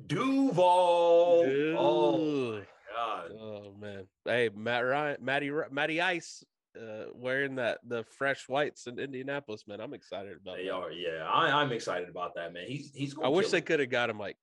Duval. 0.07 1.45
Oh. 1.77 2.61
God. 2.97 3.31
Oh 3.39 3.73
man. 3.79 4.07
Hey, 4.25 4.49
Matt 4.55 4.81
Ryan, 4.85 5.17
Matty, 5.21 5.51
Matty 5.71 6.01
Ice, 6.01 6.43
uh, 6.79 7.05
wearing 7.13 7.55
that 7.55 7.79
the 7.87 8.03
fresh 8.17 8.47
whites 8.49 8.87
in 8.87 8.99
Indianapolis, 8.99 9.63
man. 9.67 9.79
I'm 9.79 9.93
excited 9.93 10.37
about 10.41 10.57
They 10.57 10.65
that. 10.65 10.73
are, 10.73 10.91
yeah. 10.91 11.27
I, 11.31 11.61
I'm 11.61 11.71
excited 11.71 12.09
about 12.09 12.35
that, 12.35 12.53
man. 12.53 12.65
He's 12.67 12.91
he's. 12.93 13.15
I 13.23 13.27
wish 13.29 13.49
they 13.49 13.61
could 13.61 13.79
have 13.79 13.89
got 13.89 14.09
him 14.09 14.19
like 14.19 14.37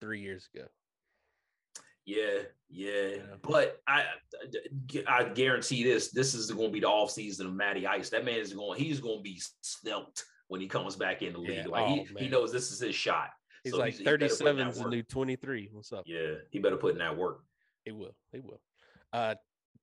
three 0.00 0.20
years 0.20 0.48
ago. 0.54 0.66
Yeah, 2.06 2.40
yeah. 2.70 3.08
Yeah. 3.16 3.22
But 3.42 3.80
I, 3.86 4.04
I 5.06 5.24
guarantee 5.24 5.84
this. 5.84 6.10
This 6.10 6.34
is 6.34 6.50
going 6.50 6.68
to 6.68 6.72
be 6.72 6.80
the 6.80 6.88
off 6.88 7.10
season 7.10 7.46
of 7.46 7.52
Matty 7.52 7.86
Ice. 7.86 8.08
That 8.10 8.24
man 8.24 8.38
is 8.38 8.52
going. 8.54 8.80
He's 8.80 9.00
going 9.00 9.18
to 9.18 9.22
be 9.22 9.40
svelte 9.60 10.24
when 10.48 10.60
he 10.62 10.66
comes 10.68 10.96
back 10.96 11.20
in 11.20 11.34
the 11.34 11.38
league. 11.38 11.66
Yeah. 11.66 11.66
Like 11.66 11.84
Oh, 11.84 11.94
he, 12.18 12.24
he 12.24 12.28
knows 12.30 12.50
this 12.50 12.72
is 12.72 12.80
his 12.80 12.94
shot. 12.94 13.28
He's 13.62 13.74
So 13.74 13.78
like 13.78 13.94
he 13.94 14.04
better 14.04 14.16
put 14.18 14.30
37's 14.30 14.76
the 14.78 14.82
work. 14.84 14.90
new 14.92 15.02
23. 15.02 15.68
What's 15.72 15.92
up? 15.92 16.04
Yeah, 16.06 16.34
he 16.50 16.60
better 16.60 16.76
put 16.78 16.92
in 16.92 16.98
that 16.98 17.16
work. 17.16 17.40
He 17.88 17.92
will. 17.92 18.14
He 18.32 18.40
will. 18.40 18.60
Uh, 19.14 19.34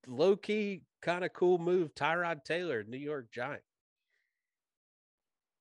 low 0.06 0.36
key, 0.36 0.84
kind 1.02 1.26
of 1.26 1.34
cool 1.34 1.58
move. 1.58 1.96
Tyrod 1.96 2.44
Taylor, 2.44 2.84
New 2.88 3.00
York 3.00 3.32
Giant. 3.34 3.64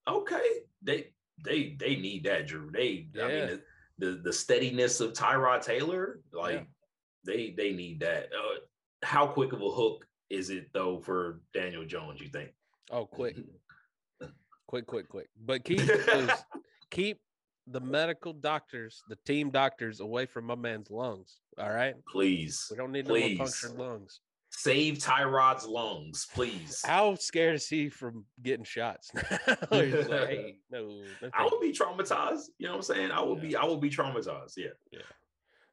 Okay, 0.06 0.58
they 0.82 1.14
they 1.42 1.74
they 1.80 1.96
need 1.96 2.24
that, 2.24 2.46
Drew. 2.46 2.70
They, 2.70 3.08
I 3.18 3.28
mean, 3.28 3.46
the, 3.46 3.62
the 3.96 4.20
the 4.24 4.32
steadiness 4.32 5.00
of 5.00 5.14
Tyrod 5.14 5.62
Taylor, 5.62 6.20
like 6.34 6.56
Yeah. 6.56 6.64
they 7.24 7.54
they 7.56 7.72
need 7.72 8.00
that. 8.00 8.24
Uh, 8.24 8.58
how 9.02 9.26
quick 9.26 9.54
of 9.54 9.62
a 9.62 9.70
hook 9.70 10.06
is 10.28 10.50
it 10.50 10.66
though 10.74 10.98
for 10.98 11.40
Daniel 11.54 11.86
Jones? 11.86 12.20
You 12.20 12.28
think? 12.28 12.50
Oh, 12.90 13.06
quick, 13.06 13.38
quick, 14.66 14.86
quick, 14.86 15.08
quick. 15.08 15.30
But 15.46 15.64
keep 15.64 15.80
keep 16.90 17.20
the 17.66 17.80
medical 17.80 18.32
doctors, 18.32 19.02
the 19.08 19.16
team 19.26 19.50
doctors, 19.50 20.00
away 20.00 20.26
from 20.26 20.44
my 20.46 20.54
man's 20.54 20.90
lungs. 20.90 21.38
All 21.58 21.70
right, 21.70 21.94
Please. 22.08 22.66
we 22.70 22.76
don't 22.76 22.92
need 22.92 23.06
Please. 23.06 23.22
no 23.22 23.28
more 23.36 23.46
punctured 23.46 23.78
lungs. 23.78 24.20
Save 24.56 24.98
Tyrod's 24.98 25.66
lungs, 25.66 26.28
please. 26.32 26.80
How 26.84 27.16
scared 27.16 27.56
is 27.56 27.66
he 27.66 27.88
from 27.88 28.24
getting 28.42 28.64
shots? 28.64 29.10
Like, 29.70 29.88
hey, 29.90 30.58
no, 30.70 30.86
no 31.22 31.30
I 31.32 31.42
would 31.44 31.60
be 31.60 31.72
traumatized. 31.72 32.44
You 32.58 32.66
know 32.66 32.72
what 32.72 32.76
I'm 32.76 32.82
saying? 32.82 33.10
I 33.10 33.20
would 33.20 33.38
Yeah. 33.42 33.48
be 33.48 33.56
I 33.56 33.64
would 33.64 33.80
be 33.80 33.90
traumatized. 33.90 34.52
Yeah. 34.56 34.66
Yeah. 34.92 35.00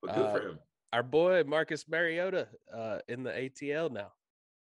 But 0.02 0.16
good 0.16 0.32
for 0.32 0.42
Uh, 0.48 0.52
him. 0.52 0.60
our 0.94 1.04
boy 1.04 1.44
Marcus 1.46 1.88
Mariota 1.88 2.48
uh, 2.76 3.00
in 3.08 3.22
the 3.22 3.30
ATL 3.32 3.92
now 3.92 4.14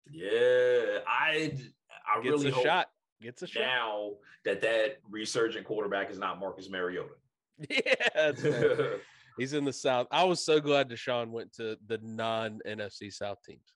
Yeah. 0.08 1.00
I 1.08 1.58
I 2.06 2.20
gets 2.22 2.30
really 2.30 2.50
a 2.50 2.52
hope 2.54 2.64
shot. 2.64 2.88
Gets 3.24 3.42
a 3.42 3.46
shot. 3.46 3.62
now 3.62 4.10
that 4.44 4.60
that 4.60 4.98
resurgent 5.10 5.66
quarterback 5.66 6.10
is 6.10 6.18
not 6.18 6.38
Marcus 6.38 6.68
Mariota. 6.68 7.14
Yeah, 7.70 8.32
right. 8.44 9.00
he's 9.38 9.52
in 9.52 9.64
the 9.64 9.72
South. 9.72 10.08
I 10.10 10.24
was 10.24 10.44
so 10.44 10.60
glad 10.60 10.90
Deshaun 10.90 11.30
went 11.30 11.52
to 11.54 11.78
the 11.86 11.98
non 12.02 12.58
NFC 12.66 13.12
South 13.12 13.38
teams. 13.48 13.72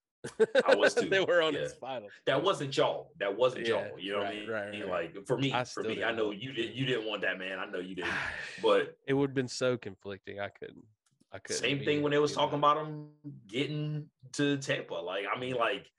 I 0.66 0.74
was 0.74 0.94
too, 0.96 1.08
they 1.08 1.20
were 1.20 1.40
on 1.42 1.54
yeah. 1.54 1.60
his 1.60 1.74
final. 1.74 2.08
that 2.26 2.42
wasn't 2.42 2.76
y'all. 2.76 3.12
That 3.20 3.36
wasn't 3.36 3.66
Yeah, 3.68 3.86
y'all. 3.86 3.98
You 3.98 4.12
know 4.12 4.18
what 4.18 4.26
I 4.26 4.34
mean? 4.34 4.50
right, 4.50 4.80
right. 4.80 5.14
Like 5.14 5.26
for 5.26 5.38
me, 5.38 5.52
I 5.52 5.64
for 5.64 5.82
me, 5.84 6.02
I 6.02 6.08
didn't 6.08 6.16
know 6.16 6.30
you 6.32 6.50
him. 6.50 6.56
did. 6.56 6.74
You 6.74 6.86
didn't 6.86 7.06
want 7.06 7.22
that 7.22 7.38
man. 7.38 7.58
I 7.58 7.66
know 7.66 7.78
you 7.78 7.94
didn't. 7.94 8.10
But 8.62 8.96
it 9.06 9.14
would 9.14 9.30
have 9.30 9.34
been 9.34 9.48
so 9.48 9.76
conflicting. 9.76 10.40
I 10.40 10.48
couldn't. 10.48 10.84
I 11.32 11.38
couldn't. 11.38 11.62
same 11.62 11.84
thing 11.84 12.02
when 12.02 12.10
they 12.10 12.18
was 12.18 12.32
talking 12.32 12.58
about 12.58 12.84
him 12.84 13.08
getting 13.46 14.08
to 14.32 14.56
Tampa. 14.58 14.94
Like 14.94 15.24
I 15.32 15.38
mean, 15.38 15.54
like 15.54 15.90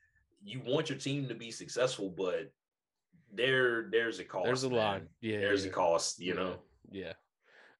you 0.44 0.62
want 0.66 0.90
your 0.90 0.98
team 0.98 1.28
to 1.30 1.36
be 1.36 1.52
successful, 1.52 2.10
but 2.10 2.52
there 3.34 3.90
there's 3.92 4.20
a 4.20 4.26
cost. 4.26 4.46
There's 4.46 4.64
a 4.64 4.70
man. 4.70 4.78
line. 4.78 5.08
Yeah, 5.22 5.40
There's 5.40 5.66
yeah. 5.66 5.72
a 5.72 5.74
cost. 5.74 6.20
You 6.20 6.36
know. 6.36 6.56
Yeah. 6.92 7.14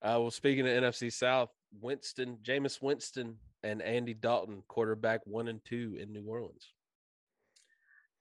Uh, 0.02 0.16
well, 0.18 0.30
speaking 0.30 0.66
of 0.66 0.72
NFC 0.72 1.12
South, 1.12 1.50
Winston, 1.80 2.38
Jameis 2.42 2.80
Winston, 2.80 3.36
and 3.62 3.82
Andy 3.82 4.14
Dalton, 4.14 4.62
quarterback 4.66 5.20
one 5.26 5.48
and 5.48 5.60
two 5.64 5.96
in 6.00 6.12
New 6.12 6.24
Orleans. 6.26 6.72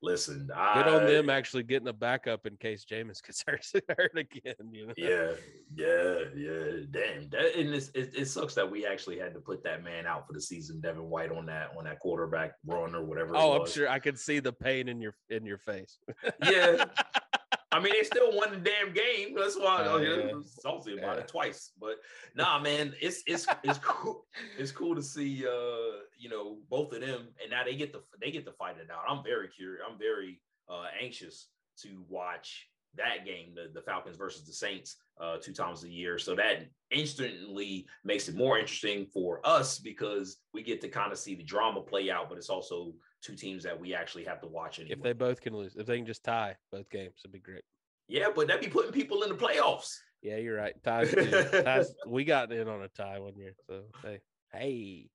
Listen, 0.02 0.48
Good 0.48 0.56
I, 0.56 0.96
on 0.96 1.06
them 1.06 1.30
actually 1.30 1.64
getting 1.64 1.90
a 1.90 1.94
backup 1.94 2.46
in 2.46 2.56
case 2.56 2.86
Jameis 2.90 3.22
gets 3.26 3.44
hurt, 3.46 4.18
again. 4.18 4.56
You 4.72 4.88
know. 4.88 4.94
Yeah, 4.96 5.32
yeah, 5.76 6.20
yeah. 6.36 6.86
Damn, 6.90 7.30
that 7.32 7.58
and 7.58 7.74
it's, 7.76 7.90
it, 7.90 8.14
it 8.16 8.26
sucks 8.28 8.56
that 8.56 8.70
we 8.70 8.86
actually 8.86 9.20
had 9.20 9.34
to 9.34 9.42
put 9.42 9.62
that 9.66 9.84
man 9.84 10.06
out 10.08 10.26
for 10.26 10.34
the 10.34 10.42
season, 10.42 10.80
Devin 10.80 11.10
White, 11.10 11.32
on 11.32 11.46
that 11.48 11.72
on 11.78 11.84
that 11.84 12.00
quarterback 12.00 12.54
run 12.66 12.96
or 12.96 13.04
whatever. 13.04 13.36
Oh, 13.36 13.60
I'm 13.60 13.68
sure 13.68 13.90
I 13.90 14.00
could 14.00 14.18
see 14.18 14.40
the 14.40 14.54
pain 14.54 14.88
in 14.88 15.02
your 15.02 15.16
in 15.30 15.46
your 15.46 15.58
face. 15.58 16.00
Yeah, 16.44 16.86
I 17.71 17.79
mean, 17.79 17.93
they 17.95 18.03
still 18.03 18.36
won 18.36 18.51
the 18.51 18.58
damn 18.58 18.93
game. 18.93 19.36
That's 19.36 19.55
why 19.55 19.84
Oh, 19.86 19.99
I 19.99 20.01
yeah. 20.01 20.34
was 20.34 20.58
salty 20.60 20.97
about 20.97 21.17
Yeah. 21.17 21.23
it 21.23 21.27
twice. 21.27 21.71
But 21.79 21.97
nah, 22.36 22.60
man, 22.60 22.95
it's 22.99 23.21
it's 23.27 23.45
it's 23.63 23.79
cool. 23.79 24.25
It's 24.58 24.71
cool 24.71 24.95
to 24.95 25.03
see 25.03 25.45
uh, 25.45 26.01
you 26.17 26.29
know, 26.29 26.58
both 26.69 26.93
of 26.93 27.01
them, 27.01 27.27
and 27.41 27.51
now 27.51 27.63
they 27.63 27.75
get 27.75 27.93
the 27.93 28.01
they 28.19 28.32
get 28.32 28.45
to 28.45 28.51
fight 28.53 28.77
it 28.79 28.89
out. 28.89 29.03
I'm 29.08 29.23
very 29.23 29.47
curious. 29.49 29.84
I'm 29.88 29.99
very 29.99 30.41
uh 30.67 30.86
anxious 30.99 31.47
to 31.84 32.03
watch 32.10 32.67
that 32.95 33.23
game, 33.23 33.53
the, 33.53 33.69
the 33.71 33.82
Falcons 33.84 34.17
versus 34.17 34.47
the 34.47 34.51
Saints, 34.51 34.97
uh, 35.21 35.38
two 35.38 35.53
times 35.53 35.84
a 35.84 35.89
year. 35.89 36.17
So 36.17 36.36
that 36.36 36.65
instantly 36.89 37.86
makes 38.03 38.27
it 38.27 38.36
more 38.36 38.58
interesting 38.58 39.05
for 39.05 39.41
us 39.45 39.77
because 39.77 40.38
we 40.55 40.63
get 40.63 40.82
to 40.82 40.89
kind 40.89 41.12
of 41.12 41.19
see 41.19 41.36
the 41.36 41.43
drama 41.43 41.82
play 41.82 42.10
out, 42.10 42.29
but 42.29 42.39
it's 42.39 42.49
also 42.49 42.93
two 43.21 43.36
teams 43.36 43.63
that 43.63 43.79
we 43.79 43.93
actually 43.93 44.23
have 44.25 44.39
to 44.41 44.47
watch 44.47 44.79
anyway. 44.79 44.95
if 44.95 45.03
they 45.03 45.13
both 45.13 45.41
can 45.41 45.55
lose, 45.55 45.75
if 45.75 45.86
they 45.86 45.97
can 45.97 46.05
just 46.05 46.23
tie 46.23 46.55
both 46.71 46.89
games, 46.89 47.15
it'd 47.23 47.32
be 47.34 47.39
great. 47.39 47.63
yeah, 48.08 48.27
but 48.34 48.47
that'd 48.47 48.62
be 48.62 48.69
putting 48.69 48.91
people 48.91 49.23
in 49.23 49.29
the 49.29 49.36
playoffs. 49.36 49.97
Yeah, 50.21 50.38
you're 50.38 50.55
right. 50.58 50.73
Ties, 50.84 51.13
ties 51.13 51.93
we 52.08 52.23
got 52.25 52.51
in 52.51 52.67
on 52.67 52.82
a 52.82 52.88
tie 52.89 53.19
one 53.19 53.36
year. 53.38 53.53
So 53.67 53.84
hey, 54.03 54.19
hey. 54.53 55.10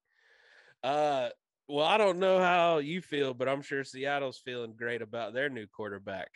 Uh 0.82 1.28
well, 1.66 1.86
I 1.86 1.96
don't 1.96 2.18
know 2.18 2.38
how 2.38 2.78
you 2.78 3.00
feel, 3.00 3.32
but 3.32 3.48
I'm 3.48 3.62
sure 3.62 3.84
Seattle's 3.84 4.38
feeling 4.44 4.74
great 4.76 5.00
about 5.00 5.32
their 5.32 5.48
new 5.48 5.66
quarterback, 5.66 6.28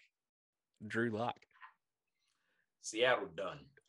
Drew 0.86 1.10
Lock. 1.10 1.36
Seattle 2.80 3.28
done. 3.36 3.58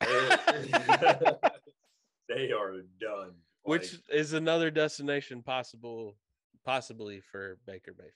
they 2.28 2.52
are 2.52 2.82
done. 3.00 3.32
Which 3.62 3.92
Like, 3.92 4.00
is 4.18 4.32
another 4.34 4.70
destination 4.70 5.42
possible 5.42 6.16
possibly 6.64 7.20
for 7.20 7.58
Baker 7.66 7.92
Mayfield. 7.96 8.12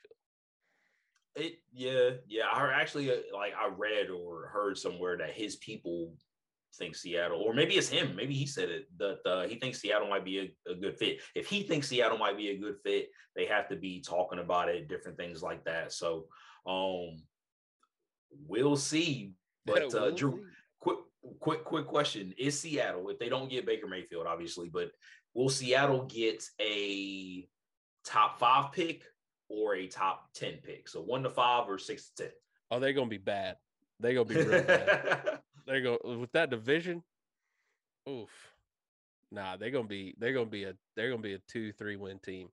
it, 1.37 1.59
yeah, 1.73 2.11
yeah. 2.29 2.45
I 2.53 2.73
actually 2.73 3.11
uh, 3.11 3.17
like 3.33 3.53
I 3.59 3.69
read 3.69 4.11
or 4.11 4.49
heard 4.49 4.79
somewhere 4.79 5.17
that 5.19 5.33
his 5.33 5.57
people 5.57 6.15
think 6.77 6.97
Seattle, 6.97 7.41
or 7.41 7.55
maybe 7.55 7.75
it's 7.75 7.89
him. 7.89 8.17
Maybe 8.17 8.35
he 8.35 8.47
said 8.47 8.69
it 8.69 8.87
that 8.99 9.19
uh, 9.27 9.47
he 9.47 9.57
thinks 9.57 9.81
Seattle 9.81 10.09
might 10.09 10.25
be 10.25 10.39
a, 10.39 10.71
a 10.73 10.75
good 10.75 10.97
fit. 10.99 11.21
If 11.35 11.47
he 11.47 11.63
thinks 11.63 11.89
Seattle 11.89 12.19
might 12.19 12.37
be 12.37 12.51
a 12.51 12.59
good 12.59 12.77
fit, 12.83 13.09
they 13.37 13.47
have 13.47 13.69
to 13.69 13.77
be 13.77 14.01
talking 14.01 14.39
about 14.39 14.69
it, 14.69 14.89
different 14.89 15.17
things 15.17 15.43
like 15.43 15.65
that. 15.65 15.93
So, 15.93 16.27
um, 16.67 17.17
we'll 18.47 18.77
see. 18.77 19.33
But 19.67 19.95
uh, 19.95 20.11
Drew, 20.11 20.45
quick 20.79 20.99
quick 21.41 21.65
quick 21.65 21.87
question 21.87 22.35
is 22.39 22.61
seattle 22.61 23.09
if 23.09 23.19
they 23.19 23.29
don't 23.29 23.51
get 23.51 23.67
baker 23.67 23.87
mayfield 23.87 24.27
obviously 24.27 24.69
but 24.69 24.91
will 25.33 25.49
seattle 25.49 26.05
get 26.05 26.45
a 26.61 27.49
top 28.05 28.38
five 28.38 28.73
pick 28.73 29.03
or 29.49 29.75
a 29.77 29.87
top 29.87 30.29
10 30.35 30.55
pick 30.62 30.88
so 30.88 31.01
one 31.03 31.23
to 31.23 31.31
five 31.31 31.69
or 31.69 31.79
six 31.79 32.11
to 32.17 32.25
10. 32.25 32.33
Oh, 32.71 32.81
they're 32.81 32.93
gonna 32.93 33.09
be 33.09 33.19
bad. 33.19 33.57
They're 34.01 34.14
gonna 34.14 34.25
be 34.25 34.37
real 34.37 34.62
bad. 34.62 35.40
They're 35.67 35.81
going 35.81 36.21
with 36.21 36.33
that 36.33 36.51
division. 36.51 37.03
Oof. 38.09 38.29
Nah, 39.33 39.57
they're 39.57 39.71
gonna 39.71 39.88
be 39.88 40.14
they're 40.19 40.35
gonna 40.35 40.45
be 40.47 40.64
a 40.64 40.75
they're 40.95 41.09
gonna 41.11 41.23
be 41.23 41.35
a 41.35 41.38
two, 41.49 41.73
three 41.73 41.97
win 41.97 42.19
team. 42.19 42.49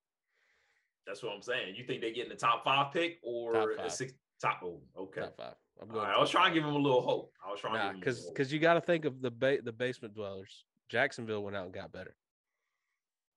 that's 1.05 1.21
what 1.21 1.33
i'm 1.33 1.41
saying 1.41 1.75
you 1.75 1.83
think 1.83 1.99
they 2.01 2.11
get 2.13 2.23
in 2.23 2.29
the 2.29 2.35
top 2.35 2.63
five 2.63 2.93
pick 2.93 3.19
or 3.23 3.53
Top 3.53 3.69
a 3.69 3.75
five. 3.81 3.91
six 3.91 4.13
top 4.41 4.61
oh 4.63 4.79
okay 4.97 5.21
Top 5.21 5.35
five. 5.37 5.53
I'm 5.81 5.87
going 5.89 6.05
right, 6.07 6.15
i 6.15 6.19
was 6.19 6.29
trying 6.29 6.53
to 6.53 6.59
give 6.59 6.63
him 6.67 6.73
a 6.75 6.77
little 6.77 7.01
hope 7.01 7.33
i 7.45 7.51
was 7.51 7.59
trying 7.59 7.73
Nah, 7.73 7.91
to 7.91 7.97
because 7.97 8.25
because 8.27 8.53
you 8.53 8.59
got 8.59 8.75
to 8.75 8.81
think 8.81 9.03
of 9.05 9.21
the 9.21 9.31
ba- 9.31 9.61
the 9.63 9.71
basement 9.73 10.13
dwellers. 10.13 10.63
Jacksonville 10.89 11.43
went 11.43 11.55
out 11.57 11.65
and 11.65 11.73
got 11.73 11.91
better. 11.91 12.15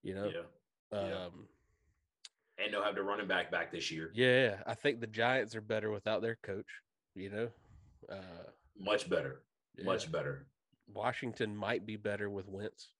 You 0.02 0.14
know, 0.14 0.26
yeah 0.26 0.42
yeah. 1.08 1.24
Um, 1.26 1.48
and 2.58 2.72
they'll 2.72 2.82
have 2.82 2.94
the 2.94 3.02
running 3.02 3.26
back 3.26 3.50
back 3.50 3.72
this 3.72 3.90
year 3.90 4.10
yeah. 4.14 4.56
I 4.66 4.74
think 4.74 5.00
the 5.00 5.06
Giants 5.06 5.54
are 5.54 5.60
better 5.60 5.90
without 5.90 6.22
their 6.22 6.36
coach. 6.42 6.66
You 7.14 7.30
know, 7.30 7.48
uh, 8.10 8.50
much 8.78 9.08
better 9.08 9.42
yeah. 9.76 9.84
much 9.84 10.10
better 10.10 10.46
Washington 10.92 11.56
might 11.56 11.86
be 11.86 11.96
better 11.96 12.28
with 12.28 12.48
Wentz. 12.48 12.90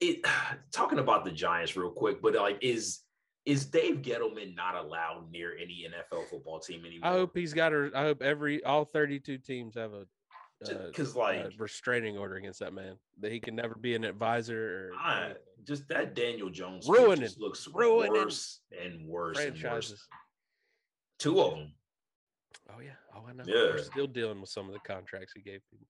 it 0.00 0.24
talking 0.72 0.98
about 0.98 1.24
the 1.24 1.30
Giants 1.30 1.76
real 1.76 1.90
quick, 1.90 2.20
but 2.22 2.34
like 2.34 2.58
is 2.60 3.00
is 3.44 3.64
Dave 3.64 4.02
Gettleman 4.02 4.54
not 4.54 4.76
allowed 4.76 5.30
near 5.32 5.56
any 5.60 5.86
NFL 5.88 6.28
football 6.28 6.60
team 6.60 6.84
anymore? 6.86 7.10
I 7.10 7.12
hope 7.12 7.36
he's 7.36 7.52
got 7.52 7.72
a. 7.72 7.90
I 7.94 8.02
hope 8.02 8.22
every 8.22 8.62
all 8.64 8.84
thirty 8.84 9.18
two 9.18 9.38
teams 9.38 9.74
have 9.74 9.92
a. 9.92 10.06
uh, 10.70 10.86
because 10.86 11.14
a 11.14 11.18
like 11.18 11.52
restraining 11.58 12.18
order 12.18 12.36
against 12.36 12.60
that 12.60 12.72
man 12.72 12.96
that 13.20 13.32
he 13.32 13.40
can 13.40 13.54
never 13.56 13.74
be 13.74 13.94
an 13.94 14.04
advisor 14.04 14.90
or 14.90 14.98
I, 14.98 15.32
just 15.64 15.88
that 15.88 16.14
Daniel 16.14 16.50
Jones 16.50 16.88
Ruining- 16.88 17.28
looks 17.38 17.68
ruining 17.72 18.12
worse 18.12 18.60
and 18.70 19.06
worse 19.06 19.38
and 19.38 19.52
worse. 19.52 19.60
franchises. 19.60 20.08
Two 21.18 21.40
of 21.40 21.52
them. 21.52 21.72
Oh 22.70 22.80
yeah. 22.80 22.90
Oh, 23.14 23.22
I 23.28 23.32
know. 23.32 23.44
Yeah. 23.46 23.72
We're 23.72 23.78
still 23.82 24.06
dealing 24.06 24.40
with 24.40 24.50
some 24.50 24.66
of 24.66 24.72
the 24.72 24.80
contracts 24.80 25.32
he 25.34 25.40
gave 25.42 25.60
people. 25.70 25.86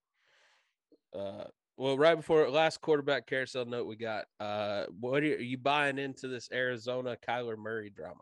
Uh, 1.18 1.44
well, 1.76 1.96
right 1.96 2.14
before 2.16 2.48
last 2.50 2.80
quarterback 2.80 3.26
carousel 3.26 3.64
note 3.64 3.86
we 3.86 3.96
got, 3.96 4.26
uh, 4.40 4.84
what 5.00 5.22
are 5.22 5.26
you, 5.26 5.34
are 5.36 5.40
you 5.40 5.58
buying 5.58 5.98
into 5.98 6.28
this 6.28 6.48
Arizona 6.52 7.16
Kyler 7.26 7.56
Murray 7.56 7.90
drama? 7.90 8.20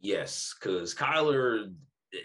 Yes, 0.00 0.54
because 0.58 0.94
Kyler, 0.94 1.72
eh, 2.14 2.18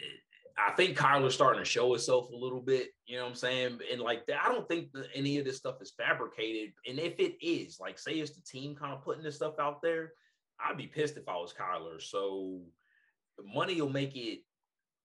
I 0.58 0.72
think 0.72 0.98
Kyler's 0.98 1.34
starting 1.34 1.64
to 1.64 1.70
show 1.70 1.92
himself 1.92 2.30
a 2.30 2.36
little 2.36 2.62
bit. 2.62 2.90
You 3.08 3.18
know 3.18 3.24
what 3.24 3.30
I'm 3.30 3.36
saying? 3.36 3.80
And 3.92 4.02
like 4.02 4.26
that, 4.28 4.44
I 4.46 4.50
don't 4.50 4.68
think 4.68 4.92
that 4.94 5.08
any 5.16 5.40
of 5.40 5.46
this 5.46 5.58
stuff 5.58 5.82
is 5.82 5.94
fabricated. 5.98 6.74
And 6.88 7.00
if 7.00 7.20
it 7.20 7.44
is, 7.44 7.80
like, 7.80 7.98
say 7.98 8.14
it's 8.14 8.36
the 8.36 8.42
team 8.42 8.76
kind 8.76 8.94
of 8.94 9.04
putting 9.04 9.24
this 9.24 9.36
stuff 9.36 9.56
out 9.60 9.82
there, 9.82 10.14
I'd 10.60 10.78
be 10.78 10.88
pissed 10.88 11.18
if 11.18 11.28
I 11.28 11.36
was 11.36 11.54
Kyler. 11.54 12.02
So 12.02 12.62
money 13.44 13.82
will 13.82 13.90
make 13.90 14.16
it 14.16 14.42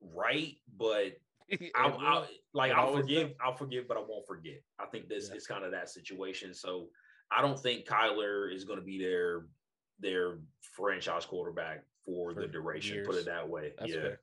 right, 0.02 0.54
but 0.76 1.18
I'll, 1.74 1.98
I'll 1.98 2.28
like 2.52 2.72
I'll 2.72 2.92
forgive. 2.92 3.32
I'll 3.42 3.56
forgive, 3.56 3.88
but 3.88 3.96
I 3.96 4.00
won't 4.00 4.26
forget. 4.26 4.62
I 4.78 4.84
think 4.86 5.08
this 5.08 5.28
Yeah. 5.30 5.36
is 5.36 5.46
kind 5.46 5.64
of 5.64 5.70
that 5.72 5.88
situation. 5.88 6.52
So 6.52 6.88
I 7.30 7.40
don't 7.40 7.58
think 7.58 7.86
Kyler 7.86 8.54
is 8.54 8.64
going 8.64 8.78
to 8.78 8.84
be 8.84 8.98
their 8.98 9.46
their 9.98 10.38
franchise 10.60 11.24
quarterback 11.24 11.84
for, 12.04 12.32
For 12.34 12.40
the 12.40 12.46
duration. 12.46 13.04
Put 13.04 13.16
it 13.16 13.24
that 13.26 13.48
way. 13.48 13.72
That's 13.78 13.92
yeah. 13.92 14.00
fair. 14.00 14.20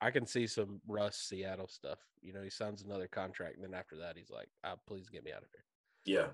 I 0.00 0.10
can 0.10 0.26
see 0.26 0.46
some 0.46 0.80
Russ 0.88 1.16
Seattle 1.16 1.68
stuff. 1.68 1.98
You 2.22 2.32
know, 2.32 2.42
he 2.42 2.50
signs 2.50 2.82
another 2.82 3.06
contract, 3.08 3.56
and 3.56 3.64
then 3.64 3.74
after 3.78 3.96
that, 3.98 4.16
he's 4.16 4.30
like, 4.30 4.48
ah, 4.64 4.76
"Please 4.86 5.08
get 5.08 5.24
me 5.24 5.32
out 5.32 5.42
of 5.42 5.48
here." 5.52 5.64
Yeah. 6.16 6.26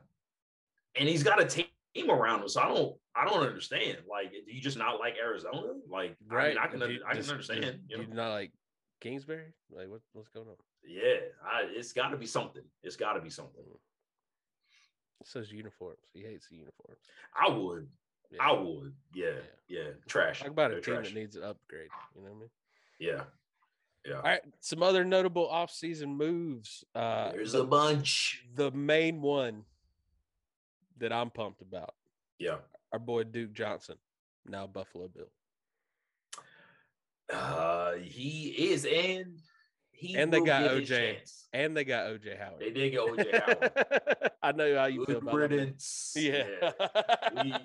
And 0.98 1.08
he's 1.08 1.22
got 1.22 1.40
a 1.42 1.44
team 1.44 1.66
around 2.08 2.42
him. 2.42 2.48
So 2.48 2.60
I 2.62 2.68
don't 2.68 2.96
I 3.14 3.24
don't 3.24 3.46
understand. 3.46 3.98
Like, 4.08 4.30
do 4.32 4.52
you 4.52 4.60
just 4.60 4.78
not 4.78 4.98
like 5.00 5.14
Arizona? 5.22 5.72
Like, 5.88 6.16
I, 6.30 6.48
mean, 6.48 6.58
I 6.58 6.66
can 6.68 6.80
you 6.80 7.00
I 7.06 7.12
can 7.12 7.16
just- 7.16 7.30
understand. 7.30 7.62
just- 7.62 7.78
you 7.88 7.96
do 7.96 8.02
know? 8.02 8.08
you 8.08 8.14
not 8.14 8.30
like 8.30 8.52
Kingsbury? 9.00 9.52
Like 9.70 9.88
what, 9.88 10.00
what's 10.12 10.28
going 10.28 10.48
on? 10.48 10.54
Yeah, 10.88 11.16
I, 11.44 11.64
it's 11.68 11.92
got 11.92 12.10
to 12.10 12.16
be 12.16 12.26
something. 12.26 12.62
It's 12.84 12.96
got 12.96 13.14
to 13.14 13.20
be 13.20 13.30
something. 13.30 13.64
It 15.20 15.26
says 15.26 15.50
uniforms. 15.50 15.98
He 16.12 16.20
hates 16.22 16.48
the 16.48 16.56
uniforms. 16.56 17.00
I 17.34 17.48
would. 17.50 17.88
Yeah. 18.30 18.38
I 18.42 18.52
would. 18.52 18.94
Yeah. 19.14 19.40
Yeah. 19.68 19.90
Trash. 20.06 20.40
Talk 20.40 20.48
about 20.48 20.70
a 20.70 20.74
They're 20.74 20.80
team 20.82 20.94
trash. 20.94 21.08
that 21.08 21.14
needs 21.18 21.36
an 21.36 21.42
upgrade. 21.42 21.88
You 22.14 22.22
know 22.22 22.28
what 22.30 22.36
I 22.36 22.40
mean? 22.40 22.50
Yeah. 23.00 23.22
Yeah. 24.06 24.16
All 24.16 24.22
right. 24.22 24.40
Some 24.60 24.82
other 24.82 25.04
notable 25.04 25.48
offseason 25.48 26.16
moves. 26.16 26.84
Uh 26.94 27.32
There's 27.32 27.52
the, 27.52 27.62
a 27.62 27.66
bunch. 27.66 28.44
the 28.54 28.70
main 28.70 29.20
one 29.20 29.64
that 30.98 31.12
I'm 31.12 31.30
pumped 31.30 31.62
about. 31.62 31.94
Yeah. 32.38 32.56
Our 32.92 32.98
boy 32.98 33.24
Duke 33.24 33.52
Johnson, 33.52 33.96
now 34.46 34.66
Buffalo 34.66 35.08
Bill. 35.08 35.26
Uh, 37.28 37.94
he 37.96 38.48
is, 38.70 38.84
and 38.86 39.40
he 39.96 40.14
And 40.16 40.32
they 40.32 40.40
got 40.40 40.62
OJ. 40.70 41.16
And 41.52 41.76
they 41.76 41.84
got 41.84 42.06
OJ 42.10 42.38
Howard. 42.38 42.60
They 42.60 42.70
did 42.70 42.90
get 42.90 43.00
OJ 43.00 43.40
Howard. 43.40 44.30
I 44.42 44.52
know 44.52 44.76
how 44.76 44.86
you 44.86 45.04
feel 45.06 45.20
Good 45.20 45.22
about 45.22 45.32
that. 45.32 45.50
man. 45.50 45.58
riddance. 45.58 46.12
Yeah. 46.16 46.44
He, 47.42 47.52
uh, 47.52 47.58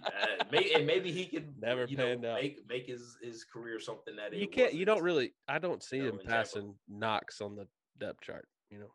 may, 0.52 0.72
and 0.74 0.88
maybe 0.88 1.12
he 1.12 1.26
could 1.26 1.54
Never 1.62 1.86
you 1.86 1.98
know, 1.98 2.06
panned 2.06 2.26
out. 2.26 2.42
make 2.42 2.60
make 2.68 2.88
his 2.88 3.18
his 3.22 3.44
career 3.44 3.80
something 3.80 4.16
that 4.16 4.34
you 4.36 4.48
can't 4.48 4.74
you 4.74 4.86
don't 4.86 5.04
really 5.04 5.34
I 5.48 5.60
don't 5.60 5.84
see 5.84 5.98
you 5.98 6.04
him 6.10 6.14
in 6.14 6.18
Tampa. 6.20 6.32
passing 6.32 6.76
Knox 6.90 7.42
on 7.42 7.56
the 7.56 7.68
depth 8.00 8.22
chart, 8.22 8.48
you 8.70 8.80
know. 8.80 8.92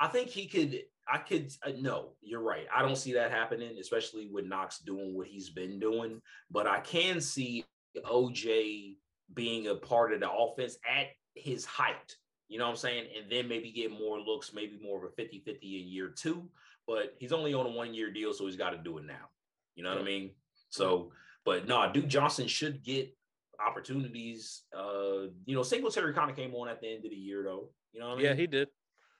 I 0.00 0.08
think 0.08 0.28
he 0.28 0.46
could. 0.46 0.80
I 1.12 1.18
could. 1.18 1.52
Uh, 1.64 1.72
no, 1.78 2.10
you're 2.22 2.42
right. 2.42 2.66
I 2.74 2.82
don't 2.82 2.96
see 2.96 3.12
that 3.14 3.30
happening, 3.30 3.76
especially 3.80 4.28
with 4.32 4.46
Knox 4.46 4.78
doing 4.80 5.14
what 5.16 5.26
he's 5.26 5.50
been 5.50 5.78
doing. 5.78 6.20
But 6.50 6.66
I 6.66 6.80
can 6.80 7.20
see 7.20 7.64
OJ 8.04 8.96
being 9.34 9.68
a 9.68 9.74
part 9.74 10.12
of 10.12 10.20
the 10.20 10.30
offense 10.30 10.76
at 10.88 11.08
his 11.34 11.64
height. 11.64 12.14
You 12.50 12.58
know 12.58 12.64
what 12.64 12.72
I'm 12.72 12.76
saying? 12.76 13.06
And 13.16 13.30
then 13.30 13.48
maybe 13.48 13.70
get 13.70 13.90
more 13.92 14.18
looks, 14.20 14.52
maybe 14.52 14.78
more 14.82 14.98
of 14.98 15.04
a 15.04 15.14
50 15.14 15.38
50 15.46 15.80
in 15.80 15.88
year 15.88 16.08
two. 16.08 16.50
But 16.86 17.14
he's 17.18 17.32
only 17.32 17.54
on 17.54 17.64
a 17.64 17.70
one 17.70 17.94
year 17.94 18.10
deal, 18.12 18.34
so 18.34 18.44
he's 18.46 18.56
got 18.56 18.70
to 18.70 18.78
do 18.78 18.98
it 18.98 19.04
now. 19.04 19.30
You 19.76 19.84
know 19.84 19.90
what 19.90 19.98
I 20.00 20.04
mean? 20.04 20.32
So, 20.68 21.12
but 21.44 21.68
no, 21.68 21.90
Duke 21.92 22.08
Johnson 22.08 22.48
should 22.48 22.82
get 22.82 23.16
opportunities. 23.64 24.62
Uh, 24.76 25.28
you 25.46 25.54
know, 25.54 25.62
Singletary 25.62 26.12
kind 26.12 26.28
of 26.28 26.36
came 26.36 26.54
on 26.54 26.68
at 26.68 26.80
the 26.80 26.88
end 26.88 27.04
of 27.04 27.10
the 27.10 27.16
year, 27.16 27.44
though. 27.44 27.70
You 27.92 28.00
know 28.00 28.08
what 28.08 28.14
I 28.14 28.16
mean? 28.16 28.26
Yeah, 28.26 28.34
he 28.34 28.46
did. 28.48 28.68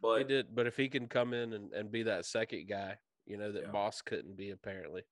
but 0.02 0.18
he 0.18 0.24
did. 0.24 0.54
But 0.54 0.66
if 0.66 0.76
he 0.76 0.88
can 0.88 1.06
come 1.06 1.32
in 1.32 1.52
and, 1.52 1.72
and 1.72 1.90
be 1.90 2.02
that 2.04 2.24
second 2.24 2.68
guy, 2.68 2.96
you 3.26 3.36
know, 3.36 3.52
that 3.52 3.62
Yeah. 3.62 3.70
Moss 3.70 4.02
couldn't 4.02 4.36
be 4.36 4.50
apparently. 4.50 5.02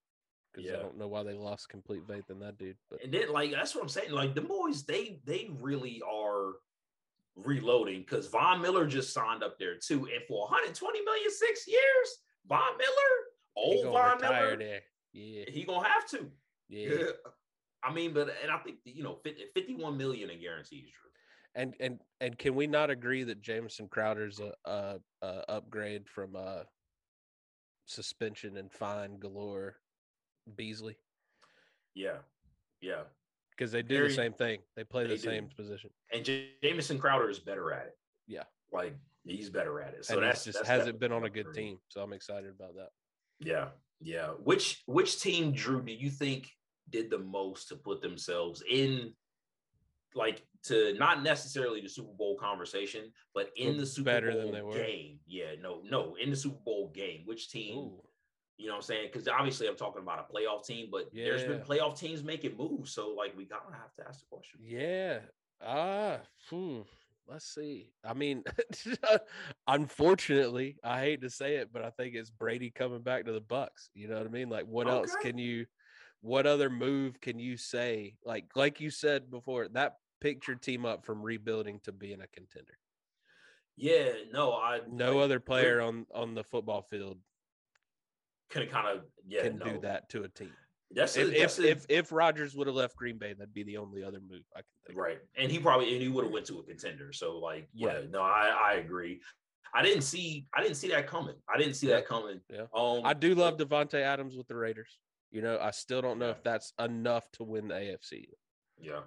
Because 0.52 0.70
I 0.72 0.76
don't 0.76 0.98
know 0.98 1.08
why 1.08 1.22
they 1.22 1.34
lost 1.34 1.68
complete 1.68 2.02
faith 2.08 2.30
in 2.30 2.40
that 2.40 2.58
dude. 2.58 2.76
But 2.90 3.04
And 3.04 3.12
then 3.12 3.30
like 3.30 3.52
that's 3.52 3.74
what 3.74 3.82
I'm 3.82 3.88
saying. 3.88 4.10
Like 4.10 4.34
the 4.34 4.40
boys, 4.40 4.82
they 4.82 5.20
they 5.24 5.50
really 5.60 6.02
are 6.10 6.54
reloading 7.44 8.00
because 8.00 8.26
Von 8.28 8.60
Miller 8.60 8.86
just 8.86 9.12
signed 9.12 9.42
up 9.42 9.58
there 9.58 9.76
too. 9.76 10.08
And 10.12 10.22
for 10.26 10.42
120 10.42 11.04
million 11.04 11.30
six 11.30 11.66
years, 11.66 12.18
Von 12.46 12.76
Miller, 12.76 13.12
he 13.54 13.82
old 13.84 13.92
Von 13.92 14.20
Miller, 14.20 14.56
there. 14.56 14.80
Yeah. 15.12 15.44
he 15.48 15.64
gonna 15.64 15.86
have 15.86 16.08
to. 16.10 16.30
Yeah. 16.68 17.04
I 17.82 17.92
mean, 17.92 18.12
but 18.12 18.28
and 18.42 18.50
I 18.50 18.58
think 18.58 18.78
you 18.84 19.02
know, 19.02 19.18
50, 19.24 19.44
51 19.54 19.96
million 19.96 20.30
in 20.30 20.40
guarantees, 20.40 20.90
Drew. 20.90 21.10
And 21.54 21.74
and 21.80 22.00
and 22.20 22.38
can 22.38 22.54
we 22.54 22.66
not 22.66 22.90
agree 22.90 23.24
that 23.24 23.40
Jamison 23.40 23.88
Crowder's 23.88 24.40
a, 24.40 24.52
a, 24.64 24.98
a 25.22 25.50
upgrade 25.50 26.08
from 26.08 26.36
uh 26.36 26.64
suspension 27.86 28.56
and 28.56 28.70
fine 28.70 29.18
galore 29.18 29.76
Beasley? 30.56 30.96
Yeah, 31.94 32.18
yeah. 32.80 33.02
Because 33.58 33.72
they 33.72 33.82
do 33.82 34.06
the 34.06 34.14
same 34.14 34.32
thing. 34.32 34.60
They 34.76 34.84
play 34.84 35.04
they 35.06 35.16
the 35.16 35.18
same 35.18 35.48
position. 35.56 35.90
And 36.12 36.24
Jamison 36.62 36.98
Crowder 36.98 37.28
is 37.28 37.40
better 37.40 37.72
at 37.72 37.86
it. 37.86 37.98
Yeah. 38.28 38.44
like 38.72 38.94
he's 39.24 39.50
better 39.50 39.80
at 39.80 39.94
it. 39.94 40.04
So 40.04 40.14
and 40.14 40.22
that's 40.22 40.44
just 40.44 40.58
that's 40.58 40.68
hasn't 40.68 41.00
been 41.00 41.12
on 41.12 41.24
a 41.24 41.30
good 41.30 41.52
team. 41.54 41.78
So 41.88 42.00
I'm 42.00 42.12
excited 42.12 42.50
about 42.50 42.74
that. 42.76 42.90
Yeah, 43.40 43.68
yeah. 44.00 44.28
Which 44.42 44.82
which 44.86 45.20
team, 45.20 45.52
Drew, 45.52 45.82
do 45.82 45.92
you 45.92 46.10
think 46.10 46.50
did 46.90 47.10
the 47.10 47.18
most 47.18 47.68
to 47.68 47.76
put 47.76 48.00
themselves 48.00 48.62
in, 48.68 49.12
like, 50.14 50.42
to 50.64 50.94
not 50.94 51.22
necessarily 51.22 51.80
the 51.80 51.88
Super 51.88 52.14
Bowl 52.16 52.36
conversation, 52.38 53.12
but 53.34 53.50
in 53.56 53.76
the 53.76 53.86
Super 53.86 54.06
better 54.06 54.32
Bowl 54.32 54.40
than 54.40 54.52
they 54.52 54.62
were? 54.62 54.74
game? 54.74 55.18
Yeah, 55.26 55.52
no, 55.60 55.82
no, 55.88 56.16
in 56.20 56.30
the 56.30 56.36
Super 56.36 56.60
Bowl 56.64 56.90
game. 56.94 57.22
Which 57.26 57.50
team? 57.50 57.78
Ooh. 57.78 58.02
You 58.58 58.66
know 58.66 58.72
what 58.72 58.78
I'm 58.78 58.82
saying? 58.82 59.08
Because 59.12 59.28
obviously 59.28 59.68
I'm 59.68 59.76
talking 59.76 60.02
about 60.02 60.28
a 60.28 60.32
playoff 60.32 60.66
team, 60.66 60.88
but 60.90 61.08
there's 61.14 61.44
been 61.44 61.60
playoff 61.60 61.98
teams 61.98 62.24
making 62.24 62.56
moves. 62.56 62.92
So 62.92 63.14
like 63.16 63.36
we 63.36 63.44
gotta 63.44 63.72
have 63.72 63.94
to 63.94 64.08
ask 64.08 64.20
the 64.20 64.26
question. 64.26 64.60
Yeah. 64.60 65.20
Ah, 65.64 66.18
hmm. 66.50 66.80
let's 67.28 67.54
see. 67.54 67.92
I 68.04 68.14
mean, 68.14 68.42
unfortunately, 69.68 70.76
I 70.82 71.00
hate 71.00 71.22
to 71.22 71.30
say 71.30 71.56
it, 71.56 71.72
but 71.72 71.84
I 71.84 71.90
think 71.90 72.16
it's 72.16 72.30
Brady 72.30 72.70
coming 72.70 73.02
back 73.02 73.26
to 73.26 73.32
the 73.32 73.40
Bucs. 73.40 73.90
You 73.94 74.08
know 74.08 74.18
what 74.18 74.26
I 74.26 74.30
mean? 74.30 74.48
Like, 74.48 74.66
what 74.66 74.88
else 74.88 75.14
can 75.22 75.38
you? 75.38 75.66
What 76.20 76.48
other 76.48 76.68
move 76.68 77.20
can 77.20 77.38
you 77.38 77.56
say? 77.56 78.16
Like, 78.24 78.46
like 78.56 78.80
you 78.80 78.90
said 78.90 79.30
before, 79.30 79.68
that 79.68 79.98
picked 80.20 80.48
your 80.48 80.56
team 80.56 80.84
up 80.84 81.06
from 81.06 81.22
rebuilding 81.22 81.78
to 81.84 81.92
being 81.92 82.20
a 82.20 82.26
contender. 82.26 82.76
Yeah, 83.76 84.10
no, 84.32 84.54
I 84.54 84.80
No 84.90 85.14
like, 85.16 85.24
other 85.24 85.38
player 85.38 85.80
on 85.80 86.06
on 86.12 86.34
the 86.34 86.42
football 86.42 86.82
field 86.82 87.18
can 88.50 88.66
kind 88.68 88.88
of 88.98 89.04
yeah 89.26 89.42
can 89.42 89.58
no. 89.58 89.64
do 89.66 89.80
that 89.80 90.08
to 90.10 90.22
a 90.24 90.28
team. 90.28 90.52
That's 90.90 91.16
a, 91.16 91.20
If 91.30 91.38
that's 91.38 91.58
if, 91.58 91.64
a- 91.64 91.70
if 91.70 91.86
if 92.06 92.12
Rodgers 92.12 92.54
would 92.56 92.66
have 92.66 92.76
left 92.76 92.96
Green 92.96 93.18
Bay, 93.18 93.34
that'd 93.34 93.52
be 93.52 93.62
the 93.62 93.76
only 93.76 94.02
other 94.02 94.20
move 94.20 94.42
I 94.56 94.60
can 94.60 94.64
think. 94.86 94.96
of. 94.98 95.02
Right. 95.02 95.18
And 95.36 95.50
he 95.52 95.58
probably 95.58 95.92
and 95.92 96.00
he 96.02 96.08
would 96.08 96.24
have 96.24 96.32
went 96.32 96.46
to 96.46 96.58
a 96.60 96.62
contender. 96.64 97.12
So 97.12 97.38
like, 97.38 97.68
yeah, 97.74 97.88
Right. 97.96 98.10
no, 98.10 98.22
I, 98.22 98.48
I 98.70 98.74
agree. 98.74 99.20
I 99.74 99.82
didn't 99.82 100.00
see 100.02 100.46
I 100.54 100.62
didn't 100.62 100.76
see 100.76 100.88
that 100.88 101.06
coming. 101.06 101.34
I 101.52 101.58
didn't 101.58 101.74
see 101.74 101.88
Yeah. 101.88 101.96
that 101.96 102.06
coming. 102.06 102.40
Yeah. 102.48 102.66
Um 102.74 103.02
I 103.04 103.12
do 103.12 103.34
love 103.34 103.58
Davante 103.58 104.00
Adams 104.00 104.34
with 104.36 104.48
the 104.48 104.56
Raiders. 104.56 104.98
You 105.30 105.42
know, 105.42 105.58
I 105.60 105.72
still 105.72 106.00
don't 106.00 106.18
know 106.18 106.30
if 106.30 106.42
that's 106.42 106.72
enough 106.78 107.30
to 107.32 107.44
win 107.44 107.68
the 107.68 107.74
AFC. 107.74 108.28
yeah. 108.78 109.00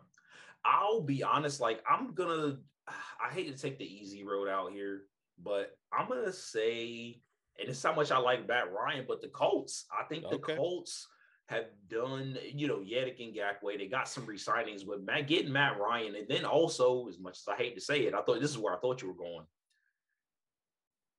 I'll 0.63 1.01
be 1.01 1.23
honest, 1.23 1.59
like 1.59 1.81
I'm 1.89 2.13
gonna 2.13 2.57
I 2.87 3.33
hate 3.33 3.51
to 3.51 3.59
take 3.59 3.79
the 3.79 3.85
easy 3.91 4.23
road 4.23 4.47
out 4.49 4.71
here, 4.71 5.05
but 5.41 5.75
I'm 5.91 6.07
gonna 6.07 6.31
say, 6.31 7.21
and 7.61 7.69
it's 7.69 7.83
how 7.83 7.93
much 7.93 8.11
I 8.11 8.17
like 8.17 8.47
Matt 8.47 8.71
Ryan, 8.71 9.05
but 9.07 9.21
the 9.21 9.29
Colts, 9.29 9.85
I 9.97 10.03
think 10.05 10.23
the 10.23 10.35
Okay. 10.35 10.55
Colts 10.55 11.07
have 11.47 11.65
done, 11.89 12.37
you 12.53 12.67
know, 12.67 12.77
Yannick 12.77 13.19
Ngakoue, 13.19 13.77
they 13.77 13.87
got 13.87 14.07
some 14.07 14.25
re-signings, 14.25 14.85
but 14.85 15.03
Matt 15.03 15.27
getting 15.27 15.51
Matt 15.51 15.79
Ryan, 15.79 16.15
and 16.15 16.27
then 16.27 16.45
also, 16.45 17.07
as 17.07 17.19
much 17.19 17.37
as 17.37 17.47
I 17.47 17.55
hate 17.55 17.75
to 17.75 17.81
say 17.81 18.01
it, 18.01 18.13
I 18.13 18.21
thought 18.21 18.41
this 18.41 18.51
is 18.51 18.57
where 18.57 18.75
I 18.75 18.79
thought 18.79 19.01
you 19.01 19.09
were 19.09 19.13
going. 19.13 19.45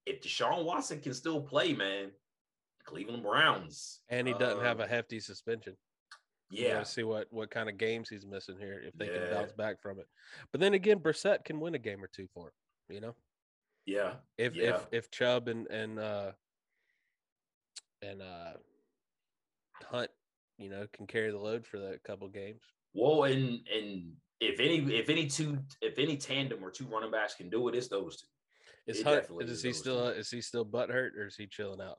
If 0.04 0.22
Deshaun 0.22 0.64
Watson 0.64 1.00
can 1.00 1.14
still 1.14 1.40
play, 1.40 1.74
man, 1.74 2.10
Cleveland 2.84 3.22
Browns. 3.22 4.00
And 4.08 4.26
he 4.26 4.34
doesn't 4.34 4.64
have 4.64 4.80
uh, 4.80 4.84
a 4.84 4.88
hefty 4.88 5.20
suspension. 5.20 5.76
Yeah. 6.50 6.82
see 6.82 7.02
what 7.02 7.28
what 7.30 7.50
kind 7.50 7.70
of 7.70 7.78
games 7.78 8.10
he's 8.10 8.26
missing 8.26 8.56
here 8.58 8.82
if 8.86 8.92
they 8.94 9.06
can 9.06 9.30
bounce 9.30 9.52
back 9.52 9.80
from 9.80 9.98
it. 9.98 10.06
But 10.50 10.60
then 10.60 10.74
again, 10.74 10.98
Brissett 10.98 11.44
can 11.44 11.58
win 11.60 11.74
a 11.74 11.78
game 11.78 12.04
or 12.04 12.08
two 12.08 12.28
for 12.34 12.48
him. 12.48 12.52
You 12.94 13.00
know, 13.00 13.14
Yeah. 13.86 14.14
if 14.38 14.54
Yeah. 14.54 14.76
if 14.76 14.86
if 14.92 15.10
Chubb 15.10 15.48
and 15.48 15.66
and 15.68 15.98
uh 15.98 16.32
and 18.02 18.22
uh 18.22 18.52
Hunt, 19.84 20.10
you 20.58 20.70
know, 20.70 20.86
can 20.92 21.06
carry 21.06 21.30
the 21.30 21.38
load 21.38 21.66
for 21.66 21.78
the 21.78 21.98
couple 22.04 22.28
games. 22.28 22.62
Well, 22.94 23.24
and 23.24 23.60
and 23.72 24.12
if 24.40 24.60
any 24.60 24.78
if 24.94 25.08
any 25.08 25.26
two 25.26 25.58
if 25.80 25.98
any 25.98 26.16
tandem 26.16 26.64
or 26.64 26.70
two 26.70 26.86
running 26.86 27.10
backs 27.10 27.34
can 27.34 27.50
do 27.50 27.68
it, 27.68 27.74
it's 27.74 27.88
those 27.88 28.20
two. 28.20 28.26
Is 28.86 29.00
It 29.00 29.04
Hunt 29.04 29.22
definitely 29.22 29.44
is 29.46 29.50
is 29.52 29.62
he 29.62 29.72
still 29.72 30.12
two. 30.12 30.18
is 30.18 30.30
he 30.30 30.40
still 30.40 30.64
butt 30.64 30.90
hurt 30.90 31.16
or 31.16 31.26
is 31.26 31.36
he 31.36 31.46
chilling 31.46 31.80
out? 31.80 31.98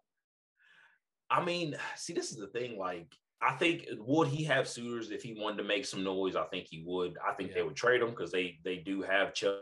I 1.30 1.44
mean, 1.44 1.76
see, 1.96 2.14
this 2.14 2.32
is 2.32 2.38
the 2.38 2.48
thing. 2.48 2.78
Like, 2.78 3.08
I 3.42 3.54
think 3.56 3.88
would 3.98 4.28
he 4.28 4.44
have 4.44 4.68
suitors 4.68 5.10
if 5.12 5.24
he 5.24 5.34
wanted 5.34 5.58
to 5.58 5.64
make 5.64 5.86
some 5.86 6.04
noise? 6.04 6.36
I 6.36 6.44
think 6.46 6.68
he 6.70 6.84
would. 6.86 7.18
I 7.28 7.34
think 7.34 7.54
they 7.54 7.64
would 7.64 7.76
trade 7.76 8.02
him 8.02 8.10
because 8.12 8.32
they 8.32 8.60
they 8.64 8.78
do 8.78 9.02
have 9.02 9.34
Chubb, 9.34 9.58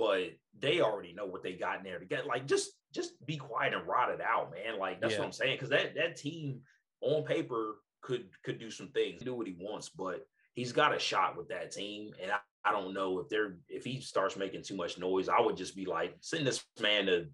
but 0.00 0.30
they 0.58 0.80
already 0.80 1.12
know 1.12 1.26
what 1.26 1.42
they 1.42 1.52
got 1.52 1.78
in 1.78 1.84
there 1.84 1.98
to 1.98 2.06
get. 2.06 2.26
Like, 2.26 2.46
just 2.46 2.70
just 2.92 3.12
be 3.26 3.36
quiet 3.36 3.74
and 3.74 3.86
rot 3.86 4.10
it 4.10 4.20
out, 4.20 4.50
man. 4.50 4.78
Like 4.78 5.00
that's 5.00 5.12
Yeah. 5.12 5.20
what 5.20 5.26
I'm 5.26 5.32
saying. 5.32 5.56
Because 5.56 5.68
that 5.68 5.94
that 5.94 6.16
team 6.16 6.60
on 7.02 7.22
paper 7.24 7.76
could 8.00 8.30
could 8.42 8.58
do 8.58 8.70
some 8.70 8.88
things, 8.88 9.22
do 9.22 9.34
what 9.34 9.46
he 9.46 9.54
wants, 9.60 9.90
but 9.90 10.26
he's 10.54 10.72
got 10.72 10.96
a 10.96 10.98
shot 10.98 11.36
with 11.36 11.48
that 11.50 11.70
team, 11.70 12.12
and 12.20 12.32
I, 12.32 12.38
I 12.64 12.72
don't 12.72 12.94
know 12.94 13.18
if 13.20 13.28
they're 13.28 13.58
if 13.68 13.84
he 13.84 14.00
starts 14.00 14.36
making 14.36 14.62
too 14.64 14.76
much 14.76 14.98
noise, 14.98 15.28
I 15.28 15.40
would 15.40 15.56
just 15.56 15.76
be 15.76 15.84
like, 15.84 16.16
send 16.20 16.46
this 16.46 16.64
man 16.80 17.06
to 17.06 17.26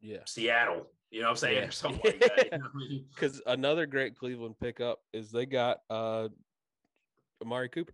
Yeah. 0.00 0.24
Seattle. 0.26 0.86
You 1.10 1.20
know 1.20 1.26
what 1.26 1.30
I'm 1.32 1.36
saying? 1.36 1.56
Yeah. 1.62 1.68
Or 1.68 1.70
something 1.72 2.00
like 2.04 2.20
that. 2.20 2.44
You 2.52 2.58
know 2.58 2.64
what 2.64 2.72
I 2.74 2.78
mean? 2.88 3.04
Because 3.14 3.42
another 3.46 3.86
great 3.86 4.16
Cleveland 4.16 4.56
pickup 4.60 5.00
is 5.12 5.30
they 5.30 5.46
got 5.46 5.78
uh 5.90 6.28
Amari 7.42 7.68
Cooper. 7.68 7.92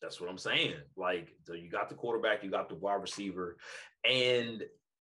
That's 0.00 0.20
what 0.20 0.30
I'm 0.30 0.38
saying. 0.38 0.74
Like, 0.96 1.28
so 1.44 1.54
you 1.54 1.70
got 1.70 1.88
the 1.88 1.94
quarterback, 1.94 2.42
you 2.44 2.50
got 2.50 2.68
the 2.68 2.76
wide 2.76 3.00
receiver, 3.00 3.56
and 4.08 4.62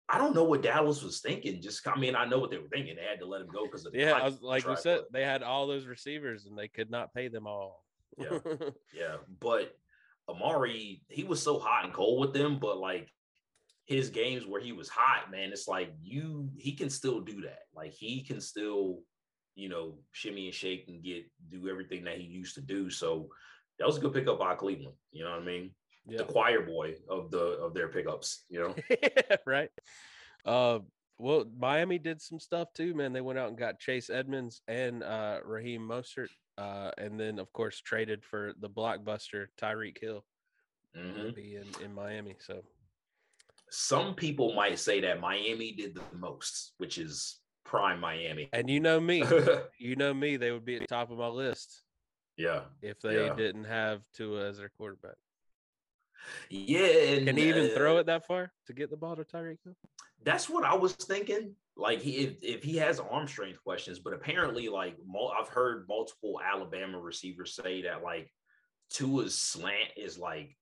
I 0.09 0.17
don't 0.17 0.35
know 0.35 0.43
what 0.43 0.61
Dallas 0.61 1.01
was 1.01 1.21
thinking. 1.21 1.61
Just, 1.61 1.87
I 1.87 1.97
mean, 1.97 2.15
I 2.15 2.25
know 2.25 2.39
what 2.39 2.51
they 2.51 2.57
were 2.57 2.67
thinking. 2.67 2.97
They 2.97 3.03
had 3.03 3.19
to 3.19 3.25
let 3.25 3.41
him 3.41 3.47
go 3.47 3.65
because 3.65 3.85
of 3.85 3.93
the 3.93 3.99
Yeah, 3.99 4.07
I 4.07 4.19
contract, 4.19 4.31
was, 4.33 4.41
like 4.41 4.67
we 4.67 4.75
said, 4.75 4.99
they 5.13 5.23
had 5.23 5.41
all 5.41 5.67
those 5.67 5.85
receivers 5.85 6.45
and 6.45 6.57
they 6.57 6.67
could 6.67 6.91
not 6.91 7.13
pay 7.13 7.29
them 7.29 7.47
all. 7.47 7.85
Yeah. 8.17 8.39
Yeah, 8.93 9.15
but 9.39 9.73
Amari, 10.27 11.01
he 11.07 11.23
was 11.23 11.41
so 11.41 11.59
hot 11.59 11.85
and 11.85 11.93
cold 11.93 12.19
with 12.19 12.33
them, 12.33 12.59
but 12.59 12.77
like 12.77 13.09
his 13.85 14.09
games 14.09 14.45
where 14.45 14.61
he 14.61 14.73
was 14.73 14.89
hot, 14.89 15.31
man, 15.31 15.51
it's 15.51 15.67
like 15.67 15.93
you 16.01 16.49
he 16.57 16.73
can 16.73 16.89
still 16.89 17.21
do 17.21 17.41
that. 17.41 17.61
Like 17.73 17.93
he 17.93 18.21
can 18.21 18.41
still, 18.41 18.99
you 19.55 19.69
know, 19.69 19.95
shimmy 20.11 20.45
and 20.47 20.53
shake 20.53 20.85
and 20.89 21.01
get 21.03 21.23
do 21.49 21.69
everything 21.69 22.03
that 22.03 22.17
he 22.17 22.23
used 22.23 22.55
to 22.55 22.61
do. 22.61 22.89
So 22.89 23.29
that 23.82 23.88
was 23.88 23.97
a 23.97 23.99
good 23.99 24.13
pickup 24.13 24.38
by 24.38 24.53
Cleveland. 24.53 24.95
You 25.11 25.23
know 25.23 25.32
what 25.32 25.41
I 25.41 25.45
mean? 25.45 25.71
Yeah. 26.07 26.19
The 26.19 26.25
choir 26.25 26.61
boy 26.61 26.95
of 27.09 27.32
the 27.32 27.57
of 27.59 27.73
their 27.73 27.88
pickups, 27.88 28.45
you 28.47 28.59
know. 28.59 28.75
right. 29.45 29.69
Uh 30.45 30.79
well, 31.17 31.45
Miami 31.57 31.99
did 31.99 32.21
some 32.21 32.39
stuff 32.39 32.69
too, 32.73 32.93
man. 32.93 33.11
They 33.11 33.21
went 33.21 33.38
out 33.39 33.49
and 33.49 33.57
got 33.57 33.79
Chase 33.79 34.09
Edmonds 34.09 34.61
and 34.67 35.03
uh 35.03 35.39
Raheem 35.43 35.82
Mostert, 35.82 36.29
uh, 36.57 36.91
and 36.97 37.19
then 37.19 37.39
of 37.39 37.51
course 37.53 37.79
traded 37.82 38.23
for 38.23 38.53
the 38.59 38.69
blockbuster 38.69 39.47
Tyreek 39.59 39.99
Hill 39.99 40.23
mm-hmm. 40.95 41.29
be 41.32 41.55
in, 41.55 41.84
in 41.84 41.93
Miami. 41.93 42.36
So 42.39 42.61
some 43.69 44.15
people 44.15 44.53
might 44.53 44.79
say 44.79 45.01
that 45.01 45.19
Miami 45.19 45.71
did 45.71 45.95
the 45.95 46.17
most, 46.17 46.73
which 46.77 46.97
is 46.97 47.39
prime 47.65 47.99
Miami. 47.99 48.49
And 48.53 48.69
you 48.69 48.79
know 48.79 48.99
me, 48.99 49.23
you 49.79 49.95
know 49.95 50.13
me, 50.13 50.38
they 50.38 50.51
would 50.51 50.65
be 50.65 50.75
at 50.75 50.82
the 50.82 50.88
top 50.88 51.11
of 51.11 51.17
my 51.17 51.27
list. 51.27 51.82
Yeah. 52.41 52.61
If 52.81 52.99
they 53.01 53.25
yeah. 53.25 53.35
didn't 53.35 53.65
have 53.65 54.01
Tua 54.15 54.49
as 54.49 54.57
their 54.57 54.69
quarterback. 54.69 55.15
Yeah. 56.49 56.79
And, 56.79 57.27
Can 57.27 57.37
he 57.37 57.49
even 57.49 57.71
uh, 57.71 57.75
throw 57.75 57.97
it 57.97 58.07
that 58.07 58.25
far 58.25 58.51
to 58.67 58.73
get 58.73 58.89
the 58.89 58.97
ball 58.97 59.15
to 59.15 59.23
Tyreek 59.23 59.57
Hill? 59.63 59.75
That's 60.23 60.49
what 60.49 60.63
I 60.63 60.75
was 60.75 60.93
thinking. 60.93 61.55
Like 61.77 62.01
he, 62.01 62.11
if, 62.17 62.43
if 62.43 62.63
he 62.63 62.77
has 62.77 62.99
arm 62.99 63.27
strength 63.27 63.63
questions, 63.63 63.99
but 63.99 64.13
apparently, 64.13 64.69
like 64.69 64.95
I've 65.39 65.47
heard 65.47 65.85
multiple 65.87 66.39
Alabama 66.43 66.99
receivers 66.99 67.55
say 67.55 67.83
that 67.83 68.03
like 68.03 68.31
Tua's 68.89 69.37
slant 69.37 69.91
is 69.95 70.17
like 70.17 70.57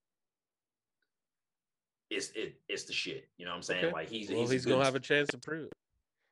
it's 2.10 2.30
it, 2.34 2.54
it's 2.68 2.84
the 2.84 2.92
shit. 2.92 3.28
You 3.38 3.44
know 3.44 3.52
what 3.52 3.56
I'm 3.56 3.62
saying? 3.62 3.84
Okay. 3.86 3.92
Like 3.92 4.08
he's 4.08 4.30
well, 4.30 4.40
he's, 4.40 4.50
he's 4.50 4.66
gonna 4.66 4.84
have 4.84 4.94
a 4.94 5.00
chance 5.00 5.28
to 5.30 5.38
prove 5.38 5.66
it. 5.66 5.72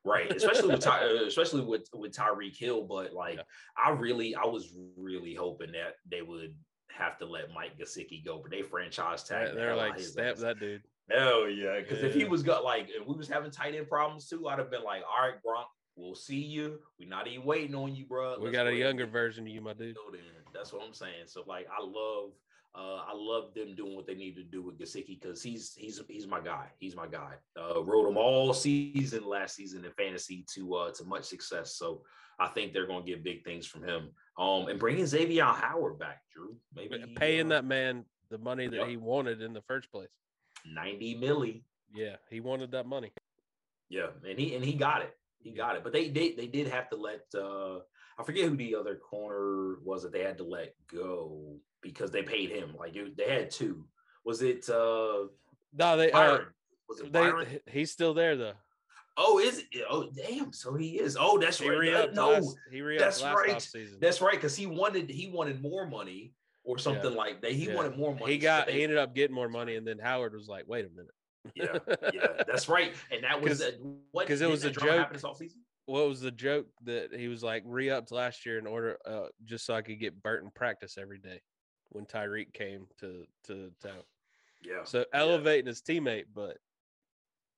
Right, 0.05 0.31
especially 0.31 0.69
with 0.69 0.79
Ty, 0.79 1.05
uh, 1.05 1.25
especially 1.25 1.61
with 1.61 1.87
with 1.93 2.13
Tyreek 2.13 2.57
Hill, 2.57 2.83
but 2.83 3.13
like 3.13 3.35
yeah. 3.35 3.43
I 3.77 3.91
really 3.91 4.35
I 4.35 4.45
was 4.45 4.73
really 4.97 5.33
hoping 5.33 5.73
that 5.73 5.95
they 6.09 6.21
would 6.21 6.55
have 6.89 7.17
to 7.19 7.25
let 7.25 7.53
Mike 7.53 7.77
Gesicki 7.77 8.23
go, 8.23 8.39
but 8.41 8.51
they 8.51 8.61
franchise 8.61 9.23
tag. 9.23 9.55
They're 9.55 9.75
like 9.75 9.99
stamp 9.99 10.37
that 10.37 10.59
dude. 10.59 10.83
Hell 11.11 11.49
yeah, 11.49 11.79
because 11.79 11.99
yeah. 11.99 12.09
if 12.09 12.13
he 12.13 12.23
was 12.23 12.43
got 12.43 12.63
like 12.63 12.87
if 12.89 13.05
we 13.05 13.15
was 13.15 13.27
having 13.27 13.51
tight 13.51 13.75
end 13.75 13.89
problems 13.89 14.27
too, 14.27 14.47
I'd 14.47 14.59
have 14.59 14.71
been 14.71 14.83
like, 14.83 15.01
all 15.01 15.27
right, 15.27 15.37
Gronk, 15.45 15.65
we'll 15.95 16.15
see 16.15 16.39
you. 16.39 16.79
We're 16.99 17.09
not 17.09 17.27
even 17.27 17.45
waiting 17.45 17.75
on 17.75 17.95
you, 17.95 18.05
bro. 18.05 18.37
we 18.39 18.51
got 18.51 18.67
a 18.67 18.75
younger 18.75 19.05
version 19.05 19.45
of 19.45 19.53
you, 19.53 19.61
my 19.61 19.73
dude. 19.73 19.97
That's 20.53 20.71
what 20.71 20.83
I'm 20.83 20.93
saying. 20.93 21.25
So 21.27 21.43
like, 21.47 21.67
I 21.67 21.83
love 21.83 22.31
uh, 22.75 23.01
I 23.07 23.13
love 23.15 23.53
them 23.55 23.75
doing 23.75 23.95
what 23.95 24.05
they 24.05 24.13
need 24.13 24.35
to 24.35 24.43
do 24.43 24.61
with 24.61 24.77
Gesicki 24.77 25.19
because 25.19 25.41
he's 25.41 25.73
he's 25.75 25.99
he's 26.07 26.27
my 26.27 26.39
guy. 26.39 26.67
He's 26.77 26.95
my 26.95 27.07
guy. 27.07 27.33
Uh, 27.59 27.83
rode 27.83 28.07
him 28.07 28.17
all 28.17 28.53
season 28.53 29.25
last 29.25 29.55
season 29.55 29.83
in 29.83 29.91
fantasy 29.91 30.45
to 30.53 30.75
uh, 30.75 30.91
to 30.91 31.03
much 31.03 31.23
success. 31.23 31.75
So 31.75 32.03
I 32.39 32.47
think 32.47 32.73
they're 32.73 32.87
going 32.87 33.03
to 33.03 33.09
get 33.09 33.23
big 33.23 33.43
things 33.43 33.65
from 33.65 33.83
him. 33.83 34.09
Um, 34.37 34.67
and 34.67 34.79
bringing 34.79 35.05
Xavier 35.05 35.45
Howard 35.45 35.99
back, 35.99 36.21
Drew. 36.31 36.55
Maybe 36.75 37.03
paying 37.15 37.47
uh, 37.47 37.55
that 37.55 37.65
man 37.65 38.05
the 38.29 38.37
money 38.37 38.67
that 38.67 38.75
yep. 38.75 38.87
he 38.87 38.97
wanted 38.97 39.41
in 39.41 39.53
the 39.53 39.61
first 39.61 39.91
place. 39.91 40.09
Ninety 40.65 41.15
milli. 41.15 41.63
Yeah, 41.93 42.17
he 42.29 42.39
wanted 42.39 42.71
that 42.71 42.85
money. 42.85 43.11
Yeah, 43.89 44.07
and 44.27 44.37
he 44.37 44.53
and 44.53 44.63
he 44.63 44.73
got 44.73 45.01
it. 45.01 45.17
He 45.39 45.51
got 45.51 45.75
it. 45.75 45.83
But 45.83 45.93
they 45.93 46.09
they 46.09 46.33
they 46.33 46.47
did 46.47 46.67
have 46.67 46.89
to 46.91 46.97
let 46.97 47.21
uh 47.33 47.79
I 48.19 48.23
forget 48.23 48.49
who 48.49 48.57
the 48.57 48.75
other 48.75 48.95
corner 48.95 49.77
was 49.83 50.03
that 50.03 50.11
they 50.11 50.23
had 50.23 50.37
to 50.39 50.43
let 50.43 50.73
go 50.91 51.55
because 51.81 52.11
they 52.11 52.21
paid 52.21 52.49
him. 52.49 52.75
Like 52.77 52.95
it, 52.95 53.15
they 53.15 53.29
had 53.29 53.49
two. 53.49 53.85
Was 54.25 54.41
it 54.41 54.69
uh 54.69 55.27
no 55.73 55.97
they 55.97 56.11
uh, 56.11 56.17
Byron? 56.17 56.41
Uh, 56.41 56.49
was 56.89 56.99
it 56.99 57.11
Byron? 57.11 57.47
He's 57.67 57.91
still 57.91 58.13
there 58.13 58.35
though. 58.35 58.53
Oh, 59.21 59.37
is 59.37 59.59
it? 59.59 59.83
Oh, 59.89 60.09
damn! 60.15 60.53
So 60.53 60.75
he 60.75 60.91
is. 60.91 61.17
Oh, 61.19 61.37
that's 61.37 61.59
he 61.59 61.69
right. 61.69 62.13
No, 62.13 62.29
last, 62.29 62.57
he 62.71 62.81
that's 62.97 63.21
right. 63.21 63.67
That's 63.99 64.21
right. 64.21 64.35
Because 64.35 64.55
he 64.55 64.65
wanted 64.65 65.09
he 65.09 65.27
wanted 65.27 65.61
more 65.61 65.85
money 65.87 66.33
or 66.63 66.77
something 66.77 67.11
yeah. 67.11 67.17
like 67.17 67.41
that. 67.41 67.51
He 67.51 67.67
yeah. 67.67 67.75
wanted 67.75 67.97
more 67.97 68.15
money. 68.15 68.31
He 68.31 68.37
got. 68.37 68.65
So 68.65 68.71
they, 68.71 68.77
he 68.77 68.83
ended 68.83 68.97
up 68.97 69.13
getting 69.13 69.35
more 69.35 69.49
money, 69.49 69.75
and 69.75 69.85
then 69.85 69.99
Howard 69.99 70.33
was 70.33 70.47
like, 70.47 70.65
"Wait 70.67 70.85
a 70.85 70.89
minute." 70.89 71.11
yeah, 71.53 71.97
yeah, 72.13 72.43
that's 72.47 72.69
right. 72.69 72.93
And 73.11 73.25
that 73.25 73.41
was 73.41 73.61
a, 73.61 73.73
what 74.11 74.25
because 74.25 74.39
it 74.39 74.49
was 74.49 74.63
a 74.63 74.71
joke. 74.71 75.11
This 75.11 75.25
season? 75.37 75.59
What 75.89 76.07
was 76.07 76.21
the 76.21 76.31
joke 76.31 76.67
that 76.83 77.09
he 77.13 77.27
was 77.27 77.41
like 77.41 77.63
re-upped 77.65 78.11
last 78.11 78.45
year 78.45 78.59
in 78.59 78.67
order 78.67 78.97
uh, 79.05 79.27
just 79.45 79.65
so 79.65 79.73
I 79.73 79.81
could 79.81 79.99
get 79.99 80.21
Burton 80.21 80.51
practice 80.53 80.97
every 80.99 81.17
day 81.17 81.41
when 81.89 82.05
Tyreek 82.05 82.53
came 82.53 82.85
to 82.99 83.25
to 83.47 83.71
town. 83.81 84.03
Yeah. 84.63 84.83
So 84.83 85.05
elevating 85.13 85.65
yeah. 85.65 85.71
his 85.71 85.81
teammate, 85.81 86.25
but 86.33 86.57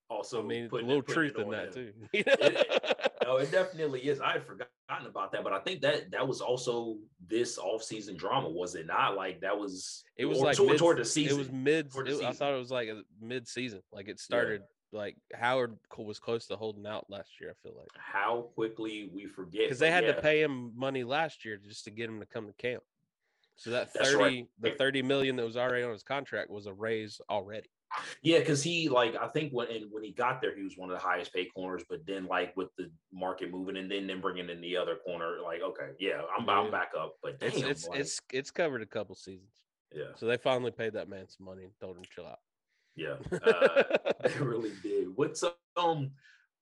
also 0.10 0.42
I 0.42 0.46
mean 0.46 0.70
a 0.72 0.76
little 0.76 1.02
truth 1.02 1.38
in 1.38 1.50
that 1.50 1.76
him. 1.76 1.94
too. 1.94 1.94
it, 2.14 3.12
no, 3.24 3.38
it 3.38 3.52
definitely 3.52 4.02
is. 4.08 4.22
I 4.22 4.34
had 4.34 4.46
forgotten 4.46 5.06
about 5.06 5.32
that, 5.32 5.44
but 5.44 5.54
I 5.54 5.60
think 5.60 5.82
that 5.82 6.12
that 6.12 6.28
was 6.28 6.42
also 6.42 6.98
this 7.28 7.58
off-season 7.58 8.18
drama, 8.18 8.50
was 8.50 8.76
it 8.76 8.88
not? 8.88 9.16
Like 9.16 9.42
that 9.42 9.58
was 9.58 10.04
it 10.18 10.26
was 10.26 10.40
like 10.40 10.58
toward, 10.58 10.70
mid, 10.70 10.80
toward 10.80 10.98
the 10.98 11.06
season. 11.06 11.36
It 11.36 11.40
was 11.40 11.52
mid. 11.52 11.92
It, 11.96 12.24
I 12.24 12.32
thought 12.32 12.54
it 12.54 12.60
was 12.60 12.72
like 12.72 12.90
a 12.90 13.02
mid-season. 13.22 13.82
Like 13.92 14.08
it 14.08 14.20
started. 14.20 14.62
Like 14.94 15.16
Howard 15.34 15.78
was 15.98 16.20
close 16.20 16.48
to 16.48 16.58
holding 16.58 16.86
out 16.86 17.10
last 17.10 17.40
year. 17.40 17.52
I 17.52 17.54
feel 17.64 17.78
like 17.78 17.90
how 17.96 18.50
quickly 18.56 19.10
we 19.14 19.26
forget 19.26 19.64
because 19.64 19.80
they 19.80 19.92
had 19.92 20.04
yeah. 20.04 20.14
to 20.14 20.22
pay 20.22 20.42
him 20.42 20.74
money 20.76 21.04
last 21.04 21.46
year 21.46 21.58
just 21.58 21.86
to 21.86 21.92
get 21.92 22.10
him 22.10 22.20
to 22.20 22.26
come 22.26 22.48
to 22.48 22.54
camp. 22.54 22.84
So 23.56 23.70
that 23.70 23.94
30, 23.94 24.16
right. 24.16 24.48
the 24.60 24.72
30 24.72 25.04
million 25.04 25.36
that 25.36 25.46
was 25.46 25.56
already 25.56 25.84
on 25.84 25.92
his 25.92 26.04
contract 26.04 26.50
was 26.50 26.66
a 26.66 26.74
raise 26.74 27.22
already. 27.30 27.70
Yeah, 28.22 28.40
because 28.40 28.64
he 28.64 28.90
like 28.90 29.16
I 29.16 29.28
think 29.28 29.52
when 29.52 29.68
when 29.92 30.04
he 30.04 30.12
got 30.12 30.42
there, 30.42 30.56
he 30.56 30.64
was 30.64 30.78
one 30.78 30.90
of 30.90 30.98
the 30.98 31.04
highest 31.04 31.34
paid 31.34 31.48
corners. 31.54 31.84
But 31.90 32.06
then 32.06 32.26
like 32.26 32.56
with 32.56 32.70
the 32.78 32.90
market 33.14 33.52
moving 33.52 33.78
and 33.78 33.92
then 33.92 34.08
then 34.08 34.22
bringing 34.22 34.50
in 34.50 34.62
the 34.62 34.78
other 34.78 34.96
corner, 34.96 35.38
like 35.44 35.62
okay, 35.62 35.92
yeah, 36.00 36.22
I'm, 36.38 36.46
yeah. 36.46 36.52
I'm 36.54 36.72
back 36.72 36.92
up. 36.98 37.18
But 37.22 37.40
damn, 37.40 37.50
it's 37.50 37.62
it's, 37.62 37.88
like, 37.88 38.00
it's 38.00 38.22
it's 38.32 38.52
covered 38.52 38.82
a 38.82 38.86
couple 38.86 39.16
seasons. 39.16 39.52
Yeah. 39.94 40.06
So 40.16 40.26
they 40.26 40.38
finally 40.38 40.72
paid 40.72 40.94
that 40.94 41.10
man 41.10 41.28
some 41.28 41.46
money 41.46 41.64
and 41.64 41.74
told 41.80 41.98
him 41.98 42.04
chill 42.16 42.26
out. 42.26 42.40
Yeah, 42.96 43.16
uh, 43.32 43.84
they 44.24 44.40
really 44.40 44.74
did. 44.84 45.08
What's 45.16 45.44
um, 45.78 46.12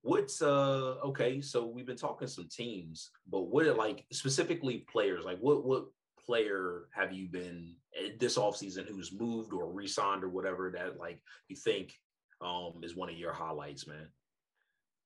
what's 0.01 0.41
uh, 0.41 0.95
okay? 1.05 1.41
So 1.41 1.65
we've 1.65 1.86
been 1.86 1.97
talking 1.97 2.27
some 2.27 2.47
teams, 2.49 3.11
but 3.30 3.41
what 3.41 3.65
like 3.77 4.05
specifically 4.11 4.86
players? 4.91 5.25
Like 5.25 5.39
what 5.39 5.65
what 5.65 5.86
player 6.25 6.88
have 6.91 7.11
you 7.11 7.27
been 7.27 7.75
eh, 7.97 8.11
this 8.19 8.38
offseason 8.38 8.88
who's 8.88 9.11
moved 9.11 9.53
or 9.53 9.71
re-signed 9.71 10.23
or 10.23 10.30
whatever 10.30 10.71
that 10.71 10.99
like 10.99 11.19
you 11.47 11.55
think 11.55 11.93
um 12.41 12.82
is 12.84 12.95
one 12.95 13.09
of 13.09 13.17
your 13.17 13.34
highlights, 13.34 13.88
man? 13.88 14.07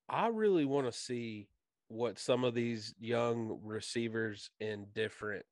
I 0.09 0.27
really 0.27 0.65
want 0.65 0.87
to 0.87 0.97
see 0.97 1.47
what 1.87 2.19
some 2.19 2.43
of 2.43 2.53
these 2.53 2.93
young 2.99 3.59
receivers 3.63 4.49
in 4.59 4.87
different 4.93 5.45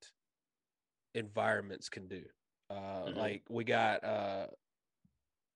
environments 1.13 1.89
can 1.89 2.07
do. 2.07 2.23
Uh, 2.69 2.73
mm-hmm. 2.73 3.19
Like 3.19 3.43
we 3.49 3.63
got 3.63 4.03
uh, 4.03 4.47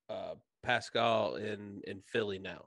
uh, 0.10 0.36
Pascal 0.64 1.36
in 1.36 1.82
in 1.86 2.02
Philly 2.12 2.40
now. 2.40 2.66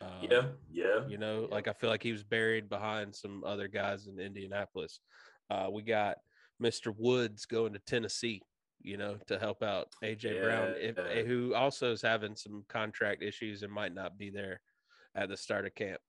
Um, 0.00 0.28
yeah, 0.28 0.42
yeah. 0.70 1.06
You 1.08 1.18
know, 1.18 1.48
like 1.50 1.68
I 1.68 1.72
feel 1.72 1.90
like 1.90 2.02
he 2.02 2.12
was 2.12 2.24
buried 2.24 2.68
behind 2.68 3.14
some 3.14 3.42
other 3.44 3.68
guys 3.68 4.06
in 4.06 4.18
Indianapolis. 4.18 5.00
Uh, 5.50 5.68
we 5.72 5.82
got 5.82 6.16
Mr. 6.62 6.94
Woods 6.96 7.46
going 7.46 7.72
to 7.72 7.78
Tennessee, 7.80 8.42
you 8.82 8.96
know, 8.96 9.16
to 9.28 9.38
help 9.38 9.62
out 9.62 9.88
AJ 10.02 10.34
yeah, 10.36 10.42
Brown, 10.42 10.74
if, 10.76 10.96
yeah. 10.96 11.22
who 11.22 11.54
also 11.54 11.92
is 11.92 12.02
having 12.02 12.36
some 12.36 12.64
contract 12.68 13.22
issues 13.22 13.62
and 13.62 13.72
might 13.72 13.94
not 13.94 14.18
be 14.18 14.30
there 14.30 14.60
at 15.14 15.28
the 15.28 15.36
start 15.36 15.66
of 15.66 15.74
camp. 15.74 16.00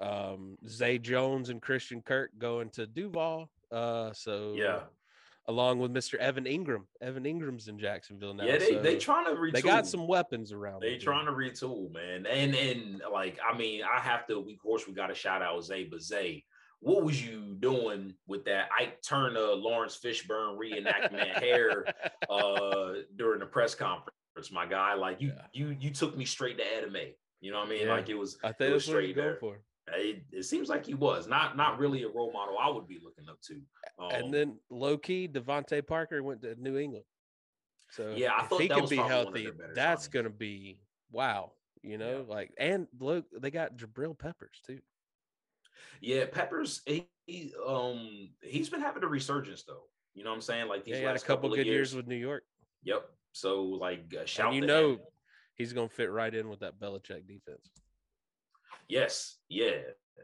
Um, 0.00 0.56
Zay 0.66 0.98
Jones 0.98 1.48
and 1.48 1.62
Christian 1.62 2.02
Kirk 2.02 2.30
going 2.38 2.70
to 2.70 2.86
Duval. 2.86 3.50
Uh, 3.70 4.12
so 4.12 4.54
yeah. 4.56 4.80
Along 5.48 5.80
with 5.80 5.92
Mr. 5.92 6.14
Evan 6.14 6.44
Engram. 6.44 6.84
Evan 7.00 7.24
Engram's 7.24 7.66
in 7.66 7.76
Jacksonville 7.76 8.32
now. 8.32 8.44
Yeah, 8.44 8.58
they 8.58 8.74
so 8.74 8.80
they 8.80 8.96
trying 8.96 9.24
to 9.24 9.32
retool. 9.32 9.52
They 9.54 9.62
got 9.62 9.88
some 9.88 10.06
weapons 10.06 10.52
around. 10.52 10.82
They 10.82 10.98
trying 10.98 11.26
to 11.26 11.32
retool, 11.32 11.92
man. 11.92 12.26
And 12.26 12.54
and 12.54 13.02
like 13.12 13.38
I 13.44 13.56
mean, 13.56 13.82
I 13.82 13.98
have 13.98 14.26
to. 14.28 14.38
We, 14.38 14.54
of 14.54 14.60
course, 14.60 14.86
we 14.86 14.94
got 14.94 15.08
to 15.08 15.14
shout 15.14 15.42
out 15.42 15.64
Zay, 15.64 15.82
but 15.84 16.00
Zay, 16.00 16.44
what 16.78 17.04
was 17.04 17.24
you 17.24 17.56
doing 17.58 18.14
with 18.26 18.44
that 18.44 18.68
Ike 18.78 19.02
Turner, 19.02 19.52
Laurence 19.54 19.98
Fishburne 19.98 20.58
reenactment 20.58 21.38
hair 21.40 21.86
uh, 22.30 22.92
during 23.16 23.40
the 23.40 23.46
press 23.46 23.74
conference, 23.74 24.52
my 24.52 24.66
guy? 24.66 24.94
Like 24.94 25.20
you, 25.20 25.28
yeah. 25.28 25.42
you, 25.52 25.76
you 25.80 25.90
took 25.90 26.16
me 26.16 26.24
straight 26.24 26.58
to 26.58 26.64
anime. 26.64 27.12
You 27.40 27.50
know 27.50 27.58
what 27.58 27.66
I 27.66 27.70
mean? 27.70 27.86
Yeah. 27.86 27.94
Like 27.94 28.08
it 28.08 28.14
was. 28.14 28.38
I 28.44 28.52
think 28.52 28.74
was 28.74 28.84
straight 28.84 29.16
there. 29.16 29.36
for. 29.40 29.60
It, 29.88 30.24
it, 30.30 30.44
seems 30.44 30.68
like 30.68 30.86
he 30.86 30.94
was 30.94 31.26
not 31.26 31.56
not 31.56 31.78
really 31.78 32.04
a 32.04 32.08
role 32.08 32.32
model 32.32 32.56
I 32.58 32.70
would 32.70 32.86
be 32.86 33.00
looking 33.02 33.28
up 33.28 33.40
to. 33.48 33.60
Um, 33.98 34.10
and 34.10 34.34
then 34.34 34.58
low 34.70 34.96
key, 34.96 35.28
DeVante 35.28 35.84
Parker 35.86 36.22
went 36.22 36.42
to 36.42 36.54
New 36.54 36.78
England. 36.78 37.04
So 37.90 38.14
yeah, 38.16 38.30
I 38.32 38.46
if 38.50 38.60
he 38.60 38.68
could 38.68 38.88
be 38.88 38.96
healthy, 38.96 39.48
that's 39.74 40.08
going 40.08 40.24
to 40.24 40.30
be 40.30 40.78
wow. 41.10 41.52
You 41.82 41.98
know, 41.98 42.24
yeah. 42.28 42.34
like 42.34 42.52
and 42.58 42.86
look, 43.00 43.24
they 43.40 43.50
got 43.50 43.76
Jabril 43.76 44.16
Peppers 44.16 44.60
too. 44.66 44.78
Yeah, 46.00 46.26
Peppers. 46.30 46.82
He, 46.86 47.08
he 47.26 47.52
um 47.66 48.30
he's 48.40 48.68
been 48.68 48.80
having 48.80 49.02
a 49.02 49.08
resurgence 49.08 49.64
though. 49.64 49.84
You 50.14 50.24
know 50.24 50.30
what 50.30 50.36
I'm 50.36 50.42
saying? 50.42 50.68
Like 50.68 50.84
these 50.84 50.92
yeah, 50.92 50.98
he 50.98 51.02
had 51.04 51.10
a 51.10 51.14
last 51.14 51.26
couple, 51.26 51.52
of 51.52 51.56
good 51.56 51.66
years. 51.66 51.92
years 51.92 51.96
with 51.96 52.06
New 52.06 52.16
York. 52.16 52.44
Yep. 52.84 53.04
So 53.32 53.62
like 53.62 54.04
uh, 54.18 54.24
shout 54.26 54.48
And 54.48 54.56
you 54.56 54.60
to 54.62 54.66
know 54.66 54.90
him. 54.92 54.98
he's 55.54 55.72
gonna 55.72 55.88
fit 55.88 56.10
right 56.10 56.32
in 56.32 56.48
with 56.48 56.60
that 56.60 56.78
Belichick 56.78 57.26
defense. 57.26 57.70
Yes, 58.96 59.38
yeah. 59.48 59.78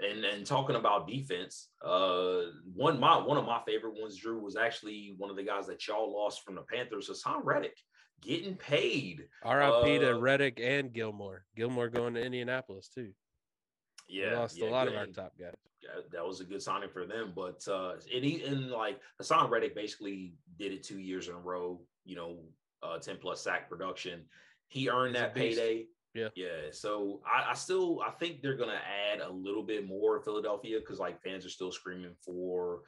And 0.06 0.22
and 0.26 0.44
talking 0.46 0.76
about 0.76 1.08
defense, 1.08 1.70
uh 1.82 2.42
one 2.74 3.00
my 3.00 3.16
one 3.16 3.38
of 3.38 3.46
my 3.46 3.60
favorite 3.66 3.94
ones, 3.98 4.14
Drew, 4.18 4.38
was 4.40 4.56
actually 4.56 5.14
one 5.16 5.30
of 5.30 5.36
the 5.36 5.42
guys 5.42 5.66
that 5.68 5.88
y'all 5.88 6.12
lost 6.14 6.44
from 6.44 6.54
the 6.56 6.60
Panthers, 6.62 7.08
Haason 7.08 7.40
Reddick, 7.42 7.76
getting 8.20 8.56
paid. 8.56 9.20
RIP 9.42 10.00
to 10.02 10.10
Uh, 10.14 10.18
Reddick 10.18 10.60
and 10.62 10.92
Gilmore. 10.92 11.46
Gilmore 11.56 11.88
going 11.88 12.12
to 12.14 12.22
Indianapolis 12.22 12.90
too. 12.94 13.12
We 14.10 14.20
Yeah, 14.20 14.38
lost 14.38 14.58
yeah, 14.58 14.68
a 14.68 14.70
lot 14.70 14.86
of 14.86 14.94
our 14.94 15.06
top 15.06 15.32
guys. 15.40 15.54
that- 16.12 16.26
was 16.26 16.40
a 16.40 16.44
good 16.44 16.62
signing 16.62 16.90
for 16.90 17.06
them. 17.06 17.32
But 17.34 17.66
uh 17.66 17.94
and 18.14 18.22
he 18.22 18.44
and 18.44 18.70
like 18.70 19.00
Haason 19.20 19.48
Reddick 19.48 19.74
basically 19.74 20.34
did 20.58 20.72
it 20.72 20.82
two 20.82 20.98
years 21.00 21.28
in 21.28 21.34
a 21.34 21.40
row, 21.40 21.80
you 22.04 22.16
know, 22.16 22.44
uh 22.82 22.98
10 22.98 23.16
plus 23.16 23.40
sack 23.40 23.70
production. 23.70 24.26
He 24.68 24.90
earned 24.90 25.16
He's 25.16 25.22
that 25.22 25.34
payday. 25.34 25.86
Yeah. 26.14 26.28
Yeah. 26.34 26.70
So 26.72 27.20
I, 27.26 27.50
I 27.50 27.54
still 27.54 28.00
I 28.00 28.10
think 28.10 28.42
they're 28.42 28.56
gonna 28.56 28.80
add 29.12 29.20
a 29.20 29.30
little 29.30 29.62
bit 29.62 29.86
more 29.86 30.20
Philadelphia 30.20 30.80
because 30.80 30.98
like 30.98 31.22
fans 31.22 31.44
are 31.44 31.50
still 31.50 31.72
screaming 31.72 32.14
for 32.24 32.80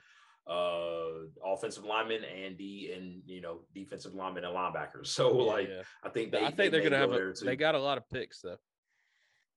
uh 0.46 1.26
offensive 1.44 1.84
linemen 1.84 2.22
and 2.24 2.56
the 2.56 2.92
and 2.92 3.22
you 3.26 3.40
know 3.40 3.60
defensive 3.74 4.14
linemen 4.14 4.44
and 4.44 4.54
linebackers. 4.54 5.06
So 5.20 5.38
Yeah, 5.38 5.52
like 5.52 5.68
yeah. 5.68 5.82
I 6.02 6.08
think 6.08 6.32
they 6.32 6.44
I 6.44 6.50
think 6.50 6.72
they 6.72 6.78
are 6.78 6.90
gonna 6.90 7.06
go 7.06 7.12
have 7.12 7.20
a, 7.20 7.44
they 7.44 7.56
got 7.56 7.74
a 7.74 7.80
lot 7.80 7.98
of 7.98 8.08
picks 8.08 8.40
though. 8.40 8.58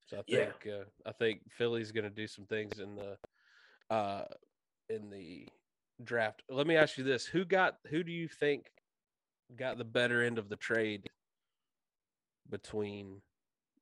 So 0.06 0.18
I 0.18 0.22
Yeah. 0.26 0.50
think 0.62 0.74
uh, 0.74 0.84
I 1.06 1.12
think 1.12 1.40
Philly's 1.50 1.90
gonna 1.90 2.10
do 2.10 2.26
some 2.26 2.46
things 2.46 2.78
in 2.78 2.96
the 2.96 3.16
uh 3.94 4.24
in 4.90 5.10
the 5.10 5.48
draft. 6.02 6.42
Let 6.50 6.66
me 6.66 6.76
ask 6.76 6.98
you 6.98 7.04
this. 7.04 7.24
Who 7.24 7.44
got 7.44 7.78
who 7.88 8.04
do 8.04 8.12
you 8.12 8.28
think 8.28 8.66
got 9.56 9.78
the 9.78 9.84
better 9.84 10.22
end 10.22 10.38
of 10.38 10.48
the 10.48 10.56
trade 10.56 11.08
between 12.50 13.22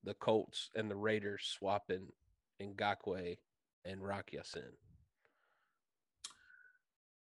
the 0.05 0.15
Colts 0.15 0.71
and 0.75 0.91
the 0.91 0.97
Raiders 0.97 1.43
swapping 1.59 2.09
Ngakoue 2.61 3.37
and 3.85 4.03
Rock 4.03 4.33
Ya-Sin? 4.33 4.63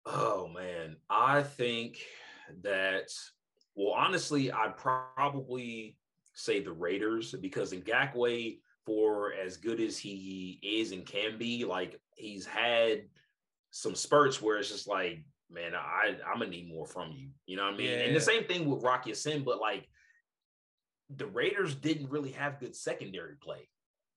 Oh 0.05 0.47
man, 0.47 0.97
I 1.09 1.43
think 1.43 1.97
that. 2.61 3.09
Well, 3.75 3.93
honestly, 3.93 4.51
I'd 4.51 4.77
probably 4.77 5.97
say 6.33 6.61
the 6.61 6.71
Raiders 6.71 7.33
because 7.33 7.73
Ngakoue, 7.73 8.59
for 8.85 9.33
as 9.33 9.57
good 9.57 9.81
as 9.81 9.97
he 9.97 10.59
is 10.61 10.91
and 10.91 11.05
can 11.05 11.37
be, 11.37 11.65
like 11.65 11.99
he's 12.15 12.45
had 12.45 13.03
some 13.71 13.95
spurts 13.95 14.41
where 14.41 14.57
it's 14.57 14.71
just 14.71 14.87
like, 14.87 15.25
man, 15.49 15.73
I 15.75 16.15
I'm 16.25 16.39
gonna 16.39 16.51
need 16.51 16.69
more 16.69 16.85
from 16.85 17.11
you. 17.11 17.29
You 17.47 17.57
know 17.57 17.65
what 17.65 17.73
I 17.73 17.77
mean? 17.77 17.89
And 17.89 18.15
the 18.15 18.21
same 18.21 18.45
thing 18.45 18.69
with 18.69 18.83
Rock 18.83 19.07
Ya-Sin, 19.07 19.43
but 19.43 19.59
like 19.59 19.89
the 21.09 21.25
Raiders 21.27 21.75
didn't 21.75 22.09
really 22.09 22.31
have 22.31 22.59
good 22.59 22.75
secondary 22.75 23.35
play. 23.35 23.67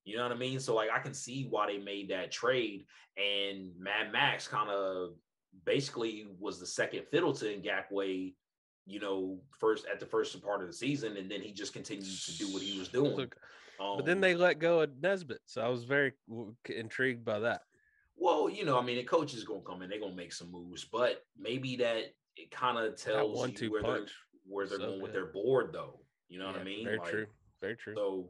You 0.05 0.17
know 0.17 0.23
what 0.23 0.33
I 0.33 0.37
mean? 0.37 0.59
So 0.59 0.75
like 0.75 0.91
I 0.91 1.01
can 1.01 1.13
see 1.15 1.47
why 1.51 1.67
they 1.67 1.79
made 1.79 2.09
that 2.11 2.31
trade, 2.33 2.87
and 3.17 3.73
Mad 3.79 4.11
Max 4.13 4.49
kind 4.49 4.71
of 4.71 5.11
basically 5.65 6.27
was 6.39 6.59
the 6.59 6.67
second 6.67 7.05
fiddle 7.11 7.33
to 7.35 7.45
Ngakoue, 7.45 8.35
you 8.87 9.01
know, 9.01 9.39
first 9.59 9.85
at 9.93 10.01
the 10.01 10.07
first 10.07 10.41
part 10.43 10.63
of 10.63 10.67
the 10.67 10.73
season, 10.73 11.17
and 11.19 11.31
then 11.31 11.43
he 11.43 11.53
just 11.53 11.75
continued 11.75 12.19
to 12.25 12.39
do 12.39 12.53
what 12.53 12.63
he 12.63 12.79
was 12.79 12.89
doing. 12.89 13.17
Look, 13.17 13.37
but 13.79 14.07
then 14.07 14.17
Um, 14.19 14.21
they 14.23 14.35
let 14.35 14.59
go 14.59 14.81
of 14.81 14.91
Nesbitt, 15.01 15.43
so 15.45 15.61
I 15.61 15.69
was 15.69 15.85
very 15.85 16.13
intrigued 16.69 17.25
by 17.25 17.41
that. 17.41 17.63
well, 18.17 18.49
you 18.49 18.65
know, 18.65 18.79
I 18.79 18.83
mean, 18.83 18.97
the 18.97 19.05
coach 19.05 19.35
is 19.35 19.45
gonna 19.45 19.61
come 19.61 19.83
in, 19.83 19.91
they're 19.91 20.01
gonna 20.01 20.15
make 20.15 20.33
some 20.33 20.51
moves, 20.51 20.85
but 20.85 21.23
maybe 21.37 21.77
that 21.77 22.15
it 22.37 22.51
kind 22.51 22.79
of 22.79 22.97
tells 22.97 23.61
you 23.61 23.71
where 23.71 23.83
punch, 23.83 24.09
they're 24.09 24.41
where 24.47 24.67
they're 24.67 24.79
so 24.79 24.87
going 24.87 25.03
with 25.03 25.13
their 25.13 25.27
board, 25.27 25.73
though. 25.73 26.01
You 26.29 26.39
know 26.39 26.47
what 26.47 26.57
I 26.57 26.65
mean? 26.65 26.85
Very 26.85 26.99
Like, 26.99 27.11
true. 27.11 27.27
Very 27.61 27.77
true. 27.77 27.95
So, 27.97 28.29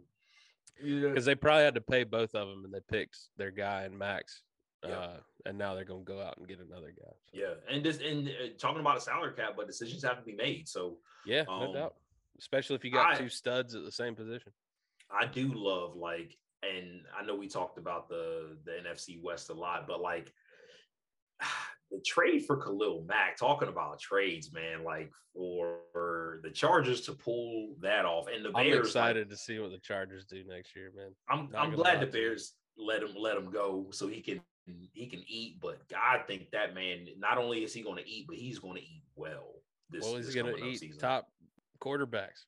yeah, 0.82 1.08
because 1.08 1.24
they 1.24 1.34
probably 1.34 1.64
had 1.64 1.74
to 1.74 1.80
pay 1.80 2.04
both 2.04 2.34
of 2.34 2.48
them, 2.48 2.64
and 2.64 2.72
they 2.72 2.80
picked 2.80 3.18
their 3.36 3.50
guy 3.50 3.82
and 3.82 3.98
Max. 3.98 4.42
Yeah. 4.84 4.90
Uh, 4.90 5.16
and 5.44 5.58
now 5.58 5.74
they're 5.74 5.84
gonna 5.84 6.04
go 6.04 6.20
out 6.22 6.36
and 6.38 6.46
get 6.46 6.60
another 6.60 6.92
guy. 6.96 7.10
So, 7.10 7.32
yeah, 7.40 7.54
and 7.68 7.82
just 7.82 8.00
and 8.00 8.28
uh, 8.28 8.32
talking 8.58 8.78
about 8.80 8.96
a 8.96 9.00
salary 9.00 9.32
cap, 9.34 9.54
but 9.56 9.66
decisions 9.66 10.04
have 10.04 10.18
to 10.18 10.22
be 10.24 10.34
made. 10.36 10.68
So 10.68 10.98
yeah, 11.26 11.42
no 11.48 11.52
Um, 11.68 11.72
doubt. 11.74 11.94
Especially 12.38 12.76
if 12.76 12.84
you 12.84 12.92
got 12.92 13.14
I- 13.14 13.18
two 13.18 13.28
studs 13.28 13.74
at 13.74 13.84
the 13.84 13.90
same 13.90 14.14
position. 14.14 14.52
I 15.10 15.26
do 15.26 15.50
love 15.52 15.96
like, 15.96 16.36
and 16.62 17.00
I 17.18 17.24
know 17.24 17.34
we 17.34 17.48
talked 17.48 17.78
about 17.78 18.08
the 18.08 18.56
the 18.64 18.72
NFC 18.72 19.20
West 19.20 19.50
a 19.50 19.54
lot, 19.54 19.88
but 19.88 20.00
like 20.00 20.32
the 21.90 22.00
trade 22.04 22.44
for 22.46 22.56
Khalil 22.56 23.04
Mack, 23.06 23.36
talking 23.36 23.68
about 23.68 24.00
trades, 24.00 24.52
man, 24.52 24.84
like 24.84 25.10
for 25.34 26.40
the 26.42 26.50
Chargers 26.50 27.02
to 27.02 27.12
pull 27.12 27.74
that 27.80 28.04
off, 28.04 28.26
and 28.32 28.44
the 28.44 28.50
I'm 28.50 28.66
Bears, 28.66 28.76
like, 28.76 28.84
excited 28.84 29.30
to 29.30 29.36
see 29.36 29.58
what 29.58 29.70
the 29.70 29.78
Chargers 29.78 30.24
do 30.24 30.42
next 30.46 30.74
year, 30.76 30.92
man. 30.94 31.14
I'm 31.30 31.50
Not 31.50 31.64
I'm 31.64 31.74
glad 31.74 32.00
the 32.00 32.06
to 32.06 32.18
you. 32.18 32.28
Bears 32.28 32.54
let 32.76 33.02
him 33.02 33.14
let 33.16 33.36
him 33.36 33.50
go 33.50 33.86
so 33.90 34.06
he 34.08 34.20
can 34.20 34.40
he 34.92 35.06
can 35.06 35.22
eat. 35.26 35.60
But 35.60 35.80
I 35.96 36.18
think 36.18 36.50
that 36.50 36.74
man, 36.74 37.06
not 37.18 37.38
only 37.38 37.64
is 37.64 37.72
he 37.72 37.82
going 37.82 37.96
to 38.02 38.08
eat, 38.08 38.26
but 38.26 38.36
he's 38.36 38.58
going 38.58 38.76
to 38.76 38.82
eat 38.82 39.02
well. 39.16 39.54
This, 39.90 40.04
well, 40.04 40.16
he's 40.16 40.34
gonna 40.34 40.56
eat 40.56 40.80
season. 40.80 40.98
top 40.98 41.28
quarterbacks. 41.80 42.44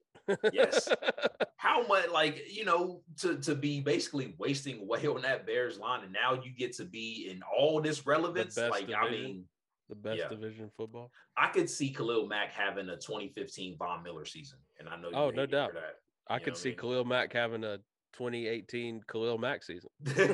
Yes. 0.52 0.88
How 1.56 1.86
much, 1.86 2.08
like 2.10 2.42
you 2.50 2.64
know, 2.64 3.02
to 3.18 3.38
to 3.40 3.54
be 3.54 3.80
basically 3.80 4.34
wasting 4.38 4.80
away 4.80 5.06
on 5.06 5.22
that 5.22 5.46
Bears 5.46 5.78
line, 5.78 6.04
and 6.04 6.12
now 6.12 6.34
you 6.42 6.52
get 6.56 6.74
to 6.76 6.84
be 6.84 7.28
in 7.30 7.42
all 7.42 7.80
this 7.80 8.06
relevance. 8.06 8.56
Like 8.56 8.90
I 8.92 9.10
mean, 9.10 9.44
the 9.88 9.94
best 9.94 10.18
Yeah. 10.18 10.28
division 10.28 10.70
football. 10.76 11.10
I 11.36 11.48
could 11.48 11.68
see 11.68 11.92
Khalil 11.92 12.26
Mack 12.26 12.52
having 12.52 12.88
a 12.88 12.96
2015 12.96 13.76
Von 13.76 14.02
Miller 14.02 14.24
season, 14.24 14.58
and 14.78 14.88
I 14.88 14.96
know. 14.96 15.10
You 15.10 15.16
Oh, 15.16 15.30
no 15.30 15.46
doubt. 15.46 15.74
that. 15.74 15.96
I 16.28 16.38
could 16.38 16.52
what 16.54 16.58
I 16.58 16.62
see 16.62 16.68
mean? 16.70 16.78
Khalil 16.78 17.04
Mack 17.04 17.32
having 17.32 17.64
a 17.64 17.78
2018 18.14 19.02
Khalil 19.10 19.38
Mack 19.38 19.62
season. 19.62 19.90
yeah, 20.06 20.24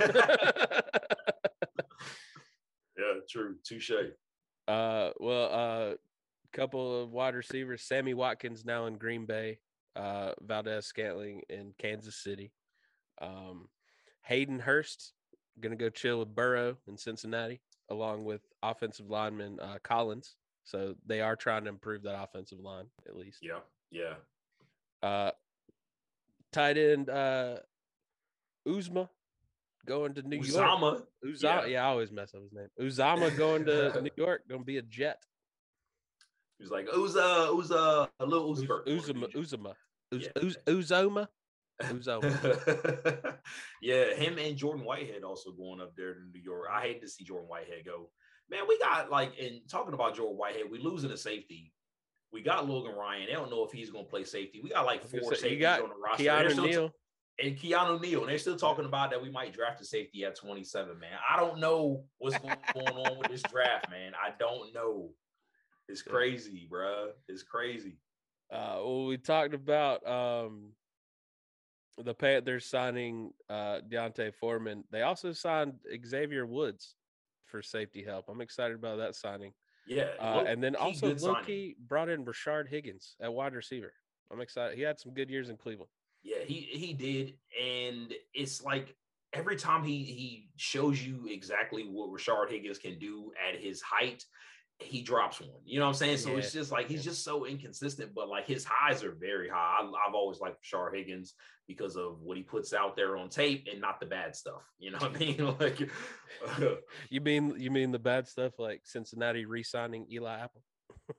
true. 3.29 3.57
Touche. 3.65 3.91
Uh, 4.69 5.11
well, 5.19 5.53
uh, 5.53 5.95
couple 6.53 7.03
of 7.03 7.11
wide 7.11 7.35
receivers. 7.35 7.83
Sammy 7.83 8.15
Watkins 8.15 8.65
now 8.65 8.87
in 8.87 8.97
Green 8.97 9.27
Bay. 9.27 9.59
Uh, 9.97 10.33
Valdes-Scantling 10.43 11.43
in 11.49 11.73
Kansas 11.79 12.17
City. 12.17 12.53
Um, 13.21 13.69
Hayden 14.23 14.59
Hurst 14.59 15.15
gonna 15.61 15.77
go 15.77 15.89
chill 15.89 16.19
with 16.19 16.35
Burrow 16.35 16.77
in 16.87 16.97
Cincinnati, 16.99 17.61
along 17.89 18.25
with 18.25 18.43
offensive 18.63 19.09
lineman 19.09 19.59
uh, 19.61 19.79
Collins. 19.83 20.37
So 20.65 20.97
they 21.07 21.21
are 21.21 21.37
trying 21.37 21.65
to 21.65 21.71
improve 21.71 22.03
that 22.03 22.21
offensive 22.21 22.59
line 22.59 22.87
at 23.09 23.17
least. 23.17 23.39
Yeah, 23.43 23.61
yeah. 23.91 24.15
Uh, 25.03 25.31
tight 26.53 26.77
end 26.77 27.09
uh, 27.09 27.57
Uzma 28.67 29.09
going 29.87 30.15
to 30.15 30.23
New 30.23 30.39
York. 30.43 30.69
Uzama. 30.69 31.03
Uzama, 31.25 31.43
yeah. 31.43 31.67
yeah. 31.67 31.87
I 31.87 31.91
always 31.91 32.11
mess 32.11 32.35
up 32.35 32.43
his 32.43 32.53
name. 32.53 32.69
Uzama 32.81 33.35
going 33.37 33.65
to 33.67 34.01
New 34.03 34.11
York, 34.17 34.43
gonna 34.49 34.65
be 34.65 34.79
a 34.79 34.83
Jet. 34.83 35.23
He's 36.59 36.71
like 36.71 36.89
Uza, 36.95 37.51
Uza, 37.53 38.09
a 38.19 38.27
little 38.27 38.51
Uz- 38.51 38.65
Uzberg. 38.65 38.87
Uzama, 38.87 39.33
Uzama, 39.35 39.75
Uz- 40.13 40.23
Yeah. 40.37 40.43
Uz- 40.43 40.57
Uzomah, 40.67 41.29
Uzomah. 41.83 43.37
yeah, 43.83 44.15
him 44.15 44.39
and 44.39 44.57
Jordan 44.57 44.85
Whitehead 44.85 45.25
also 45.25 45.53
going 45.53 45.81
up 45.81 45.95
there 45.97 46.15
to 46.15 46.21
New 46.21 46.41
York. 46.41 46.69
I 46.71 46.81
hate 46.83 47.01
to 47.03 47.09
see 47.09 47.25
Jordan 47.25 47.49
Whitehead 47.49 47.85
go. 47.85 48.11
Man, 48.49 48.61
we 48.69 48.79
got 48.79 49.11
like, 49.11 49.37
in 49.39 49.63
talking 49.69 49.95
about 49.95 50.15
Jordan 50.17 50.37
Whitehead, 50.37 50.71
we 50.71 50.79
losing 50.79 51.11
a 51.11 51.17
safety. 51.17 51.73
We 52.33 52.43
got 52.43 52.69
Logan 52.69 52.95
Ryan. 52.97 53.27
They 53.27 53.33
don't 53.33 53.51
know 53.51 53.65
if 53.65 53.73
he's 53.73 53.91
going 53.91 54.05
to 54.05 54.11
play 54.11 54.25
safety. 54.25 54.61
We 54.63 54.71
got 54.71 54.87
like 54.87 55.01
I 55.01 55.03
was 55.03 55.13
gonna 55.13 55.23
four 55.23 55.35
say, 55.35 55.59
safeties 55.59 55.67
on 55.67 55.89
the 55.89 55.95
roster. 55.97 56.25
Keanu 56.25 56.67
Neal. 56.67 56.91
and 57.43 57.57
Keanu 57.57 58.01
Neal, 58.01 58.21
and 58.21 58.29
they're 58.29 58.39
still 58.39 58.57
talking 58.57 58.85
about 58.85 59.11
that 59.11 59.23
we 59.23 59.31
might 59.31 59.53
draft 59.53 59.81
a 59.81 59.85
safety 59.85 60.25
at 60.25 60.37
27, 60.37 60.99
man. 60.99 61.11
I 61.29 61.39
don't 61.39 61.59
know 61.59 62.05
what's 62.19 62.39
going 62.39 62.57
on 62.77 63.19
with 63.19 63.31
this 63.31 63.43
draft, 63.43 63.91
man. 63.91 64.13
I 64.15 64.33
don't 64.39 64.73
know. 64.75 65.11
It's 65.89 66.03
crazy, 66.03 66.69
bruh. 66.71 67.11
It's 67.29 67.43
crazy. 67.43 67.97
Uh, 68.53 68.79
well, 68.79 69.07
we 69.07 69.17
talked 69.17 69.55
about 69.55 70.07
um, 70.09 70.73
the 72.03 72.15
Panthers 72.15 72.67
signing 72.67 73.33
uh, 73.49 73.81
D'Onta 73.89 74.33
Foreman. 74.35 74.85
They 74.91 75.03
also 75.03 75.33
signed 75.33 75.75
Xavier 76.07 76.47
Woods 76.47 76.95
for 77.47 77.63
safety 77.63 78.03
help. 78.03 78.27
I'm 78.29 78.41
excited 78.41 78.77
about 78.77 78.99
that 78.99 79.15
signing. 79.15 79.53
Yeah. 79.87 80.09
Uh, 80.19 80.45
and 80.47 80.63
then 80.63 80.77
also. 80.77 81.15
Loki 81.15 81.77
brought 81.87 82.09
in 82.09 82.25
Rashard 82.25 82.69
Higgins 82.69 83.17
at 83.21 83.33
wide 83.33 83.55
receiver. 83.55 83.93
I'm 84.31 84.41
excited. 84.41 84.77
He 84.77 84.83
had 84.83 84.99
some 84.99 85.15
good 85.15 85.31
years 85.31 85.49
in 85.49 85.57
Cleveland. 85.57 85.91
Yeah, 86.23 86.43
he 86.45 86.55
he 86.55 86.93
did, 86.93 87.35
and 87.63 88.13
it's 88.35 88.65
like 88.65 88.97
every 89.33 89.55
time 89.57 89.85
he 89.85 90.03
he 90.03 90.49
shows 90.57 91.01
you 91.01 91.29
exactly 91.31 91.85
what 91.85 92.11
Rashard 92.11 92.51
Higgins 92.51 92.79
can 92.79 92.99
do 92.99 93.33
at 93.49 93.61
his 93.61 93.81
height, 93.81 94.25
he 94.79 95.03
drops 95.03 95.41
one. 95.41 95.51
You 95.65 95.79
know 95.79 95.87
what 95.87 95.93
I'm 95.93 95.95
saying? 95.95 96.19
So 96.19 96.37
it's 96.37 96.53
just 96.53 96.71
like 96.71 96.89
he's 96.89 97.05
just 97.05 97.25
so 97.25 97.47
inconsistent, 97.47 98.15
but 98.15 98.29
like 98.29 98.47
his 98.47 98.65
highs 98.65 99.03
are 99.03 99.13
very 99.13 99.49
high. 99.49 99.81
I, 99.81 99.85
I've 99.85 100.15
always 100.15 100.41
liked 100.41 100.65
Rashard 100.65 100.95
Higgins 100.95 101.35
because 101.67 101.97
of 101.97 102.21
what 102.21 102.37
he 102.37 102.43
puts 102.43 102.73
out 102.73 102.95
there 102.95 103.17
on 103.17 103.29
tape 103.29 103.67
and 103.71 103.81
not 103.81 104.01
the 104.01 104.07
bad 104.07 104.37
stuff. 104.37 104.63
You 104.79 104.93
know 104.93 104.99
what 104.99 105.17
I 105.17 105.19
mean? 105.19 105.57
like, 105.61 105.89
You 107.11 107.21
mean 107.21 107.55
you 107.59 107.71
mean 107.71 107.91
the 107.91 107.99
bad 107.99 108.29
stuff 108.29 108.59
like 108.59 108.83
Cincinnati 108.85 109.47
re-signing 109.47 110.07
Eli 110.13 110.39
Apple? 110.39 110.63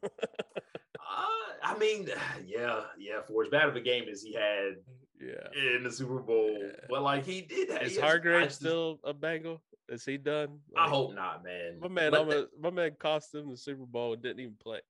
Uh, 0.03 1.26
I 1.64 1.78
mean, 1.78 2.10
yeah, 2.45 2.82
yeah. 2.99 3.22
For 3.28 3.43
as 3.43 3.49
bad 3.49 3.70
of 3.70 3.76
a 3.76 3.82
game 3.82 4.05
as 4.12 4.22
he 4.22 4.34
had 4.34 4.76
yeah. 5.20 5.76
in 5.76 5.84
the 5.84 5.91
Super 5.91 6.20
Bowl, 6.20 6.57
Yeah. 6.59 6.72
but 6.89 7.01
like 7.01 7.26
he 7.26 7.41
did. 7.41 7.70
have- 7.72 7.84
Is 7.84 7.95
he 7.95 8.01
Hargrave 8.01 8.45
just- 8.45 8.59
still 8.59 8.99
a 9.03 9.13
Bengal? 9.13 9.61
Is 9.89 10.03
he 10.03 10.18
done? 10.18 10.59
I 10.78 10.89
hope 10.89 11.15
not, 11.15 11.43
man. 11.45 11.80
My 11.80 11.88
man, 11.88 12.45
my 12.59 12.70
man 12.70 12.91
cost 12.99 13.34
him 13.34 13.49
the 13.49 13.55
Super 13.57 13.86
Bowl 13.86 14.13
and 14.13 14.22
didn't 14.22 14.41
even 14.41 14.55
play. 14.61 14.82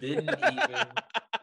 didn't 0.00 0.30
even 0.30 0.86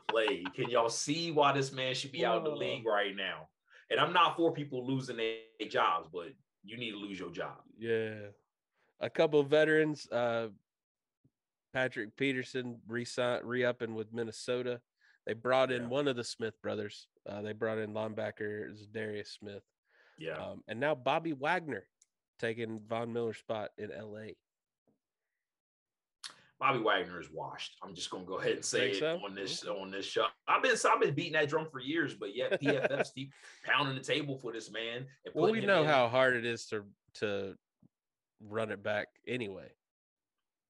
play. 0.10 0.44
Can 0.56 0.70
y'all 0.70 0.90
see 0.90 1.32
why 1.32 1.52
this 1.54 1.72
man 1.72 1.94
should 1.94 2.12
be 2.12 2.26
out 2.26 2.38
of 2.38 2.44
the 2.44 2.56
league 2.56 2.86
right 2.86 3.16
now? 3.16 3.48
And 3.92 4.00
I'm 4.00 4.14
not 4.14 4.36
for 4.36 4.52
people 4.52 4.86
losing 4.88 5.18
their 5.18 5.38
jobs, 5.70 6.10
but 6.12 6.30
you 6.64 6.78
need 6.78 6.92
to 6.92 6.98
lose 6.98 7.20
your 7.20 7.30
job. 7.30 7.58
Yeah. 7.78 8.16
A 9.00 9.10
couple 9.12 9.40
of 9.40 9.48
veterans, 9.48 10.08
uh 10.12 10.48
Patrick 11.74 12.16
Peterson 12.16 12.80
re-upping 12.88 13.96
with 13.96 14.14
Minnesota. 14.14 14.80
They 15.26 15.34
brought 15.34 15.72
in 15.72 15.84
Yeah. 15.84 15.88
one 15.88 16.08
of 16.08 16.16
the 16.16 16.24
Smith 16.24 16.62
brothers. 16.62 17.08
Uh, 17.28 17.42
they 17.42 17.54
brought 17.54 17.78
in 17.78 17.94
linebacker 17.94 18.76
Darius 18.92 19.32
Smith. 19.32 19.64
Yeah. 20.18 20.34
Um, 20.38 20.64
and 20.68 20.80
now 20.80 20.96
Bobby 20.96 21.34
Wagner 21.34 21.88
taking 22.40 22.82
Von 22.88 23.14
Miller's 23.14 23.38
spot 23.38 23.72
in 23.78 23.90
LA. 23.90 24.34
Bobby 26.60 26.80
Wagner 26.80 27.20
is 27.20 27.30
washed. 27.32 27.76
I'm 27.84 27.94
just 27.94 28.10
gonna 28.10 28.24
go 28.26 28.40
ahead 28.40 28.54
and 28.54 28.66
say 28.66 28.92
it 28.92 29.00
so? 29.00 29.20
on 29.26 29.36
this 29.36 29.66
on 29.66 29.92
this 29.92 30.06
show. 30.06 30.28
I've 30.48 30.64
been 30.64 30.76
I've 30.86 31.02
been 31.02 31.14
beating 31.14 31.34
that 31.34 31.50
drum 31.50 31.68
for 31.70 31.80
years, 31.82 32.14
but 32.14 32.36
yet 32.36 32.62
PFF's 32.62 33.12
keep 33.16 33.34
pounding 33.66 33.96
the 33.96 34.04
table 34.04 34.38
for 34.38 34.54
this 34.54 34.72
man. 34.72 35.06
Well, 35.34 35.52
we 35.52 35.62
know 35.62 35.82
in. 35.82 35.88
how 35.90 36.08
hard 36.08 36.36
it 36.36 36.46
is 36.46 36.66
to 36.68 36.86
to 37.16 37.58
run 38.40 38.72
it 38.72 38.82
back 38.84 39.08
anyway. 39.28 39.72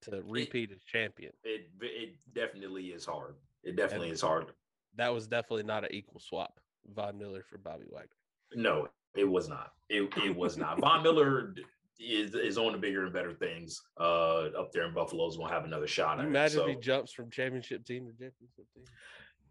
To 0.04 0.22
repeat 0.26 0.72
as 0.72 0.84
champion. 0.84 1.32
it 1.44 1.70
it 1.82 2.16
definitely 2.34 2.88
is 2.88 3.06
hard. 3.06 3.36
It 3.64 3.76
definitely 3.76 4.10
is 4.10 4.22
hard. 4.22 4.48
That 4.96 5.14
was 5.14 5.28
definitely 5.28 5.64
not 5.64 5.84
an 5.84 5.94
equal 5.94 6.20
swap. 6.20 6.60
Von 6.94 7.18
Miller 7.18 7.44
for 7.50 7.58
Bobby 7.58 7.86
Wagner. 7.90 8.10
No, 8.56 8.88
it 9.16 9.24
was 9.24 9.48
not. 9.48 9.72
It 9.90 10.12
it 10.24 10.36
was 10.36 10.58
not. 10.58 10.80
Von 10.80 11.02
Miller 11.02 11.56
is 12.00 12.36
is 12.36 12.58
on 12.58 12.74
the 12.74 12.78
bigger 12.78 13.04
and 13.06 13.14
better 13.14 13.34
things. 13.34 13.82
Uh, 14.00 14.50
up 14.58 14.72
there 14.74 14.84
in 14.84 14.94
Buffalo. 14.94 15.26
Buffalo's 15.26 15.38
gonna 15.38 15.54
have 15.54 15.66
another 15.66 15.88
shot. 15.88 16.20
At 16.20 16.26
imagine 16.26 16.62
it. 16.62 16.64
if 16.64 16.76
he 16.76 16.82
jumps 16.82 17.14
from 17.14 17.30
championship 17.32 17.86
team 17.86 18.06
to 18.06 18.12
championship 18.12 18.66
team? 18.76 18.84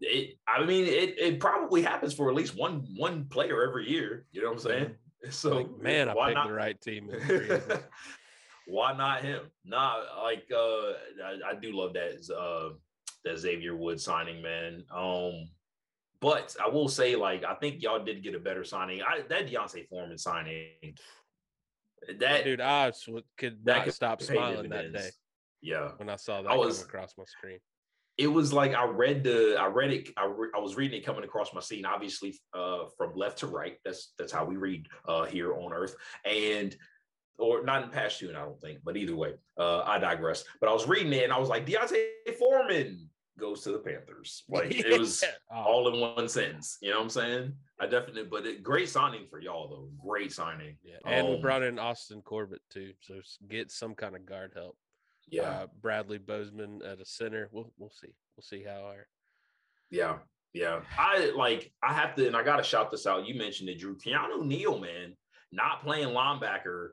it, 0.01 0.37
I 0.47 0.63
mean, 0.65 0.85
it 0.85 1.17
it 1.19 1.39
probably 1.39 1.81
happens 1.81 2.13
for 2.13 2.29
at 2.29 2.35
least 2.35 2.55
one 2.55 2.85
one 2.95 3.25
player 3.25 3.67
every 3.67 3.89
year. 3.89 4.25
You 4.31 4.41
know 4.41 4.49
what 4.49 4.55
I'm 4.55 4.59
saying? 4.59 4.95
So. 5.29 5.55
Like, 5.55 5.81
man, 5.81 6.09
I 6.09 6.13
picked 6.13 6.35
not? 6.35 6.47
the 6.49 6.53
right 6.53 6.81
team. 6.81 7.09
in 7.09 7.19
free 7.21 7.45
agency. 7.45 7.75
Why 8.67 8.93
not 8.95 9.21
him? 9.21 9.41
Not 9.63 9.99
like 10.21 10.45
uh 10.53 10.93
I, 11.23 11.51
I 11.51 11.55
do 11.61 11.71
love 11.71 11.93
that 11.93 12.29
uh 12.29 12.75
that 13.25 13.37
Xavier 13.37 13.75
Wood 13.75 13.99
signing, 14.01 14.41
man. 14.41 14.83
Um 14.93 15.49
but 16.21 16.55
I 16.63 16.69
will 16.69 16.87
say, 16.87 17.17
like, 17.17 17.43
I 17.43 17.53
think 17.55 17.83
y'all 17.83 18.01
did 18.01 18.23
get 18.23 18.33
a 18.33 18.39
better 18.39 18.63
signing. 18.63 19.01
I 19.01 19.23
that 19.27 19.51
D'Onta 19.51 19.85
Foreman 19.89 20.17
signing, 20.17 20.69
that 22.19 22.43
Dude, 22.45 22.61
I 22.61 22.91
could 23.37 23.63
that 23.65 23.75
not 23.77 23.83
could 23.85 23.93
stop 23.93 24.21
smiling 24.21 24.69
that 24.69 24.93
day 24.93 25.09
Yeah, 25.61 25.91
when 25.97 26.09
I 26.09 26.15
saw 26.17 26.41
that 26.41 26.49
I 26.51 26.55
was- 26.55 26.79
come 26.79 26.89
across 26.89 27.13
my 27.17 27.23
screen. 27.25 27.59
it 28.17 28.27
was 28.27 28.53
like 28.53 28.73
I 28.73 28.85
read 28.85 29.23
the 29.23 29.57
I 29.59 29.67
read 29.67 29.91
it 29.91 30.09
I, 30.17 30.25
re- 30.25 30.49
I 30.55 30.59
was 30.59 30.75
reading 30.75 30.99
it 30.99 31.05
coming 31.05 31.23
across 31.23 31.53
my 31.53 31.61
scene 31.61 31.83
obviously 31.85 32.37
uh 32.53 32.85
from 32.97 33.15
left 33.15 33.39
to 33.39 33.47
right 33.47 33.77
that's 33.83 34.13
that's 34.19 34.31
how 34.31 34.45
we 34.45 34.55
read 34.55 34.85
uh 35.07 35.23
here 35.25 35.55
on 35.55 35.73
earth 35.73 35.95
and 36.25 36.75
or 37.39 37.63
not 37.63 37.83
in 37.83 37.89
Pashtun 37.89 38.35
I 38.35 38.43
don't 38.45 38.59
think 38.61 38.79
but 38.83 38.97
either 38.97 39.15
way 39.15 39.33
uh 39.57 39.81
I 39.81 39.97
digress 39.97 40.43
but 40.61 40.69
I 40.69 40.73
was 40.73 40.87
reading 40.87 41.11
it 41.13 41.23
and 41.23 41.33
I 41.33 41.39
was 41.39 41.49
like 41.49 41.65
D'Onta 41.65 41.97
Foreman 42.37 43.09
goes 43.39 43.61
to 43.61 43.71
the 43.71 43.79
Panthers 43.79 44.43
like 44.49 44.71
it 44.71 44.99
was 44.99 45.23
Oh, 45.51 45.61
all 45.61 45.93
in 45.93 45.99
one 45.99 46.27
sentence 46.29 46.77
you 46.81 46.91
know 46.91 46.97
what 46.97 47.03
I'm 47.03 47.09
saying 47.09 47.53
I 47.79 47.85
definitely 47.85 48.23
but 48.23 48.45
it, 48.45 48.63
great 48.63 48.89
signing 48.89 49.25
for 49.29 49.39
y'all 49.39 49.67
though 49.69 49.89
great 50.07 50.31
signing 50.31 50.77
yeah. 50.83 50.97
And 51.05 51.27
we 51.27 51.35
um, 51.35 51.41
brought 51.41 51.63
in 51.63 51.79
Austin 51.79 52.21
Corbett 52.21 52.61
too, 52.69 52.93
so 53.01 53.15
get 53.49 53.71
some 53.71 53.95
kind 53.95 54.15
of 54.15 54.25
guard 54.25 54.51
help. 54.55 54.77
yeah 55.29 55.41
Uh, 55.43 55.67
Bradley 55.81 56.17
Bozeman 56.17 56.81
at 56.85 57.01
a 57.01 57.05
center. 57.05 57.49
We'll 57.51 57.71
we'll 57.77 57.89
see. 57.91 58.13
We'll 58.35 58.43
see 58.43 58.63
how 58.63 58.85
our 58.85 59.07
Yeah, 59.89 60.17
yeah. 60.53 60.81
I 60.97 61.31
like 61.35 61.71
I 61.81 61.93
have 61.93 62.15
to, 62.15 62.27
and 62.27 62.35
I 62.35 62.43
gotta 62.43 62.63
shout 62.63 62.91
this 62.91 63.07
out. 63.07 63.27
You 63.27 63.35
mentioned 63.35 63.69
it, 63.69 63.79
Drew. 63.79 63.97
Keanu 63.97 64.45
Neal, 64.45 64.79
man, 64.79 65.15
not 65.51 65.83
playing 65.83 66.09
linebacker, 66.09 66.89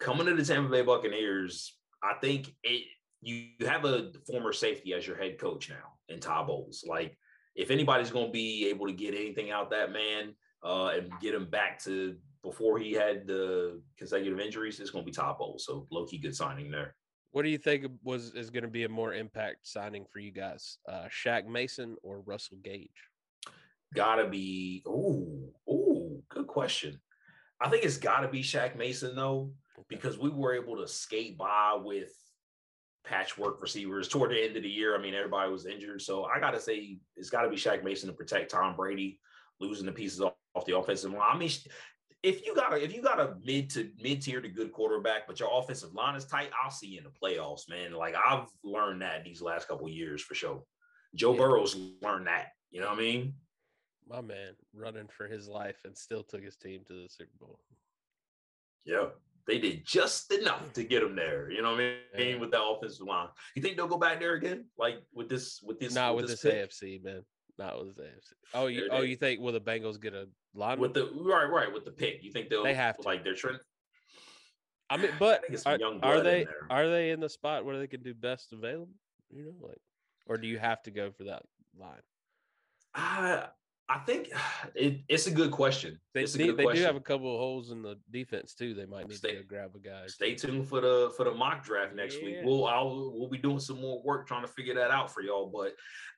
coming 0.00 0.26
to 0.26 0.34
the 0.34 0.44
Tampa 0.44 0.70
Bay 0.70 0.82
Buccaneers. 0.82 1.76
I 2.02 2.14
think 2.20 2.54
it 2.62 2.84
you 3.26 3.66
have 3.66 3.84
a 3.84 4.12
former 4.26 4.52
safety 4.52 4.94
as 4.94 5.06
your 5.06 5.16
head 5.16 5.38
coach 5.38 5.68
now 5.68 5.94
in 6.08 6.20
Todd 6.20 6.46
Bowles. 6.46 6.84
Like, 6.86 7.16
if 7.54 7.70
anybody's 7.70 8.10
gonna 8.10 8.30
be 8.30 8.68
able 8.68 8.86
to 8.86 8.92
get 8.92 9.14
anything 9.14 9.50
out 9.50 9.70
that 9.70 9.92
man 9.92 10.34
uh 10.64 10.92
and 10.94 11.12
get 11.20 11.34
him 11.34 11.46
back 11.46 11.82
to 11.84 12.16
before 12.42 12.78
he 12.78 12.92
had 12.92 13.26
the 13.26 13.80
consecutive 13.96 14.40
injuries, 14.40 14.80
it's 14.80 14.90
gonna 14.90 15.04
be 15.04 15.12
Todd 15.12 15.38
Bowles. 15.38 15.64
So 15.64 15.86
low 15.90 16.06
key 16.06 16.18
good 16.18 16.36
signing 16.36 16.70
there. 16.70 16.94
What 17.32 17.42
do 17.42 17.48
you 17.48 17.58
think 17.58 17.86
was 18.04 18.32
is 18.34 18.50
going 18.50 18.62
to 18.62 18.70
be 18.70 18.84
a 18.84 18.88
more 18.88 19.12
impact 19.12 19.66
signing 19.66 20.04
for 20.12 20.20
you 20.20 20.30
guys, 20.30 20.78
uh, 20.88 21.08
Shaq 21.08 21.48
Mason 21.48 21.96
or 22.04 22.20
Russell 22.20 22.58
Gage? 22.62 22.90
gotta 23.94 24.28
be 24.28 24.82
ooh, 24.86 25.50
ooh, 25.70 26.22
good 26.28 26.46
question. 26.46 27.00
I 27.60 27.70
think 27.70 27.84
it's 27.84 27.96
gotta 27.96 28.28
be 28.28 28.42
Shaq 28.42 28.76
Mason 28.76 29.14
though, 29.14 29.52
because 29.88 30.18
we 30.18 30.28
were 30.28 30.54
able 30.54 30.76
to 30.76 30.88
skate 30.88 31.38
by 31.38 31.78
with 31.80 32.12
patchwork 33.04 33.60
receivers 33.60 34.08
toward 34.08 34.30
the 34.30 34.42
end 34.42 34.56
of 34.56 34.62
the 34.62 34.68
year. 34.68 34.96
I 34.96 35.02
mean, 35.02 35.14
everybody 35.14 35.50
was 35.50 35.66
injured. 35.66 36.02
So 36.02 36.24
I 36.24 36.40
gotta 36.40 36.60
say 36.60 36.98
it's 37.16 37.30
gotta 37.30 37.48
be 37.48 37.56
Shaq 37.56 37.84
Mason 37.84 38.08
to 38.08 38.14
protect 38.14 38.50
Tom 38.50 38.76
Brady, 38.76 39.20
losing 39.60 39.86
the 39.86 39.92
pieces 39.92 40.20
off, 40.20 40.34
off 40.54 40.64
the 40.64 40.76
offensive 40.76 41.12
line. 41.12 41.22
I 41.22 41.36
mean, 41.38 41.50
if 42.22 42.46
you 42.46 42.54
got 42.54 42.72
a 42.72 42.82
if 42.82 42.94
you 42.94 43.02
got 43.02 43.20
a 43.20 43.34
mid 43.44 43.68
to 43.70 43.90
mid 44.02 44.22
tier 44.22 44.40
to 44.40 44.48
good 44.48 44.72
quarterback, 44.72 45.26
but 45.26 45.38
your 45.38 45.50
offensive 45.52 45.94
line 45.94 46.16
is 46.16 46.24
tight, 46.24 46.50
I'll 46.62 46.70
see 46.70 46.86
you 46.88 46.98
in 46.98 47.04
the 47.04 47.10
playoffs, 47.10 47.68
man. 47.68 47.92
Like 47.92 48.14
I've 48.16 48.46
learned 48.64 49.02
that 49.02 49.24
these 49.24 49.42
last 49.42 49.68
couple 49.68 49.86
of 49.86 49.92
years 49.92 50.22
for 50.22 50.34
sure. 50.34 50.62
Joe 51.14 51.32
Yeah. 51.32 51.38
Burrow's 51.38 51.76
learned 52.02 52.26
that. 52.26 52.48
You 52.70 52.80
know 52.80 52.88
what 52.88 52.98
I 52.98 53.02
mean? 53.02 53.34
My 54.08 54.20
man 54.20 54.54
running 54.74 55.08
for 55.08 55.28
his 55.28 55.48
life 55.48 55.76
and 55.84 55.96
still 55.96 56.22
took 56.22 56.42
his 56.42 56.56
team 56.56 56.82
to 56.88 56.92
the 56.94 57.08
Super 57.08 57.30
Bowl. 57.38 57.58
Yeah, 58.84 59.06
they 59.46 59.58
did 59.58 59.84
just 59.84 60.32
enough 60.32 60.72
to 60.72 60.84
get 60.84 61.02
him 61.02 61.14
there. 61.14 61.50
You 61.50 61.62
know 61.62 61.72
what 61.72 61.80
I 61.80 61.96
mean? 62.18 62.28
Yeah. 62.28 62.36
With 62.36 62.50
that 62.52 62.62
offensive 62.62 63.06
line, 63.06 63.28
you 63.54 63.62
think 63.62 63.76
they'll 63.76 63.86
go 63.86 63.98
back 63.98 64.20
there 64.20 64.34
again? 64.34 64.66
Like 64.78 64.96
with 65.12 65.28
this, 65.28 65.60
with 65.62 65.78
this, 65.78 65.94
Not 65.94 66.16
with 66.16 66.28
this 66.28 66.42
pick? 66.42 66.70
AFC, 66.70 67.02
man. 67.02 67.22
Not 67.58 67.78
with 67.78 67.96
this 67.96 68.06
AFC. 68.06 68.32
Oh, 68.54 68.66
you 68.66 68.88
oh 68.90 69.02
you 69.02 69.16
think 69.16 69.40
will 69.40 69.52
the 69.52 69.60
Bengals 69.60 70.00
get 70.00 70.14
a 70.14 70.28
line 70.54 70.78
With 70.78 70.94
the 70.94 71.10
right, 71.14 71.44
right, 71.44 71.72
with 71.72 71.84
the 71.84 71.90
pick, 71.90 72.22
you 72.22 72.32
think 72.32 72.48
they'll 72.48 72.64
They 72.64 72.74
have 72.74 72.96
to. 72.98 73.02
like 73.02 73.24
they're 73.24 73.34
trying. 73.34 73.58
I 74.90 74.96
mean, 74.96 75.10
but 75.18 75.42
some 75.58 75.80
are, 75.80 75.98
are 76.02 76.20
they 76.20 76.46
are 76.70 76.88
they 76.88 77.10
in 77.10 77.20
the 77.20 77.28
spot 77.28 77.64
where 77.64 77.78
they 77.78 77.86
can 77.86 78.02
do 78.02 78.14
best 78.14 78.52
available? 78.52 78.94
You 79.30 79.44
know, 79.44 79.66
like, 79.66 79.80
or 80.26 80.36
do 80.36 80.46
you 80.46 80.58
have 80.58 80.82
to 80.84 80.90
go 80.90 81.10
for 81.10 81.24
that 81.24 81.42
line? 81.78 82.00
I 82.94 83.46
I 83.88 83.98
think 83.98 84.30
it, 84.74 85.00
it's 85.08 85.26
a 85.26 85.30
good 85.30 85.50
question. 85.50 85.98
They 86.12 86.24
good 86.24 86.32
they 86.32 86.46
do 86.46 86.56
question. 86.62 86.84
have 86.84 86.96
a 86.96 87.00
couple 87.00 87.32
of 87.32 87.38
holes 87.38 87.70
in 87.70 87.82
the 87.82 87.96
defense 88.10 88.54
too. 88.54 88.74
They 88.74 88.86
might 88.86 89.08
need 89.08 89.16
Stay- 89.16 89.36
to 89.36 89.42
grab 89.42 89.72
a 89.74 89.78
guy. 89.78 90.06
Stay 90.06 90.34
tuned 90.34 90.68
for 90.68 90.80
the 90.80 91.12
for 91.16 91.24
the 91.24 91.32
mock 91.32 91.64
draft 91.64 91.94
next 91.94 92.22
week. 92.22 92.36
We'll 92.42 92.66
I'll 92.66 93.12
we'll 93.14 93.28
be 93.28 93.38
doing 93.38 93.60
some 93.60 93.80
more 93.80 94.02
work 94.02 94.26
trying 94.26 94.42
to 94.42 94.48
figure 94.48 94.74
that 94.74 94.90
out 94.90 95.12
for 95.12 95.22
y'all. 95.22 95.50
But 95.54 95.74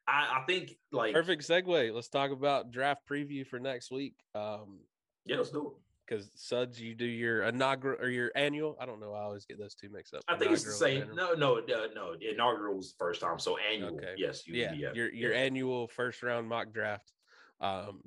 I, 0.07 0.41
I 0.41 0.45
think 0.47 0.77
like 0.93 1.15
Perfect 1.15 1.43
segue. 1.43 1.93
Let's 1.93 2.09
talk 2.09 2.31
about 2.31 2.71
draft 2.71 3.03
preview 3.11 3.47
for 3.47 3.59
next 3.59 3.91
week. 3.91 4.15
Um, 4.35 4.81
yeah, 5.25 5.37
let's 5.37 5.51
do 5.51 5.67
it. 5.67 5.73
because 6.07 6.31
Suds, 6.37 6.81
you 6.81 6.95
do 6.95 7.05
your 7.05 7.43
inaugural 7.43 8.01
or 8.01 8.09
your 8.09 8.31
annual. 8.37 8.77
I 8.81 8.87
don't 8.87 9.01
know. 9.01 9.13
I 9.13 9.23
always 9.23 9.45
get 9.45 9.59
those 9.59 9.75
two 9.75 9.89
mixed 9.91 10.15
up. 10.15 10.23
I 10.29 10.37
think 10.37 10.53
it's 10.53 10.63
the 10.63 10.71
same. 10.71 11.09
No, 11.15 11.33
no, 11.33 11.61
no, 11.67 11.87
no. 11.93 12.15
Inaugural 12.21 12.77
was 12.77 12.93
the 12.93 12.99
first 12.99 13.21
time, 13.21 13.41
so 13.41 13.57
annual. 13.73 13.97
Okay. 13.97 14.15
Yes, 14.17 14.47
you, 14.47 14.55
yeah, 14.55 14.73
yeah, 14.75 14.93
your 14.95 15.13
your 15.13 15.33
yeah. 15.33 15.41
annual 15.41 15.89
first 15.89 16.23
round 16.23 16.49
mock 16.49 16.73
draft. 16.73 17.13
Um, 17.61 18.01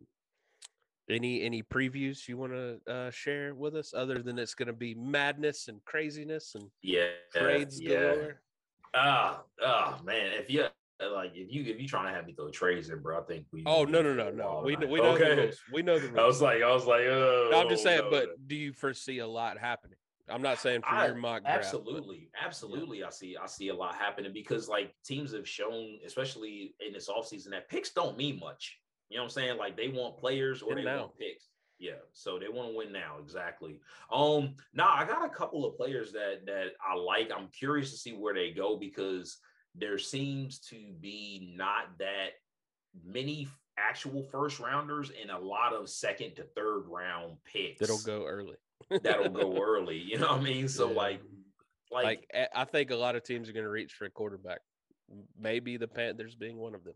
any 1.10 1.42
any 1.42 1.64
previews 1.64 2.28
you 2.28 2.38
want 2.38 2.54
to 2.54 2.80
uh, 2.92 3.12
share 3.12 3.56
with 3.56 3.76
us 3.76 3.94
other 3.96 4.20
than 4.20 4.38
it's 4.38 4.54
going 4.54 4.68
to 4.68 4.74
be 4.74 4.94
madness 4.94 5.68
and 5.68 5.84
craziness 5.86 6.56
and 6.56 6.66
yeah, 6.82 7.08
trades 7.36 7.82
yeah. 7.82 8.14
galore? 8.14 8.42
Ah, 8.94 9.42
ah, 9.64 10.00
man. 10.04 10.32
If 10.34 10.50
you 10.50 10.66
like, 11.00 11.32
if 11.34 11.52
you 11.52 11.64
if 11.64 11.80
you 11.80 11.88
trying 11.88 12.08
to 12.08 12.14
have 12.14 12.28
me 12.28 12.34
throw 12.34 12.50
trades 12.50 12.90
in, 12.90 13.00
bro, 13.00 13.20
I 13.20 13.22
think 13.22 13.46
we. 13.52 13.64
Oh 13.66 13.86
no 13.86 14.02
no 14.02 14.14
no 14.14 14.30
no. 14.30 14.62
We 14.64 14.76
know, 14.76 14.88
we 14.88 15.00
know 15.00 15.12
okay. 15.12 15.30
the 15.36 15.42
rules. 15.44 15.60
We 15.74 15.82
know 15.82 15.98
the 15.98 16.10
I 16.22 16.26
was 16.26 16.42
like, 16.42 16.62
I 16.62 16.72
was 16.72 16.86
like, 16.86 17.02
oh, 17.06 17.50
No, 17.52 17.62
I'm 17.62 17.70
just 17.70 17.84
saying, 17.84 18.02
no, 18.04 18.12
but 18.12 18.26
no. 18.26 18.34
do 18.48 18.56
you 18.56 18.74
foresee 18.74 19.20
a 19.20 19.28
lot 19.28 19.58
happening? 19.58 19.98
I'm 20.28 20.44
not 20.44 20.60
saying 20.60 20.82
for 20.82 20.90
I- 20.90 21.08
your 21.08 21.16
mock 21.16 21.42
draft. 21.44 21.72
but- 21.72 21.80
absolutely, 21.80 22.30
absolutely. 22.40 23.04
I 23.04 23.10
see, 23.10 23.36
I 23.42 23.48
see 23.48 23.70
a 23.70 23.76
lot 23.76 23.96
happening 23.96 24.32
because 24.32 24.68
like 24.68 24.94
teams 25.04 25.34
have 25.34 25.48
shown, 25.48 25.98
especially 26.06 26.76
in 26.86 26.94
this 26.94 27.10
offseason, 27.10 27.50
that 27.52 27.68
picks 27.70 27.92
don't 27.92 28.18
mean 28.18 28.40
much. 28.40 28.80
You 29.10 29.18
know 29.18 29.24
what 29.24 29.28
I'm 29.28 29.34
saying? 29.34 29.58
Like 29.58 29.76
they 29.76 29.88
want 29.90 30.18
players 30.18 30.62
or 30.62 30.76
they 30.76 30.84
now. 30.84 31.00
want 31.00 31.18
picks. 31.18 31.46
Yeah, 31.80 31.94
so 32.12 32.38
they 32.40 32.50
want 32.50 32.72
to 32.72 32.78
win 32.78 32.92
now. 32.92 33.16
Exactly. 33.24 33.80
Um, 34.12 34.56
now 34.74 34.90
I 34.94 35.06
got 35.06 35.26
a 35.26 35.30
couple 35.30 35.66
of 35.66 35.78
players 35.78 36.12
that 36.12 36.46
that 36.46 36.74
I 36.86 36.96
like. 36.96 37.32
I'm 37.36 37.48
curious 37.48 37.92
to 37.92 37.98
see 37.98 38.12
where 38.12 38.34
they 38.34 38.52
go 38.52 38.76
because 38.78 39.38
there 39.76 39.98
seems 39.98 40.60
to 40.60 40.76
be 41.00 41.54
not 41.56 41.98
that 42.00 42.32
many 43.06 43.48
actual 43.78 44.24
first 44.24 44.60
rounders 44.60 45.12
and 45.22 45.32
a 45.32 45.38
lot 45.38 45.74
of 45.74 45.90
second 45.90 46.36
to 46.36 46.44
third 46.56 46.84
round 46.88 47.38
picks 47.46 47.80
that'll 47.80 47.98
go 48.00 48.26
early. 48.26 48.56
that'll 49.02 49.30
go 49.30 49.58
early. 49.62 49.98
You 49.98 50.20
know 50.20 50.28
what 50.34 50.42
I 50.42 50.44
mean? 50.44 50.68
So 50.68 50.90
Yeah. 50.90 50.98
like, 50.98 51.22
like, 51.92 52.06
Like 52.34 52.50
I 52.54 52.66
think 52.66 52.92
a 52.92 52.96
lot 52.96 53.16
of 53.16 53.24
teams 53.24 53.48
are 53.50 53.54
going 53.54 53.64
to 53.64 53.70
reach 53.70 53.94
for 53.94 54.06
a 54.06 54.10
quarterback. 54.10 54.60
Maybe 55.40 55.78
the 55.78 55.88
Panthers 55.88 56.36
being 56.36 56.58
one 56.58 56.76
of 56.76 56.84
them. 56.84 56.94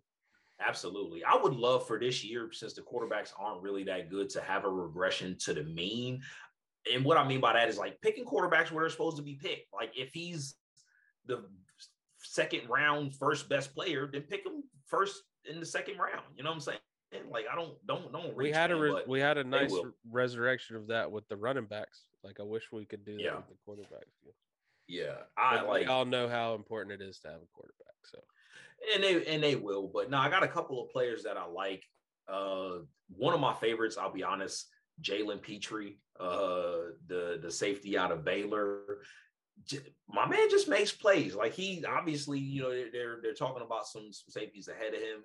Absolutely. 0.66 1.24
I 1.24 1.36
would 1.36 1.54
love 1.54 1.88
for 1.88 2.00
this 2.00 2.24
year, 2.24 2.50
since 2.52 2.74
the 2.74 2.82
quarterbacks 2.82 3.32
aren't 3.38 3.62
really 3.62 3.84
that 3.86 4.10
good, 4.10 4.30
to 4.32 4.42
have 4.42 4.66
a 4.66 4.70
regression 4.70 5.38
to 5.42 5.54
the 5.54 5.64
mean. 5.64 6.22
And 6.94 7.06
what 7.06 7.18
I 7.18 7.28
mean 7.28 7.40
by 7.40 7.54
that 7.54 7.70
is 7.70 7.78
like 7.78 8.00
picking 8.02 8.26
quarterbacks 8.26 8.72
where 8.72 8.84
they're 8.84 8.90
supposed 8.90 9.18
to 9.18 9.24
be 9.24 9.36
picked. 9.36 9.74
Like 9.74 9.92
if 9.96 10.12
he's 10.14 10.56
the 11.26 11.46
second 12.18 12.70
round 12.70 13.16
first 13.16 13.48
best 13.50 13.74
player, 13.74 14.10
then 14.12 14.24
pick 14.24 14.46
him 14.46 14.64
first 14.88 15.24
in 15.50 15.60
the 15.60 15.66
second 15.66 15.98
round. 15.98 16.24
You 16.36 16.44
know 16.44 16.50
what 16.50 16.56
I'm 16.56 16.62
saying? 16.62 16.80
Like 17.30 17.46
I 17.52 17.56
don't 17.56 17.74
don't 17.86 18.12
don't 18.12 18.36
We 18.36 18.52
had 18.52 18.72
a 18.72 18.76
re- 18.76 19.04
we 19.08 19.20
had 19.20 19.38
a 19.38 19.44
nice 19.44 19.74
resurrection 20.12 20.76
of 20.76 20.88
that 20.88 21.12
with 21.12 21.28
the 21.30 21.38
running 21.38 21.66
backs. 21.66 22.02
Like 22.24 22.40
I 22.40 22.44
wish 22.44 22.64
we 22.72 22.86
could 22.86 23.06
do 23.06 23.16
that 23.18 23.24
Yeah. 23.24 23.36
with 23.36 23.46
the 23.48 23.56
quarterbacks. 23.68 24.34
yeah, 24.88 25.16
I 25.38 25.58
But 25.58 25.68
like 25.68 25.82
we 25.82 25.88
all 25.88 26.06
know 26.06 26.28
how 26.28 26.56
important 26.56 27.00
it 27.02 27.06
is 27.06 27.20
to 27.20 27.28
have 27.28 27.38
a 27.38 27.48
quarterback. 27.54 27.96
So 28.06 28.20
and 28.94 29.04
they 29.04 29.26
and 29.26 29.44
they 29.44 29.56
will. 29.56 29.90
But 29.94 30.10
no, 30.10 30.18
I 30.18 30.30
got 30.30 30.44
a 30.44 30.48
couple 30.48 30.82
of 30.82 30.90
players 30.90 31.24
that 31.24 31.38
I 31.38 31.46
like. 31.46 31.84
Uh, 32.28 32.80
one 33.16 33.34
of 33.34 33.40
my 33.40 33.54
favorites, 33.54 33.98
I'll 33.98 34.14
be 34.14 34.24
honest, 34.24 34.68
Jalen 35.02 35.42
Pitre, 35.42 35.98
uh, 36.20 36.94
the 37.08 37.40
the 37.42 37.52
safety 37.52 37.98
out 37.98 38.12
of 38.12 38.24
Baylor. 38.26 39.00
J- 39.66 39.94
My 40.08 40.28
man 40.28 40.50
just 40.50 40.68
makes 40.68 40.92
plays. 40.92 41.36
Like 41.36 41.54
he 41.54 41.84
obviously, 41.86 42.40
you 42.40 42.62
know, 42.62 42.72
they're 42.72 42.92
they're, 42.92 43.20
they're 43.22 43.34
talking 43.34 43.64
about 43.64 43.86
some, 43.88 44.12
some 44.12 44.30
safeties 44.30 44.68
ahead 44.68 44.94
of 44.94 45.00
him. 45.00 45.24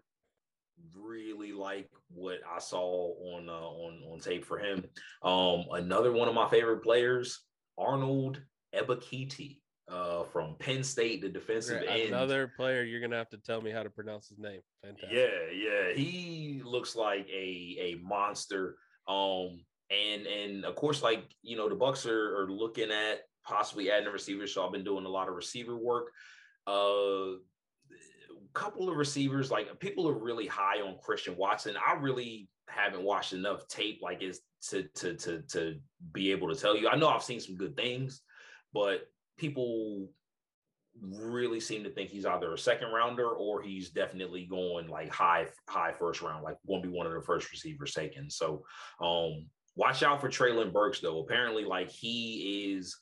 Really 0.96 1.52
like 1.52 1.88
what 2.10 2.38
I 2.48 2.60
saw 2.60 3.14
on 3.34 3.48
uh, 3.48 3.52
on 3.52 4.02
on 4.12 4.20
tape 4.20 4.44
for 4.44 4.58
him. 4.58 4.84
Um, 5.22 5.64
another 5.72 6.12
one 6.12 6.28
of 6.28 6.34
my 6.34 6.48
favorite 6.48 6.82
players, 6.84 7.40
Arnold 7.76 8.40
Ebiketie, 8.74 9.58
uh, 9.91 10.24
from 10.24 10.55
Penn 10.59 10.82
State, 10.82 11.22
the 11.22 11.28
defensive 11.28 11.80
Great. 11.80 12.03
end. 12.03 12.09
another 12.14 12.53
player, 12.57 12.82
you're 12.82 13.01
gonna 13.01 13.16
have 13.16 13.30
to 13.30 13.39
tell 13.39 13.61
me 13.61 13.70
how 13.70 13.82
to 13.82 13.91
pronounce 13.91 14.28
his 14.28 14.39
name. 14.39 14.61
Fantastic. 14.82 15.11
Yeah, 15.12 15.53
yeah, 15.53 15.95
he 15.95 16.62
looks 16.64 16.95
like 16.97 17.26
a 17.28 17.76
a 17.80 18.01
monster. 18.03 18.76
Um, 19.07 19.64
and 19.91 20.26
and 20.26 20.64
of 20.64 20.74
course, 20.76 21.03
like 21.03 21.24
you 21.43 21.57
know, 21.57 21.68
the 21.68 21.76
Bucs 21.76 22.07
are, 22.07 22.43
are 22.43 22.51
looking 22.51 22.91
at 22.91 23.20
possibly 23.45 23.91
adding 23.91 24.09
a 24.09 24.11
receiver. 24.11 24.47
So 24.47 24.64
I've 24.64 24.72
been 24.72 24.84
doing 24.84 25.07
a 25.07 25.11
lot 25.11 25.28
of 25.28 25.34
receiver 25.34 25.76
work. 25.76 26.11
Uh, 26.66 27.39
a 27.91 28.53
couple 28.53 28.89
of 28.91 28.97
receivers, 28.97 29.51
like 29.51 29.78
people 29.80 30.09
are 30.09 30.18
really 30.18 30.47
high 30.47 30.80
on 30.82 30.99
Christian 31.03 31.36
Watson. 31.36 31.76
I 31.76 31.95
really 31.95 32.49
haven't 32.68 33.03
watched 33.03 33.32
enough 33.32 33.66
tape, 33.68 34.01
like 34.03 34.22
is 34.22 34.41
to 34.68 34.82
to 34.97 35.14
to 35.14 35.43
to 35.43 35.78
be 36.12 36.30
able 36.30 36.53
to 36.53 36.61
tell 36.61 36.76
you. 36.76 36.89
I 36.89 36.97
know 36.97 37.09
I've 37.09 37.22
seen 37.22 37.41
some 37.41 37.57
good 37.57 37.76
things, 37.76 38.20
but 38.72 39.09
people 39.39 40.11
really 41.01 41.61
seem 41.61 41.84
to 41.84 41.91
think 41.91 42.11
he's 42.11 42.26
either 42.26 42.53
a 42.53 42.59
second 42.59 42.91
rounder 42.91 43.28
or 43.28 43.62
he's 43.62 43.91
definitely 43.91 44.45
going 44.45 44.89
like 44.89 45.09
high 45.11 45.47
high 45.68 45.93
first 45.93 46.22
round, 46.22 46.43
like 46.43 46.57
won't 46.64 46.82
be 46.82 46.89
one 46.89 47.07
of 47.07 47.12
the 47.12 47.22
first 47.22 47.51
receivers 47.51 47.95
taken. 47.95 48.28
So 48.28 48.64
um 49.01 49.47
watch 49.76 50.03
out 50.03 50.20
for 50.20 50.28
Treylon 50.28 50.72
Burks 50.72 51.01
though. 51.01 51.20
Apparently, 51.20 51.64
like 51.64 51.89
he 51.91 52.74
is 52.74 52.97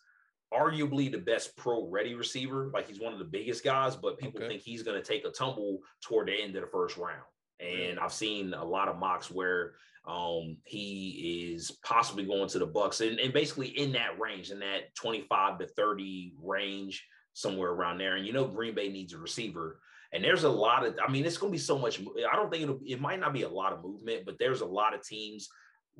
arguably 0.52 1.10
the 1.10 1.18
best 1.18 1.56
pro 1.56 1.88
ready 1.88 2.14
receiver. 2.14 2.70
Like 2.72 2.86
he's 2.86 3.00
one 3.00 3.12
of 3.12 3.18
the 3.18 3.24
biggest 3.24 3.64
guys, 3.64 3.96
but 3.96 4.18
people 4.18 4.40
Okay. 4.40 4.48
think 4.48 4.62
he's 4.62 4.82
going 4.82 5.00
to 5.00 5.06
take 5.06 5.24
a 5.24 5.30
tumble 5.30 5.80
toward 6.02 6.28
the 6.28 6.34
end 6.40 6.54
of 6.54 6.62
the 6.62 6.68
first 6.68 6.96
round. 6.96 7.22
And 7.60 7.98
I've 7.98 8.12
seen 8.12 8.52
a 8.54 8.64
lot 8.64 8.88
of 8.88 8.98
mocks 8.98 9.30
where 9.30 9.72
um 10.06 10.56
he 10.64 11.50
is 11.52 11.72
possibly 11.84 12.24
going 12.24 12.48
to 12.48 12.58
the 12.58 12.66
Bucs 12.66 13.06
and, 13.06 13.18
and 13.18 13.32
basically 13.32 13.68
in 13.68 13.92
that 13.92 14.18
range, 14.20 14.50
in 14.50 14.60
that 14.60 14.94
25 14.94 15.58
to 15.58 15.66
30 15.66 16.34
range, 16.42 17.04
somewhere 17.32 17.70
around 17.70 17.98
there. 17.98 18.16
And 18.16 18.26
you 18.26 18.32
know, 18.32 18.46
Green 18.46 18.74
Bay 18.74 18.88
needs 18.88 19.12
a 19.12 19.18
receiver. 19.18 19.80
And 20.12 20.22
there's 20.24 20.44
a 20.44 20.48
lot 20.48 20.86
of, 20.86 20.96
I 21.06 21.10
mean, 21.10 21.26
it's 21.26 21.36
going 21.36 21.52
to 21.52 21.56
be 21.56 21.62
so 21.62 21.78
much. 21.78 22.00
I 22.00 22.36
don't 22.36 22.50
think 22.50 22.62
it'll, 22.62 22.80
it 22.86 23.00
might 23.00 23.20
not 23.20 23.34
be 23.34 23.42
a 23.42 23.48
lot 23.48 23.72
of 23.72 23.82
movement, 23.82 24.24
but 24.24 24.38
there's 24.38 24.60
a 24.60 24.66
lot 24.66 24.94
of 24.94 25.02
teams 25.04 25.48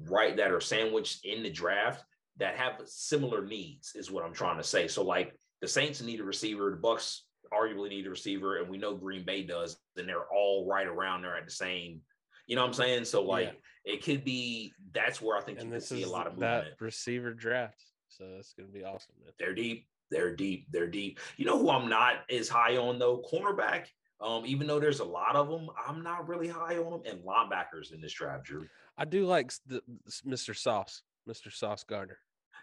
right 0.09 0.36
that 0.36 0.50
are 0.50 0.61
sandwiched 0.61 1.24
in 1.24 1.42
the 1.42 1.50
draft 1.50 2.04
that 2.38 2.57
have 2.57 2.80
similar 2.84 3.44
needs, 3.44 3.92
is 3.94 4.11
what 4.11 4.24
I'm 4.24 4.32
trying 4.32 4.59
to 4.59 4.62
say. 4.62 4.88
So, 4.88 5.02
like 5.02 5.34
the 5.61 5.68
Saints 5.68 6.02
need 6.02 6.20
a 6.20 6.24
receiver, 6.24 6.70
the 6.70 6.76
Bucs 6.76 7.20
arguably 7.52 7.90
need 7.90 8.07
a 8.07 8.11
receiver, 8.11 8.57
and 8.59 8.68
we 8.68 8.78
know 8.78 8.94
Green 8.94 9.24
Bay 9.24 9.42
does, 9.42 9.76
and 9.96 10.09
they're 10.09 10.30
all 10.32 10.66
right 10.68 10.86
around 10.86 11.22
there 11.22 11.36
at 11.36 11.44
the 11.44 11.50
same. 11.50 12.00
You 12.47 12.57
know 12.57 12.62
what 12.62 12.68
I'm 12.68 12.74
saying? 12.74 13.05
So, 13.05 13.22
like, 13.22 13.59
it 13.84 14.03
could 14.05 14.24
be 14.24 14.72
that's 14.92 15.20
where 15.20 15.36
I 15.36 15.40
think 15.40 15.59
And 15.59 15.66
you 15.68 15.70
can 15.72 15.78
this 15.78 15.88
see 15.88 16.03
a 16.03 16.09
lot 16.09 16.26
of 16.26 16.38
that 16.40 16.57
movement. 16.59 16.80
receiver 16.80 17.32
draft. 17.32 17.80
So 18.09 18.24
that's 18.34 18.53
gonna 18.55 18.68
be 18.68 18.84
awesome, 18.84 19.14
man. 19.22 19.32
They're 19.38 19.55
deep. 19.55 19.86
They're 20.11 20.34
deep. 20.34 20.66
They're 20.70 20.86
deep. 20.86 21.18
You 21.36 21.44
know 21.44 21.59
who 21.59 21.70
I'm 21.70 21.88
not 21.88 22.16
as 22.30 22.49
high 22.49 22.76
on 22.76 22.99
though? 22.99 23.22
Cornerback. 23.30 23.86
Um, 24.20 24.44
even 24.47 24.66
though 24.66 24.80
there's 24.80 25.01
a 25.01 25.05
lot 25.05 25.36
of 25.36 25.49
them, 25.51 25.68
I'm 25.86 26.03
not 26.03 26.26
really 26.26 26.49
high 26.49 26.78
on 26.78 26.90
them. 26.90 27.03
And 27.05 27.22
linebackers 27.22 27.92
in 27.92 28.01
this 28.01 28.14
draft, 28.14 28.44
Drew. 28.44 28.66
I 28.97 29.05
do 29.05 29.26
like 29.26 29.53
the, 29.66 29.82
Mr. 30.26 30.57
Sauce, 30.57 31.03
Mr. 31.28 31.53
Sauce 31.53 31.84
Gardner. 31.84 32.16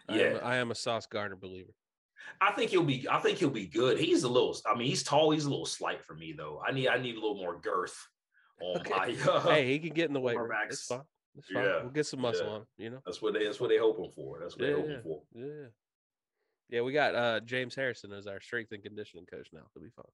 I 0.08 0.14
am, 0.14 0.18
Yeah. 0.18 0.38
I 0.42 0.56
am 0.56 0.72
a 0.72 0.74
Sauce 0.74 1.06
Gardner 1.06 1.36
believer. 1.36 1.70
I 2.40 2.50
think 2.52 2.70
he'll 2.72 2.82
be. 2.82 3.06
I 3.08 3.20
think 3.20 3.38
he'll 3.38 3.50
be 3.50 3.66
good. 3.66 3.98
He's 3.98 4.24
a 4.24 4.28
little. 4.28 4.56
I 4.66 4.76
mean, 4.76 4.88
he's 4.88 5.02
tall. 5.04 5.30
He's 5.30 5.44
a 5.44 5.50
little 5.50 5.66
slight 5.66 6.02
for 6.04 6.14
me 6.14 6.32
though. 6.36 6.60
I 6.66 6.72
need. 6.72 6.88
I 6.88 6.96
need 6.98 7.12
a 7.16 7.20
little 7.20 7.36
more 7.36 7.60
girth 7.60 7.94
on 8.60 8.80
Okay. 8.80 8.90
my. 9.24 9.40
Hey, 9.54 9.66
he 9.72 9.78
can 9.78 9.90
get 9.90 10.08
in 10.08 10.14
the 10.14 10.20
room. 10.20 10.50
It's 10.68 10.86
fine. 10.86 11.00
It's 11.36 11.48
fine. 11.48 11.64
Yeah, 11.64 11.82
We'll 11.82 11.90
get 11.90 12.06
some 12.06 12.20
muscle 12.20 12.46
yeah. 12.46 12.52
on 12.52 12.60
him, 12.60 12.66
you 12.78 12.90
know? 12.90 13.00
That's 13.04 13.20
what 13.20 13.34
they. 13.34 13.44
That's 13.44 13.60
what 13.60 13.68
they 13.70 13.78
hoping 13.78 14.10
for. 14.14 14.38
That's 14.40 14.56
what 14.56 14.66
Yeah, 14.68 14.74
they're 14.74 14.80
hoping 14.80 15.02
for. 15.02 15.22
Yeah. 15.34 15.66
Yeah, 16.70 16.80
we 16.80 16.92
got 16.92 17.14
uh 17.14 17.40
James 17.40 17.74
Harrison 17.74 18.12
as 18.12 18.26
our 18.26 18.40
strength 18.40 18.72
and 18.72 18.82
conditioning 18.82 19.26
coach 19.26 19.48
now. 19.52 19.60
It'll 19.74 19.84
be 19.84 19.90
fun. 19.90 20.06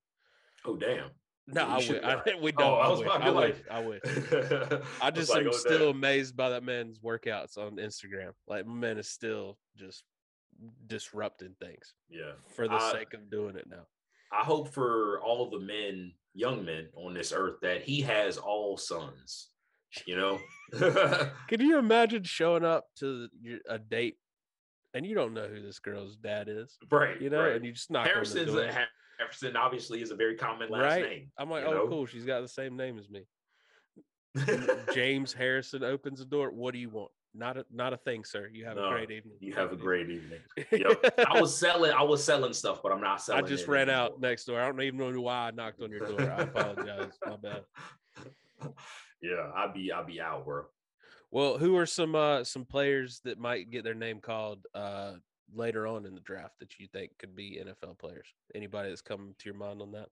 Oh 0.64 0.76
damn. 0.76 1.10
No, 1.46 1.66
I, 1.68 1.80
should 1.80 2.00
wi- 2.02 2.22
I 2.26 2.40
we 2.40 2.52
Oh, 2.52 2.56
don't. 2.58 2.74
I 2.74 2.82
I, 2.82 2.88
was 2.88 2.98
wish. 3.00 3.08
I 3.10 3.18
be 3.18 3.30
wish. 3.30 3.34
like- 3.34 3.70
I 3.70 3.80
wish. 3.80 4.00
I 5.02 5.06
I 5.06 5.10
just 5.10 5.30
like, 5.30 5.42
am 5.42 5.48
oh, 5.48 5.52
still 5.56 5.78
damn. 5.78 5.96
amazed 5.96 6.36
by 6.36 6.50
that 6.50 6.62
man's 6.64 6.98
workouts 6.98 7.56
on 7.58 7.76
Instagram. 7.76 8.32
Like 8.48 8.66
my 8.66 8.74
man 8.74 8.98
is 8.98 9.08
still 9.08 9.58
just 9.76 10.04
disrupting 10.86 11.54
things 11.60 11.94
Yeah. 12.10 12.32
for 12.54 12.68
the 12.68 12.74
I- 12.74 12.92
sake 12.92 13.14
of 13.14 13.30
doing 13.30 13.56
it 13.56 13.66
now. 13.68 13.86
I 14.32 14.44
hope 14.44 14.68
for 14.72 15.20
all 15.22 15.50
the 15.50 15.58
men, 15.58 16.12
young 16.34 16.64
men 16.64 16.88
on 16.94 17.14
this 17.14 17.32
earth, 17.32 17.56
that 17.62 17.82
he 17.82 18.00
has 18.02 18.36
all 18.38 18.76
sons. 18.76 19.48
You 20.06 20.16
know, 20.16 20.38
Can 21.48 21.60
you 21.60 21.78
imagine 21.78 22.22
showing 22.22 22.64
up 22.64 22.84
to 23.00 23.28
a 23.68 23.78
date 23.78 24.18
and 24.94 25.04
you 25.04 25.16
don't 25.16 25.34
know 25.34 25.48
who 25.48 25.60
this 25.60 25.80
girl's 25.80 26.16
dad 26.16 26.48
is? 26.48 26.76
right? 26.92 27.20
You 27.20 27.28
know, 27.30 27.40
right. 27.42 27.56
and 27.56 27.64
you 27.64 27.72
just 27.72 27.90
knock 27.90 28.02
on 28.02 28.08
the 28.08 28.14
Harrison's 28.14 28.52
door. 28.52 28.62
a, 28.62 28.86
Harrison 29.18 29.56
obviously 29.56 30.00
is 30.00 30.12
a 30.12 30.14
very 30.14 30.36
common 30.36 30.70
last 30.70 30.82
Right. 30.82 31.02
name. 31.02 31.30
I'm 31.36 31.50
like, 31.50 31.64
oh, 31.64 31.72
know? 31.72 31.88
cool. 31.88 32.06
She's 32.06 32.24
got 32.24 32.40
the 32.40 32.48
same 32.48 32.76
name 32.76 32.98
as 33.00 33.10
me. 33.10 33.24
James 34.94 35.32
Harrison 35.32 35.82
opens 35.82 36.20
the 36.20 36.24
door. 36.24 36.50
What 36.50 36.72
do 36.72 36.78
you 36.78 36.88
want? 36.88 37.10
Not 37.34 37.56
a 37.56 37.64
not 37.72 37.92
a 37.92 37.96
thing, 37.96 38.24
sir. 38.24 38.48
You 38.52 38.64
have 38.64 38.76
No, 38.76 38.86
a 38.88 38.90
great 38.90 39.10
evening. 39.10 39.36
you 39.40 39.52
have 39.54 39.72
a 39.72 39.76
great 39.76 40.10
evening. 40.10 40.40
Yep. 40.72 41.14
I 41.28 41.40
was 41.40 41.56
selling, 41.58 41.92
I 41.92 42.02
was 42.02 42.24
selling 42.24 42.52
stuff, 42.52 42.82
but 42.82 42.90
I'm 42.90 43.00
not 43.00 43.22
selling. 43.22 43.44
I 43.44 43.46
just 43.48 43.68
ran 43.68 43.88
anymore. 43.88 44.04
out 44.06 44.20
next 44.20 44.46
door. 44.46 44.60
I 44.60 44.66
don't 44.66 44.80
even 44.82 44.98
know 44.98 45.20
why 45.20 45.46
I 45.46 45.50
knocked 45.52 45.80
on 45.80 45.90
your 45.92 46.00
door. 46.08 46.22
I 46.30 46.42
apologize. 46.42 47.12
My 47.24 47.36
bad. 47.36 47.62
Yeah, 49.22 49.50
I'd 49.54 49.74
be, 49.74 49.92
I'd 49.92 50.06
be 50.06 50.18
out, 50.18 50.46
bro. 50.46 50.64
Well, 51.30 51.58
who 51.58 51.76
are 51.76 51.84
some 51.86 52.14
uh 52.14 52.42
some 52.42 52.64
players 52.64 53.20
that 53.24 53.38
might 53.38 53.70
get 53.70 53.84
their 53.84 53.94
name 53.94 54.18
called 54.20 54.66
uh 54.74 55.12
later 55.54 55.86
on 55.86 56.06
in 56.06 56.14
the 56.14 56.20
draft 56.22 56.54
that 56.60 56.78
you 56.78 56.88
think 56.92 57.10
could 57.18 57.36
be 57.36 57.62
NFL 57.62 57.98
players? 57.98 58.26
Anybody 58.54 58.88
that's 58.88 59.02
come 59.02 59.34
to 59.38 59.44
your 59.44 59.54
mind 59.58 59.82
on 59.82 59.92
that? 59.92 60.08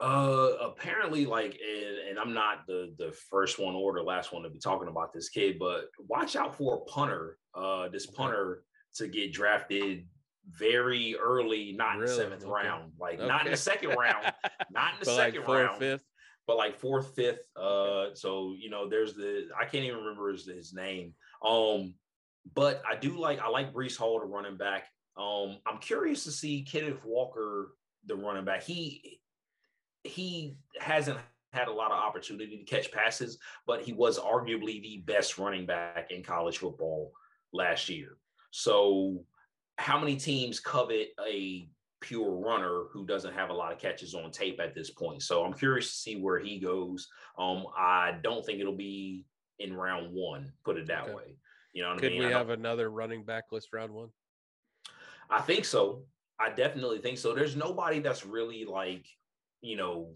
Uh, 0.00 0.50
apparently, 0.60 1.24
like, 1.24 1.58
and, 1.64 2.08
and 2.10 2.18
I'm 2.18 2.34
not 2.34 2.66
the 2.66 2.94
the 2.98 3.12
first 3.30 3.58
one 3.58 3.74
or 3.74 3.94
the 3.94 4.02
last 4.02 4.32
one 4.32 4.42
to 4.42 4.50
be 4.50 4.58
talking 4.58 4.88
about 4.88 5.12
this 5.12 5.28
kid, 5.28 5.58
but 5.58 5.86
watch 6.08 6.36
out 6.36 6.56
for 6.56 6.74
a 6.76 6.80
punter. 6.90 7.38
Uh, 7.54 7.88
this 7.88 8.06
punter 8.06 8.64
to 8.96 9.06
get 9.08 9.32
drafted 9.32 10.06
very 10.50 11.16
early, 11.16 11.72
not 11.78 11.94
in 11.94 12.00
the 12.02 12.08
seventh 12.08 12.42
Okay. 12.42 12.50
round, 12.52 12.92
like 12.98 13.18
not 13.20 13.44
in 13.46 13.52
the 13.52 13.56
second 13.56 13.90
round, 13.90 14.32
not 14.70 14.94
in 14.94 14.98
the 15.00 15.04
But 15.06 15.14
like 15.14 15.32
second 15.32 15.44
fourth, 15.46 15.58
round, 15.60 15.78
fifth. 15.78 16.04
but 16.46 16.56
like 16.56 16.76
fourth, 16.78 17.14
fifth. 17.14 17.40
Uh, 17.56 18.06
so 18.14 18.54
you 18.58 18.70
know, 18.70 18.88
there's 18.88 19.14
the 19.14 19.48
I 19.58 19.64
can't 19.64 19.84
even 19.84 20.00
remember 20.00 20.32
his, 20.32 20.44
his 20.46 20.72
name. 20.74 21.14
Um, 21.44 21.94
but 22.54 22.82
I 22.88 22.96
do 22.96 23.18
like 23.18 23.40
I 23.40 23.48
like 23.48 23.72
Breece 23.72 23.96
Hall, 23.96 24.18
the 24.20 24.26
running 24.26 24.56
back. 24.56 24.88
Um, 25.16 25.58
I'm 25.66 25.78
curious 25.78 26.24
to 26.24 26.32
see 26.32 26.62
Kenneth 26.62 27.04
Walker, 27.04 27.74
the 28.06 28.16
running 28.16 28.44
back. 28.44 28.64
He 28.64 29.20
he 30.04 30.56
hasn't 30.78 31.18
had 31.52 31.68
a 31.68 31.72
lot 31.72 31.90
of 31.90 31.98
opportunity 31.98 32.58
to 32.58 32.64
catch 32.64 32.92
passes, 32.92 33.38
but 33.66 33.82
he 33.82 33.92
was 33.92 34.18
arguably 34.18 34.80
the 34.82 35.02
best 35.06 35.38
running 35.38 35.66
back 35.66 36.10
in 36.10 36.22
college 36.22 36.58
football 36.58 37.12
last 37.52 37.88
year. 37.88 38.16
So, 38.50 39.24
how 39.76 39.98
many 39.98 40.16
teams 40.16 40.60
covet 40.60 41.08
a 41.26 41.68
pure 42.04 42.32
runner 42.32 42.84
who 42.92 43.06
doesn't 43.06 43.32
have 43.32 43.48
a 43.48 43.52
lot 43.52 43.72
of 43.72 43.78
catches 43.78 44.14
on 44.14 44.30
tape 44.30 44.60
at 44.60 44.74
this 44.74 44.90
point. 44.90 45.22
So 45.22 45.42
I'm 45.42 45.54
curious 45.54 45.88
to 45.88 45.96
see 45.96 46.20
where 46.20 46.38
he 46.38 46.58
goes. 46.58 47.08
Um, 47.38 47.64
I 47.74 48.18
don't 48.22 48.44
think 48.44 48.60
it'll 48.60 48.76
be 48.76 49.24
in 49.58 49.74
round 49.74 50.12
one, 50.12 50.52
put 50.64 50.76
it 50.76 50.86
that 50.88 51.04
Okay. 51.04 51.14
way. 51.14 51.36
You 51.72 51.82
know 51.82 51.90
what 51.90 51.98
Could 52.00 52.12
I 52.12 52.18
mean? 52.18 52.26
we 52.26 52.32
have 52.32 52.50
another 52.50 52.90
running 52.90 53.24
back 53.24 53.44
list 53.52 53.68
round 53.72 53.90
one? 53.90 54.10
I 55.30 55.40
think 55.40 55.64
so. 55.64 56.04
I 56.38 56.50
definitely 56.50 56.98
think 56.98 57.16
so. 57.16 57.32
There's 57.34 57.56
nobody 57.56 58.00
that's 58.00 58.26
really 58.26 58.66
like, 58.66 59.06
you 59.64 59.76
know, 59.76 60.14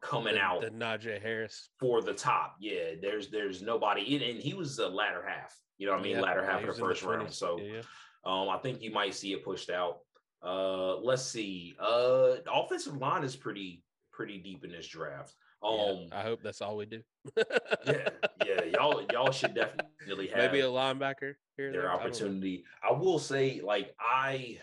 coming 0.00 0.34
The- 0.34 0.40
out 0.40 0.60
The 0.60 0.70
Najee 0.70 1.20
Harris. 1.20 1.70
for 1.78 2.02
the 2.02 2.14
top. 2.14 2.56
Yeah, 2.60 2.94
there's 3.00 3.28
there's 3.30 3.62
nobody 3.62 4.14
and, 4.14 4.22
and 4.24 4.40
he 4.40 4.54
was 4.54 4.76
the 4.76 4.88
latter 4.88 5.24
half. 5.26 5.56
You 5.78 5.86
know 5.86 5.92
what 5.92 6.00
I 6.00 6.04
mean? 6.04 6.16
Yeah, 6.16 6.22
latter 6.22 6.44
half 6.44 6.62
of 6.62 6.74
the 6.74 6.80
first 6.80 7.02
round. 7.02 7.32
So 7.32 7.58
yeah, 7.58 7.72
yeah. 7.76 7.82
um, 8.24 8.48
I 8.48 8.58
think 8.58 8.82
you 8.82 8.90
might 8.90 9.14
see 9.14 9.32
it 9.32 9.44
pushed 9.44 9.70
out. 9.70 9.98
Uh, 10.42 10.96
let's 10.98 11.22
see. 11.24 11.74
Uh, 11.78 12.36
the 12.44 12.52
offensive 12.52 12.96
line 12.96 13.24
is 13.24 13.36
pretty 13.36 13.82
pretty 14.12 14.38
deep 14.38 14.64
in 14.64 14.70
this 14.70 14.86
draft. 14.86 15.34
Um, 15.62 16.06
I 16.12 16.22
hope 16.22 16.40
that's 16.42 16.62
all 16.62 16.76
we 16.76 16.86
do. 16.86 17.02
yeah, 17.86 18.08
yeah, 18.46 18.64
y'all 18.72 19.02
y'all 19.12 19.30
should 19.30 19.54
definitely 19.54 20.28
have 20.28 20.52
Maybe 20.52 20.60
a 20.60 20.64
linebacker 20.68 21.34
here. 21.56 21.72
their 21.72 21.82
there, 21.82 21.90
I 21.90 21.94
opportunity. 21.94 22.64
I 22.82 22.92
will 22.92 23.18
say, 23.18 23.60
like 23.62 23.94
I, 24.00 24.58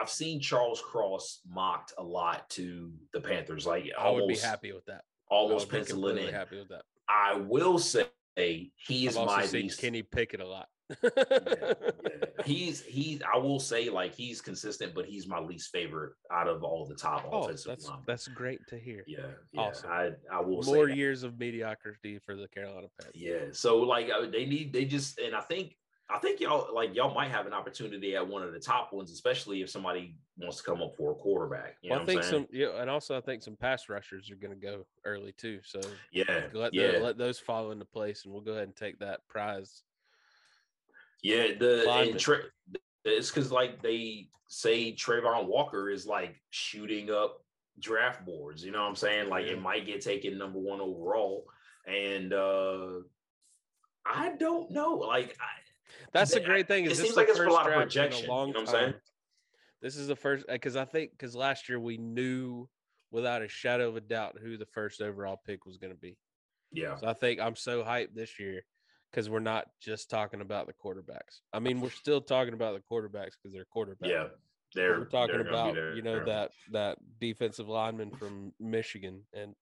I've 0.00 0.10
seen 0.10 0.40
Charles 0.40 0.80
Cross 0.80 1.40
mocked 1.48 1.92
a 1.98 2.02
lot 2.02 2.48
to 2.50 2.92
the 3.12 3.20
Panthers. 3.20 3.66
Like 3.66 3.90
I 3.98 4.10
would 4.10 4.28
be 4.28 4.36
happy 4.36 4.72
with 4.72 4.84
that. 4.86 5.02
Almost 5.30 5.68
penciling 5.68 6.18
in. 6.18 6.32
happy 6.32 6.58
with 6.58 6.68
that. 6.68 6.82
I 7.08 7.34
will 7.36 7.78
say 7.78 8.06
he 8.36 9.06
is 9.06 9.16
I've 9.16 9.22
also 9.24 9.36
my 9.36 9.44
seen 9.46 9.62
least. 9.62 9.80
Kenny 9.80 10.02
Pickett 10.02 10.40
a 10.40 10.46
lot. 10.46 10.68
yeah, 11.02 11.10
yeah. 11.26 11.72
He's 12.44 12.82
he's. 12.82 13.20
I 13.34 13.36
will 13.36 13.58
say 13.60 13.90
like 13.90 14.14
he's 14.14 14.40
consistent, 14.40 14.94
but 14.94 15.04
he's 15.04 15.26
my 15.26 15.38
least 15.38 15.70
favorite 15.70 16.12
out 16.32 16.48
of 16.48 16.62
all 16.62 16.86
the 16.86 16.94
top 16.94 17.28
Oh, 17.30 17.40
offensive 17.42 17.66
that's 17.72 17.88
line. 17.88 17.98
that's 18.06 18.28
great 18.28 18.60
to 18.68 18.78
hear. 18.78 19.04
Yeah, 19.06 19.18
yeah. 19.52 19.60
awesome. 19.60 19.90
I 19.90 20.10
I 20.32 20.40
will 20.40 20.62
say 20.62 20.72
More 20.72 20.88
years 20.88 21.24
of 21.24 21.38
mediocrity 21.38 22.18
for 22.24 22.36
the 22.36 22.48
Carolina 22.48 22.86
Panthers. 22.98 23.20
Yeah. 23.20 23.38
So 23.52 23.78
like 23.80 24.08
uh, 24.08 24.26
they 24.30 24.46
need 24.46 24.72
they 24.72 24.84
just 24.86 25.18
and 25.18 25.34
I 25.34 25.40
think 25.42 25.76
I 26.10 26.18
think 26.18 26.40
y'all 26.40 26.74
like 26.74 26.94
y'all 26.94 27.14
might 27.14 27.30
have 27.30 27.46
an 27.46 27.52
opportunity 27.52 28.16
at 28.16 28.26
one 28.26 28.42
of 28.42 28.52
the 28.52 28.58
top 28.58 28.92
ones, 28.94 29.12
especially 29.12 29.60
if 29.60 29.68
somebody 29.68 30.16
wants 30.38 30.56
to 30.58 30.62
come 30.62 30.80
up 30.80 30.96
for 30.96 31.12
a 31.12 31.14
quarterback. 31.14 31.76
You 31.82 31.90
Well, 31.90 31.98
know 31.98 32.02
I 32.02 32.06
what 32.06 32.14
I'm 32.16 32.22
think 32.22 32.32
saying? 32.32 32.46
some, 32.48 32.56
yeah, 32.58 32.80
and 32.80 32.88
also 32.88 33.16
I 33.16 33.20
think 33.20 33.42
some 33.42 33.56
pass 33.56 33.90
rushers 33.90 34.30
are 34.30 34.36
going 34.36 34.58
to 34.58 34.66
go 34.66 34.86
early 35.04 35.32
too. 35.32 35.60
So 35.64 35.80
yeah, 36.10 36.48
let 36.54 36.72
yeah, 36.72 36.92
the, 36.92 36.98
let 37.00 37.18
those 37.18 37.38
fall 37.38 37.72
into 37.72 37.84
place, 37.84 38.24
and 38.24 38.32
we'll 38.32 38.42
go 38.42 38.52
ahead 38.52 38.64
and 38.64 38.76
take 38.76 38.98
that 39.00 39.26
prize. 39.28 39.82
yeah. 41.22 41.48
The 41.58 42.14
Tra- 42.18 42.44
it's 43.04 43.30
because 43.30 43.52
like 43.52 43.82
they 43.82 44.30
say 44.48 44.94
Travon 44.94 45.46
Walker 45.46 45.90
is 45.90 46.06
like 46.06 46.36
shooting 46.48 47.10
up 47.10 47.44
draft 47.80 48.24
boards. 48.24 48.64
You 48.64 48.72
know 48.72 48.80
what 48.80 48.88
I'm 48.88 48.96
saying? 48.96 49.28
Like 49.28 49.44
Yeah. 49.44 49.52
it 49.52 49.60
might 49.62 49.84
get 49.84 50.00
taken 50.00 50.38
number 50.38 50.58
one 50.58 50.80
overall, 50.80 51.44
and 51.86 52.32
uh 52.32 53.00
I 54.06 54.36
don't 54.36 54.70
know. 54.70 54.94
Like 54.94 55.36
I, 55.38 55.67
That's 56.12 56.32
the 56.34 56.40
great 56.40 56.68
thing. 56.68 56.84
it 56.84 56.92
Is 56.92 56.98
this 56.98 57.06
seems 57.06 57.16
like 57.16 57.28
it's 57.28 57.38
a 57.38 57.44
lot 57.44 57.66
of 57.68 57.74
projection, 57.74 58.22
you 58.22 58.28
know 58.28 58.34
what 58.46 58.56
I'm 58.56 58.64
time. 58.64 58.66
saying? 58.66 58.94
This 59.80 59.96
is 59.96 60.08
the 60.08 60.16
first 60.16 60.44
uh, 60.48 60.52
because 60.54 60.76
I 60.76 60.84
think 60.84 61.12
because 61.12 61.36
last 61.36 61.68
year 61.68 61.78
we 61.78 61.98
knew 61.98 62.68
without 63.10 63.42
a 63.42 63.48
shadow 63.48 63.88
of 63.88 63.96
a 63.96 64.00
doubt 64.00 64.36
who 64.42 64.56
the 64.56 64.66
first 64.66 65.00
overall 65.00 65.40
pick 65.46 65.64
was 65.64 65.76
going 65.78 65.92
to 65.92 65.98
be. 65.98 66.16
yeah, 66.72 66.96
So 66.96 67.06
I 67.06 67.14
think 67.14 67.40
I'm 67.40 67.56
so 67.56 67.82
hyped 67.82 68.14
this 68.14 68.38
year 68.38 68.62
because 69.10 69.30
we're 69.30 69.38
not 69.40 69.66
just 69.80 70.10
talking 70.10 70.40
about 70.42 70.66
the 70.66 70.74
quarterbacks. 70.74 71.40
I 71.52 71.60
mean, 71.60 71.80
we're 71.80 71.88
still 71.90 72.20
talking 72.20 72.52
about 72.54 72.74
the 72.74 72.82
quarterbacks 72.94 73.32
because 73.40 73.52
they're 73.54 73.64
quarterbacks. 73.74 74.08
yeah. 74.10 74.26
They're 74.74 74.98
we're 74.98 75.04
talking 75.06 75.38
they're 75.38 75.48
about 75.48 75.74
there. 75.74 75.94
you 75.94 76.02
know 76.02 76.22
that 76.26 76.50
that 76.72 76.98
defensive 77.18 77.68
lineman 77.70 78.10
from 78.10 78.52
Michigan 78.60 79.22
and 79.32 79.54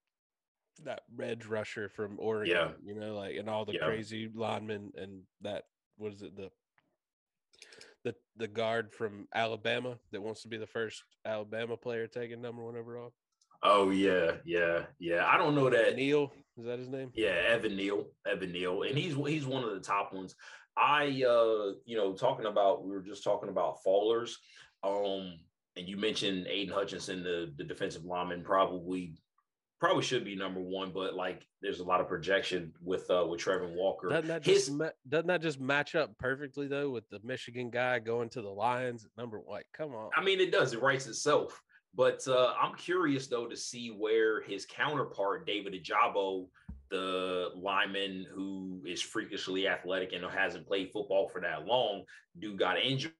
that 0.82 1.02
edge 1.22 1.46
rusher 1.46 1.88
from 1.88 2.16
Oregon. 2.18 2.56
Yeah. 2.56 2.70
You 2.84 2.98
know, 2.98 3.14
like 3.14 3.36
and 3.36 3.48
all 3.48 3.64
the 3.64 3.74
Yeah. 3.74 3.86
crazy 3.86 4.28
linemen 4.34 4.90
and 4.96 5.22
that 5.42 5.64
what 5.96 6.12
is 6.12 6.22
it 6.22 6.36
the 6.36 6.50
the 8.04 8.14
the 8.36 8.48
guard 8.48 8.92
from 8.92 9.26
Alabama 9.34 9.96
that 10.12 10.22
wants 10.22 10.42
to 10.42 10.48
be 10.48 10.56
the 10.56 10.66
first 10.66 11.02
Alabama 11.24 11.76
player 11.76 12.06
taking 12.06 12.40
number 12.40 12.64
one 12.64 12.76
overall. 12.76 13.12
Oh 13.62 13.90
yeah, 13.90 14.32
yeah, 14.44 14.82
yeah. 14.98 15.26
I 15.26 15.36
don't 15.36 15.54
know 15.54 15.68
that. 15.68 15.96
Neal 15.96 16.32
is 16.56 16.66
that 16.66 16.78
his 16.78 16.88
name? 16.88 17.10
Yeah, 17.14 17.34
Evan 17.48 17.76
Neal, 17.76 18.06
Evan 18.26 18.52
Neal, 18.52 18.82
and 18.82 18.96
he's 18.96 19.14
he's 19.14 19.46
one 19.46 19.64
of 19.64 19.70
the 19.70 19.80
top 19.80 20.12
ones. 20.12 20.34
I 20.76 21.06
uh, 21.06 21.72
you 21.84 21.96
know, 21.96 22.12
talking 22.12 22.46
about 22.46 22.84
we 22.84 22.92
were 22.92 23.02
just 23.02 23.24
talking 23.24 23.48
about 23.48 23.78
fallers. 23.84 24.34
Um, 24.84 25.34
and 25.76 25.88
you 25.88 25.96
mentioned 25.96 26.46
Aidan 26.48 26.74
Hutchinson, 26.74 27.22
the 27.22 27.52
the 27.56 27.64
defensive 27.64 28.04
lineman, 28.04 28.44
probably 28.44 29.14
probably 29.78 30.02
should 30.02 30.24
be 30.24 30.36
number 30.36 30.60
one, 30.60 30.90
but 30.92 31.14
like 31.14 31.46
there's 31.60 31.80
a 31.80 31.84
lot 31.84 32.00
of 32.00 32.08
projection 32.08 32.72
with 32.82 33.10
uh 33.10 33.26
with 33.28 33.40
Travon 33.40 33.74
Walker. 33.74 34.08
Doesn't 34.08 34.28
that 34.28 34.44
His 34.44 34.66
just 34.66 34.72
ma- 34.72 34.88
doesn't 35.08 35.26
that 35.26 35.42
just 35.42 35.60
match 35.60 35.94
up 35.94 36.16
perfectly 36.18 36.66
though 36.66 36.90
with 36.90 37.08
the 37.10 37.20
Michigan 37.22 37.70
guy 37.70 37.98
going 37.98 38.28
to 38.30 38.42
the 38.42 38.48
Lions 38.48 39.04
at 39.04 39.10
number 39.16 39.40
like 39.48 39.66
come 39.76 39.94
on. 39.94 40.10
I 40.16 40.22
mean, 40.22 40.40
it 40.40 40.52
does. 40.52 40.72
It 40.72 40.82
writes 40.82 41.06
itself. 41.06 41.60
But 41.94 42.26
uh, 42.28 42.52
I'm 42.60 42.74
curious 42.74 43.26
though 43.26 43.46
to 43.46 43.56
see 43.56 43.88
where 43.88 44.42
his 44.42 44.66
counterpart, 44.66 45.46
David 45.46 45.72
Ojabo, 45.72 46.46
the 46.90 47.50
lineman 47.56 48.26
who 48.32 48.82
is 48.86 49.00
freakishly 49.00 49.66
athletic 49.66 50.12
and 50.12 50.24
hasn't 50.24 50.66
played 50.66 50.90
football 50.92 51.28
for 51.28 51.40
that 51.40 51.64
long, 51.64 52.04
dude 52.38 52.58
got 52.58 52.78
injured 52.78 53.12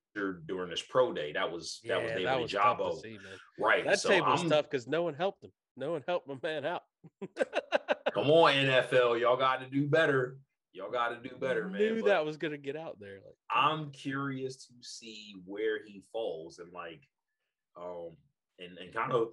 during 0.47 0.71
this 0.71 0.83
pro 0.83 1.13
day. 1.13 1.33
That 1.33 1.51
was 1.51 1.81
that 1.87 2.03
was 2.03 2.13
David 2.13 2.27
that 2.27 2.41
was 2.41 2.53
tough 2.53 2.79
to 2.79 2.83
Ojabo, 2.85 3.03
see, 3.03 3.19
right? 3.59 3.85
That 3.85 4.01
so 4.01 4.09
tape 4.09 4.27
was 4.27 4.41
I'm- 4.41 4.51
tough 4.51 4.71
because 4.71 4.87
no 4.87 5.03
one 5.03 5.15
helped 5.15 5.45
him. 5.45 5.53
No 5.77 5.93
one 5.93 6.03
helped 6.07 6.27
my 6.27 6.37
man 6.43 6.65
out. 6.65 6.83
Come 8.15 8.31
on, 8.31 8.55
NFL, 8.55 9.21
y'all 9.21 9.37
got 9.37 9.61
to 9.61 9.67
do 9.69 9.87
better. 9.87 10.39
Y'all 10.73 10.91
got 10.91 11.09
to 11.09 11.29
do 11.29 11.35
better, 11.37 11.69
man. 11.69 11.81
Knew 11.81 12.01
But 12.03 12.09
that 12.09 12.25
was 12.25 12.37
gonna 12.37 12.59
get 12.59 12.77
out 12.77 12.99
there. 12.99 13.17
Like 13.25 13.37
I'm 13.51 13.91
curious 13.93 14.67
to 14.67 14.75
see 14.81 15.35
where 15.45 15.85
he 15.85 16.03
falls 16.13 16.59
and 16.59 16.73
like, 16.73 17.03
um, 17.81 18.11
and 18.59 18.77
and 18.79 18.93
kind 18.95 19.13
of 19.13 19.29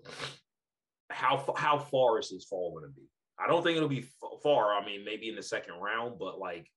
how 1.10 1.54
how 1.58 1.80
far 1.80 2.20
is 2.20 2.30
his 2.30 2.46
fall 2.46 2.80
to 2.82 2.88
be? 2.88 3.08
I 3.40 3.48
don't 3.48 3.64
think 3.64 3.78
it'll 3.78 3.90
be 3.90 4.06
far. 4.42 4.74
I 4.74 4.86
mean, 4.86 5.04
maybe 5.04 5.30
in 5.30 5.36
the 5.36 5.44
second 5.44 5.76
round, 5.76 6.20
but 6.20 6.40
like, 6.40 6.70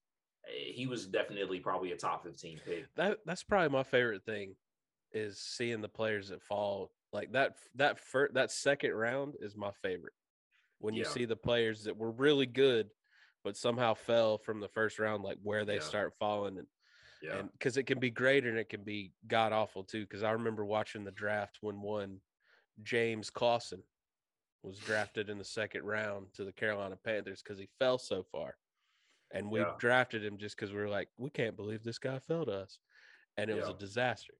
Eh, 0.49 0.71
he 0.73 0.87
was 0.87 1.07
definitely 1.07 1.59
probably 1.59 1.91
a 1.91 1.97
top 1.97 2.23
fifteen 2.23 2.59
pick. 2.65 2.85
that 2.95 3.19
that's 3.25 3.43
probably 3.43 3.69
my 3.69 3.83
favorite 3.83 4.23
thing 4.25 4.55
is 5.13 5.39
seeing 5.39 5.81
the 5.81 5.87
players 5.89 6.29
that 6.29 6.41
fall 6.41 6.91
like 7.13 7.31
that 7.31 7.55
that 7.75 7.97
first 7.99 8.33
that 8.33 8.51
second 8.51 8.91
round 8.93 9.35
is 9.41 9.55
my 9.55 9.71
favorite 9.81 10.13
when 10.79 10.93
you 10.93 11.03
Yeah. 11.03 11.09
see 11.09 11.25
the 11.25 11.35
players 11.35 11.83
that 11.85 11.95
were 11.97 12.11
really 12.11 12.45
good 12.45 12.89
but 13.43 13.55
somehow 13.55 13.93
fell 13.93 14.37
from 14.37 14.59
the 14.59 14.67
first 14.67 14.99
round 14.99 15.23
like 15.23 15.37
where 15.41 15.63
they 15.63 15.75
Yeah. 15.75 15.79
start 15.79 16.13
falling 16.19 16.57
and 16.57 16.67
Yeah, 17.21 17.39
and 17.39 17.51
because 17.53 17.77
it 17.77 17.83
can 17.83 17.99
be 17.99 18.11
great 18.11 18.45
and 18.45 18.57
it 18.57 18.69
can 18.69 18.83
be 18.83 19.11
god 19.27 19.53
awful 19.53 19.83
too 19.83 20.01
because 20.03 20.23
i 20.23 20.31
remember 20.31 20.65
watching 20.65 21.03
the 21.03 21.11
draft 21.11 21.57
when 21.61 21.81
one 21.81 22.19
james 22.83 23.29
clausen 23.29 23.81
was 24.63 24.77
drafted 24.77 25.29
in 25.29 25.37
the 25.37 25.43
second 25.43 25.83
round 25.83 26.27
to 26.33 26.43
the 26.43 26.51
carolina 26.51 26.97
panthers 27.03 27.41
because 27.41 27.57
he 27.57 27.67
fell 27.79 27.97
so 27.97 28.23
far 28.23 28.55
and 29.31 29.49
we 29.49 29.59
Yeah. 29.59 29.73
drafted 29.79 30.23
him 30.23 30.37
just 30.37 30.55
because 30.55 30.71
we 30.71 30.79
were 30.79 30.89
like 30.89 31.09
we 31.17 31.29
can't 31.29 31.55
believe 31.55 31.83
this 31.83 31.99
guy 31.99 32.19
fell 32.19 32.45
to 32.45 32.51
us 32.51 32.79
and 33.37 33.49
it 33.49 33.55
was 33.55 33.69
a 33.69 33.73
disaster 33.73 34.33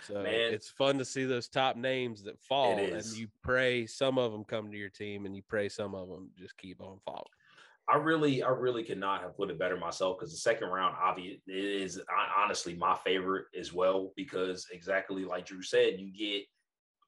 so 0.00 0.22
Man. 0.22 0.52
it's 0.52 0.68
fun 0.68 0.98
to 0.98 1.04
see 1.04 1.24
those 1.24 1.48
top 1.48 1.76
names 1.76 2.22
that 2.22 2.40
fall 2.40 2.76
and 2.76 3.04
you 3.16 3.28
pray 3.42 3.86
some 3.86 4.18
of 4.18 4.32
them 4.32 4.44
come 4.44 4.70
to 4.70 4.78
your 4.78 4.90
team 4.90 5.26
and 5.26 5.34
you 5.34 5.42
pray 5.42 5.68
some 5.68 5.94
of 5.94 6.08
them 6.08 6.30
just 6.38 6.56
keep 6.56 6.80
on 6.80 6.98
falling 7.04 7.24
I 7.86 7.96
really, 7.96 8.42
I 8.42 8.48
really 8.48 8.82
could 8.82 8.98
not 8.98 9.20
have 9.20 9.36
put 9.36 9.50
it 9.50 9.58
better 9.58 9.76
myself 9.76 10.18
because 10.18 10.32
the 10.32 10.38
second 10.38 10.68
round, 10.68 10.96
obvious, 10.98 11.38
is 11.46 12.00
honestly 12.34 12.74
my 12.74 12.96
favorite 13.04 13.44
as 13.58 13.74
well 13.74 14.12
because 14.16 14.66
exactly 14.72 15.26
like 15.26 15.44
Drew 15.44 15.62
said, 15.62 16.00
you 16.00 16.10
get 16.10 16.46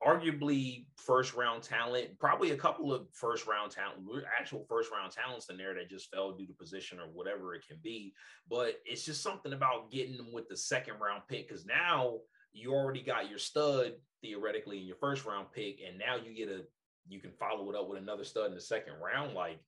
arguably 0.04 0.86
first 0.96 1.34
round 1.34 1.62
talent, 1.62 2.18
probably 2.18 2.50
a 2.50 2.56
couple 2.56 2.92
of 2.92 3.06
first 3.12 3.46
round 3.46 3.70
talent, 3.72 3.98
actual 4.38 4.64
first 4.68 4.90
round 4.92 5.12
talents 5.12 5.48
in 5.48 5.56
there 5.56 5.74
that 5.74 5.88
just 5.88 6.10
fell 6.10 6.32
due 6.32 6.46
to 6.46 6.52
position 6.52 6.98
or 6.98 7.06
whatever 7.12 7.54
it 7.54 7.66
can 7.66 7.78
be. 7.82 8.12
But 8.48 8.76
it's 8.84 9.04
just 9.04 9.22
something 9.22 9.52
about 9.52 9.90
getting 9.90 10.16
them 10.16 10.32
with 10.32 10.48
the 10.48 10.56
second 10.56 10.94
round 11.00 11.22
pick 11.28 11.48
because 11.48 11.64
now 11.64 12.18
you 12.52 12.72
already 12.72 13.02
got 13.02 13.28
your 13.30 13.38
stud 13.38 13.92
theoretically 14.22 14.78
in 14.78 14.86
your 14.86 14.96
first 14.96 15.24
round 15.24 15.46
pick, 15.52 15.80
and 15.86 15.98
now 15.98 16.16
you 16.16 16.34
get 16.34 16.48
a 16.48 16.62
you 17.08 17.20
can 17.20 17.30
follow 17.32 17.70
it 17.70 17.76
up 17.76 17.88
with 17.88 17.98
another 17.98 18.24
stud 18.24 18.46
in 18.48 18.54
the 18.54 18.60
second 18.60 18.94
round, 19.02 19.34
like 19.34 19.60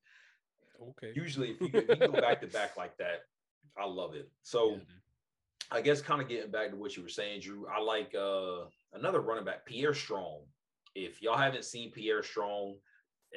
okay 0.80 1.12
usually 1.14 1.50
if 1.50 1.60
you, 1.60 1.68
go- 1.68 1.78
if 1.78 1.88
you 1.88 2.08
go 2.08 2.20
back 2.20 2.40
to 2.40 2.46
back 2.48 2.76
like 2.76 2.96
that, 2.98 3.20
I 3.78 3.86
love 3.86 4.14
it. 4.14 4.30
So 4.42 4.72
Yeah. 4.72 4.78
I 5.70 5.82
guess 5.82 6.00
kind 6.00 6.22
of 6.22 6.28
getting 6.28 6.50
back 6.50 6.70
to 6.70 6.76
what 6.76 6.96
you 6.96 7.02
were 7.02 7.08
saying, 7.10 7.40
Drew, 7.42 7.66
I 7.68 7.80
like 7.80 8.14
uh 8.14 8.64
another 8.92 9.20
running 9.20 9.44
back, 9.44 9.66
Pierre 9.66 9.94
Strong. 9.94 10.42
If 10.94 11.22
y'all 11.22 11.36
haven't 11.36 11.64
seen 11.64 11.90
Pierre 11.90 12.22
Strong, 12.22 12.76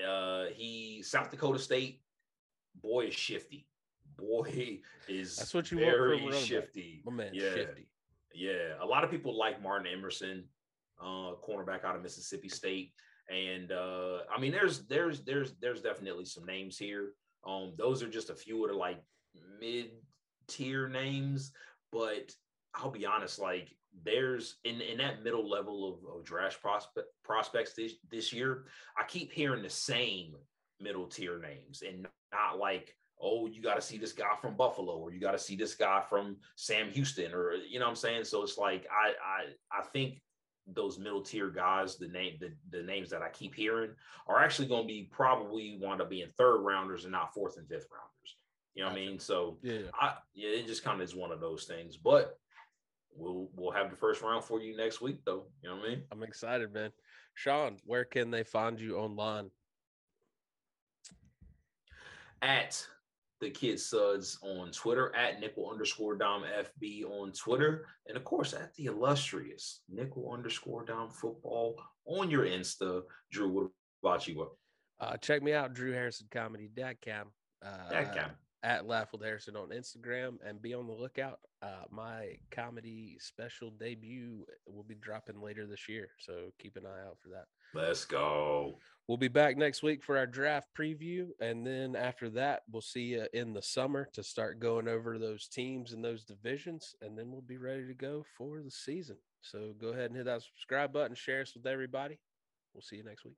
uh 0.07 0.45
he 0.53 1.01
South 1.03 1.29
Dakota 1.31 1.59
State, 1.59 2.01
boy 2.81 3.07
is 3.07 3.13
shifty. 3.13 3.67
Boy 4.17 4.79
is 5.07 5.35
That's 5.35 5.53
what 5.53 5.71
you 5.71 5.79
want 5.79 5.91
from 5.91 6.11
a 6.11 6.17
very 6.17 6.31
shifty. 6.41 7.01
my 7.05 7.11
man 7.11 7.31
yeah, 7.33 7.53
shifty 7.53 7.87
yeah. 8.33 8.75
A 8.81 8.85
lot 8.85 9.03
of 9.03 9.11
people 9.11 9.37
like 9.37 9.61
Martin 9.61 9.87
Emerson. 9.91 10.45
uh, 11.01 11.33
cornerback 11.47 11.83
out 11.83 11.95
of 11.95 12.03
Mississippi 12.03 12.49
State. 12.49 12.93
And 13.29 13.71
uh, 13.71 14.19
I 14.35 14.39
mean, 14.39 14.51
there's 14.51 14.85
there's 14.87 15.23
there's 15.23 15.53
there's 15.61 15.81
definitely 15.81 16.25
some 16.25 16.45
names 16.45 16.77
here. 16.77 17.13
Um, 17.45 17.73
those 17.77 18.03
are 18.03 18.09
just 18.09 18.29
a 18.29 18.35
few 18.35 18.63
of 18.63 18.71
the 18.71 18.77
like 18.77 19.01
mid 19.59 19.91
tier 20.47 20.87
names, 20.87 21.51
but 21.91 22.31
I'll 22.75 22.91
be 22.91 23.05
honest, 23.05 23.39
like 23.39 23.75
there's 24.03 24.55
in, 24.63 24.81
in 24.81 24.97
that 24.97 25.23
middle 25.23 25.49
level 25.49 25.87
of, 25.87 26.17
of 26.17 26.25
draft 26.25 26.61
prospect 26.61 27.07
prospects 27.23 27.73
this, 27.73 27.93
this 28.09 28.33
year, 28.33 28.65
I 28.97 29.03
keep 29.05 29.31
hearing 29.31 29.63
the 29.63 29.69
same 29.69 30.35
middle 30.79 31.07
tier 31.07 31.39
names 31.39 31.83
and 31.87 32.07
not 32.31 32.57
like, 32.57 32.95
oh, 33.21 33.47
you 33.47 33.61
got 33.61 33.75
to 33.75 33.81
see 33.81 33.97
this 33.97 34.13
guy 34.13 34.35
from 34.41 34.55
Buffalo 34.55 34.97
or 34.97 35.11
you 35.11 35.19
got 35.19 35.31
to 35.31 35.39
see 35.39 35.55
this 35.55 35.75
guy 35.75 36.01
from 36.09 36.37
Sam 36.55 36.89
Houston 36.89 37.33
or 37.33 37.53
you 37.53 37.79
know 37.79 37.85
what 37.85 37.91
I'm 37.91 37.95
saying? 37.95 38.23
So 38.23 38.43
it's 38.43 38.57
like 38.57 38.87
I 38.91 39.11
I 39.23 39.79
I 39.79 39.83
think 39.83 40.21
those 40.67 40.99
middle 40.99 41.21
tier 41.21 41.49
guys, 41.49 41.97
the 41.97 42.07
name 42.07 42.37
the, 42.39 42.51
the 42.75 42.83
names 42.83 43.09
that 43.09 43.21
I 43.21 43.29
keep 43.29 43.53
hearing 43.53 43.91
are 44.27 44.39
actually 44.39 44.67
going 44.67 44.83
to 44.83 44.87
be 44.87 45.09
probably 45.11 45.77
want 45.81 45.99
to 45.99 46.05
being 46.05 46.29
third 46.37 46.61
rounders 46.61 47.03
and 47.03 47.11
not 47.11 47.33
fourth 47.33 47.57
and 47.57 47.67
fifth 47.67 47.87
rounders. 47.91 48.35
You 48.73 48.83
know 48.83 48.89
what 48.89 48.97
I 48.97 49.01
mean? 49.01 49.19
So 49.19 49.57
Yeah. 49.61 49.81
I 49.93 50.13
yeah, 50.33 50.49
it 50.49 50.67
just 50.67 50.83
kind 50.83 51.01
of 51.01 51.07
is 51.07 51.15
one 51.15 51.31
of 51.31 51.41
those 51.41 51.65
things. 51.65 51.97
But 51.97 52.37
we'll 53.15 53.49
we'll 53.55 53.71
have 53.71 53.89
the 53.89 53.95
first 53.95 54.21
round 54.21 54.43
for 54.43 54.61
you 54.61 54.75
next 54.75 55.01
week 55.01 55.19
though. 55.25 55.45
You 55.61 55.69
know 55.69 55.75
what 55.77 55.85
I 55.85 55.89
mean? 55.89 56.03
I'm 56.11 56.23
excited, 56.23 56.73
man. 56.73 56.91
Sean, 57.33 57.77
where 57.85 58.05
can 58.05 58.31
they 58.31 58.43
find 58.43 58.79
you 58.79 58.97
online? 58.97 59.49
At 62.41 62.85
the 63.39 63.49
Kid 63.49 63.79
Suds 63.79 64.37
on 64.41 64.71
Twitter, 64.71 65.15
at 65.15 65.39
nickel 65.39 65.69
underscore 65.69 66.15
dom 66.15 66.43
FB 66.43 67.05
on 67.05 67.31
Twitter, 67.31 67.85
and 68.07 68.17
of 68.17 68.23
course 68.23 68.53
at 68.53 68.73
the 68.75 68.85
illustrious 68.85 69.81
nickel 69.89 70.31
underscore 70.31 70.85
dom 70.85 71.09
football 71.09 71.75
on 72.05 72.29
your 72.29 72.45
Insta. 72.45 73.01
Drew, 73.31 73.49
what 73.49 73.67
about 74.03 74.27
you? 74.27 74.49
Uh, 74.99 75.17
check 75.17 75.41
me 75.41 75.53
out, 75.53 75.73
drewharrisoncomedy.com. 75.73 77.31
Uh, 77.63 77.89
guy. 77.89 78.29
At 78.63 78.85
Laugh 78.85 79.11
with 79.11 79.23
Harrison 79.23 79.55
on 79.55 79.69
Instagram 79.69 80.37
and 80.45 80.61
be 80.61 80.73
on 80.73 80.87
the 80.87 80.93
lookout. 80.93 81.39
Uh, 81.61 81.83
my 81.89 82.35
comedy 82.51 83.17
special 83.19 83.71
debut 83.71 84.45
will 84.67 84.83
be 84.83 84.95
dropping 84.95 85.41
later 85.41 85.65
this 85.65 85.87
year. 85.89 86.09
So 86.19 86.51
keep 86.59 86.75
an 86.75 86.85
eye 86.85 87.07
out 87.07 87.17
for 87.21 87.29
that. 87.29 87.45
Let's 87.73 88.05
go. 88.05 88.77
We'll 89.07 89.17
be 89.17 89.27
back 89.27 89.57
next 89.57 89.83
week 89.83 90.03
for 90.03 90.17
our 90.17 90.27
draft 90.27 90.69
preview. 90.77 91.29
And 91.39 91.65
then 91.65 91.95
after 91.95 92.29
that, 92.31 92.63
we'll 92.71 92.81
see 92.81 93.01
you 93.01 93.25
in 93.33 93.53
the 93.53 93.61
summer 93.61 94.07
to 94.13 94.23
start 94.23 94.59
going 94.59 94.87
over 94.87 95.17
those 95.17 95.47
teams 95.47 95.93
and 95.93 96.03
those 96.03 96.23
divisions. 96.23 96.95
And 97.01 97.17
then 97.17 97.31
we'll 97.31 97.41
be 97.41 97.57
ready 97.57 97.87
to 97.87 97.93
go 97.93 98.23
for 98.37 98.61
the 98.61 98.71
season. 98.71 99.17
So 99.41 99.73
go 99.79 99.89
ahead 99.89 100.05
and 100.05 100.15
hit 100.15 100.25
that 100.25 100.43
subscribe 100.43 100.93
button, 100.93 101.15
share 101.15 101.41
us 101.41 101.53
with 101.55 101.65
everybody. 101.65 102.19
We'll 102.73 102.81
see 102.81 102.97
you 102.97 103.03
next 103.03 103.25
week. 103.25 103.37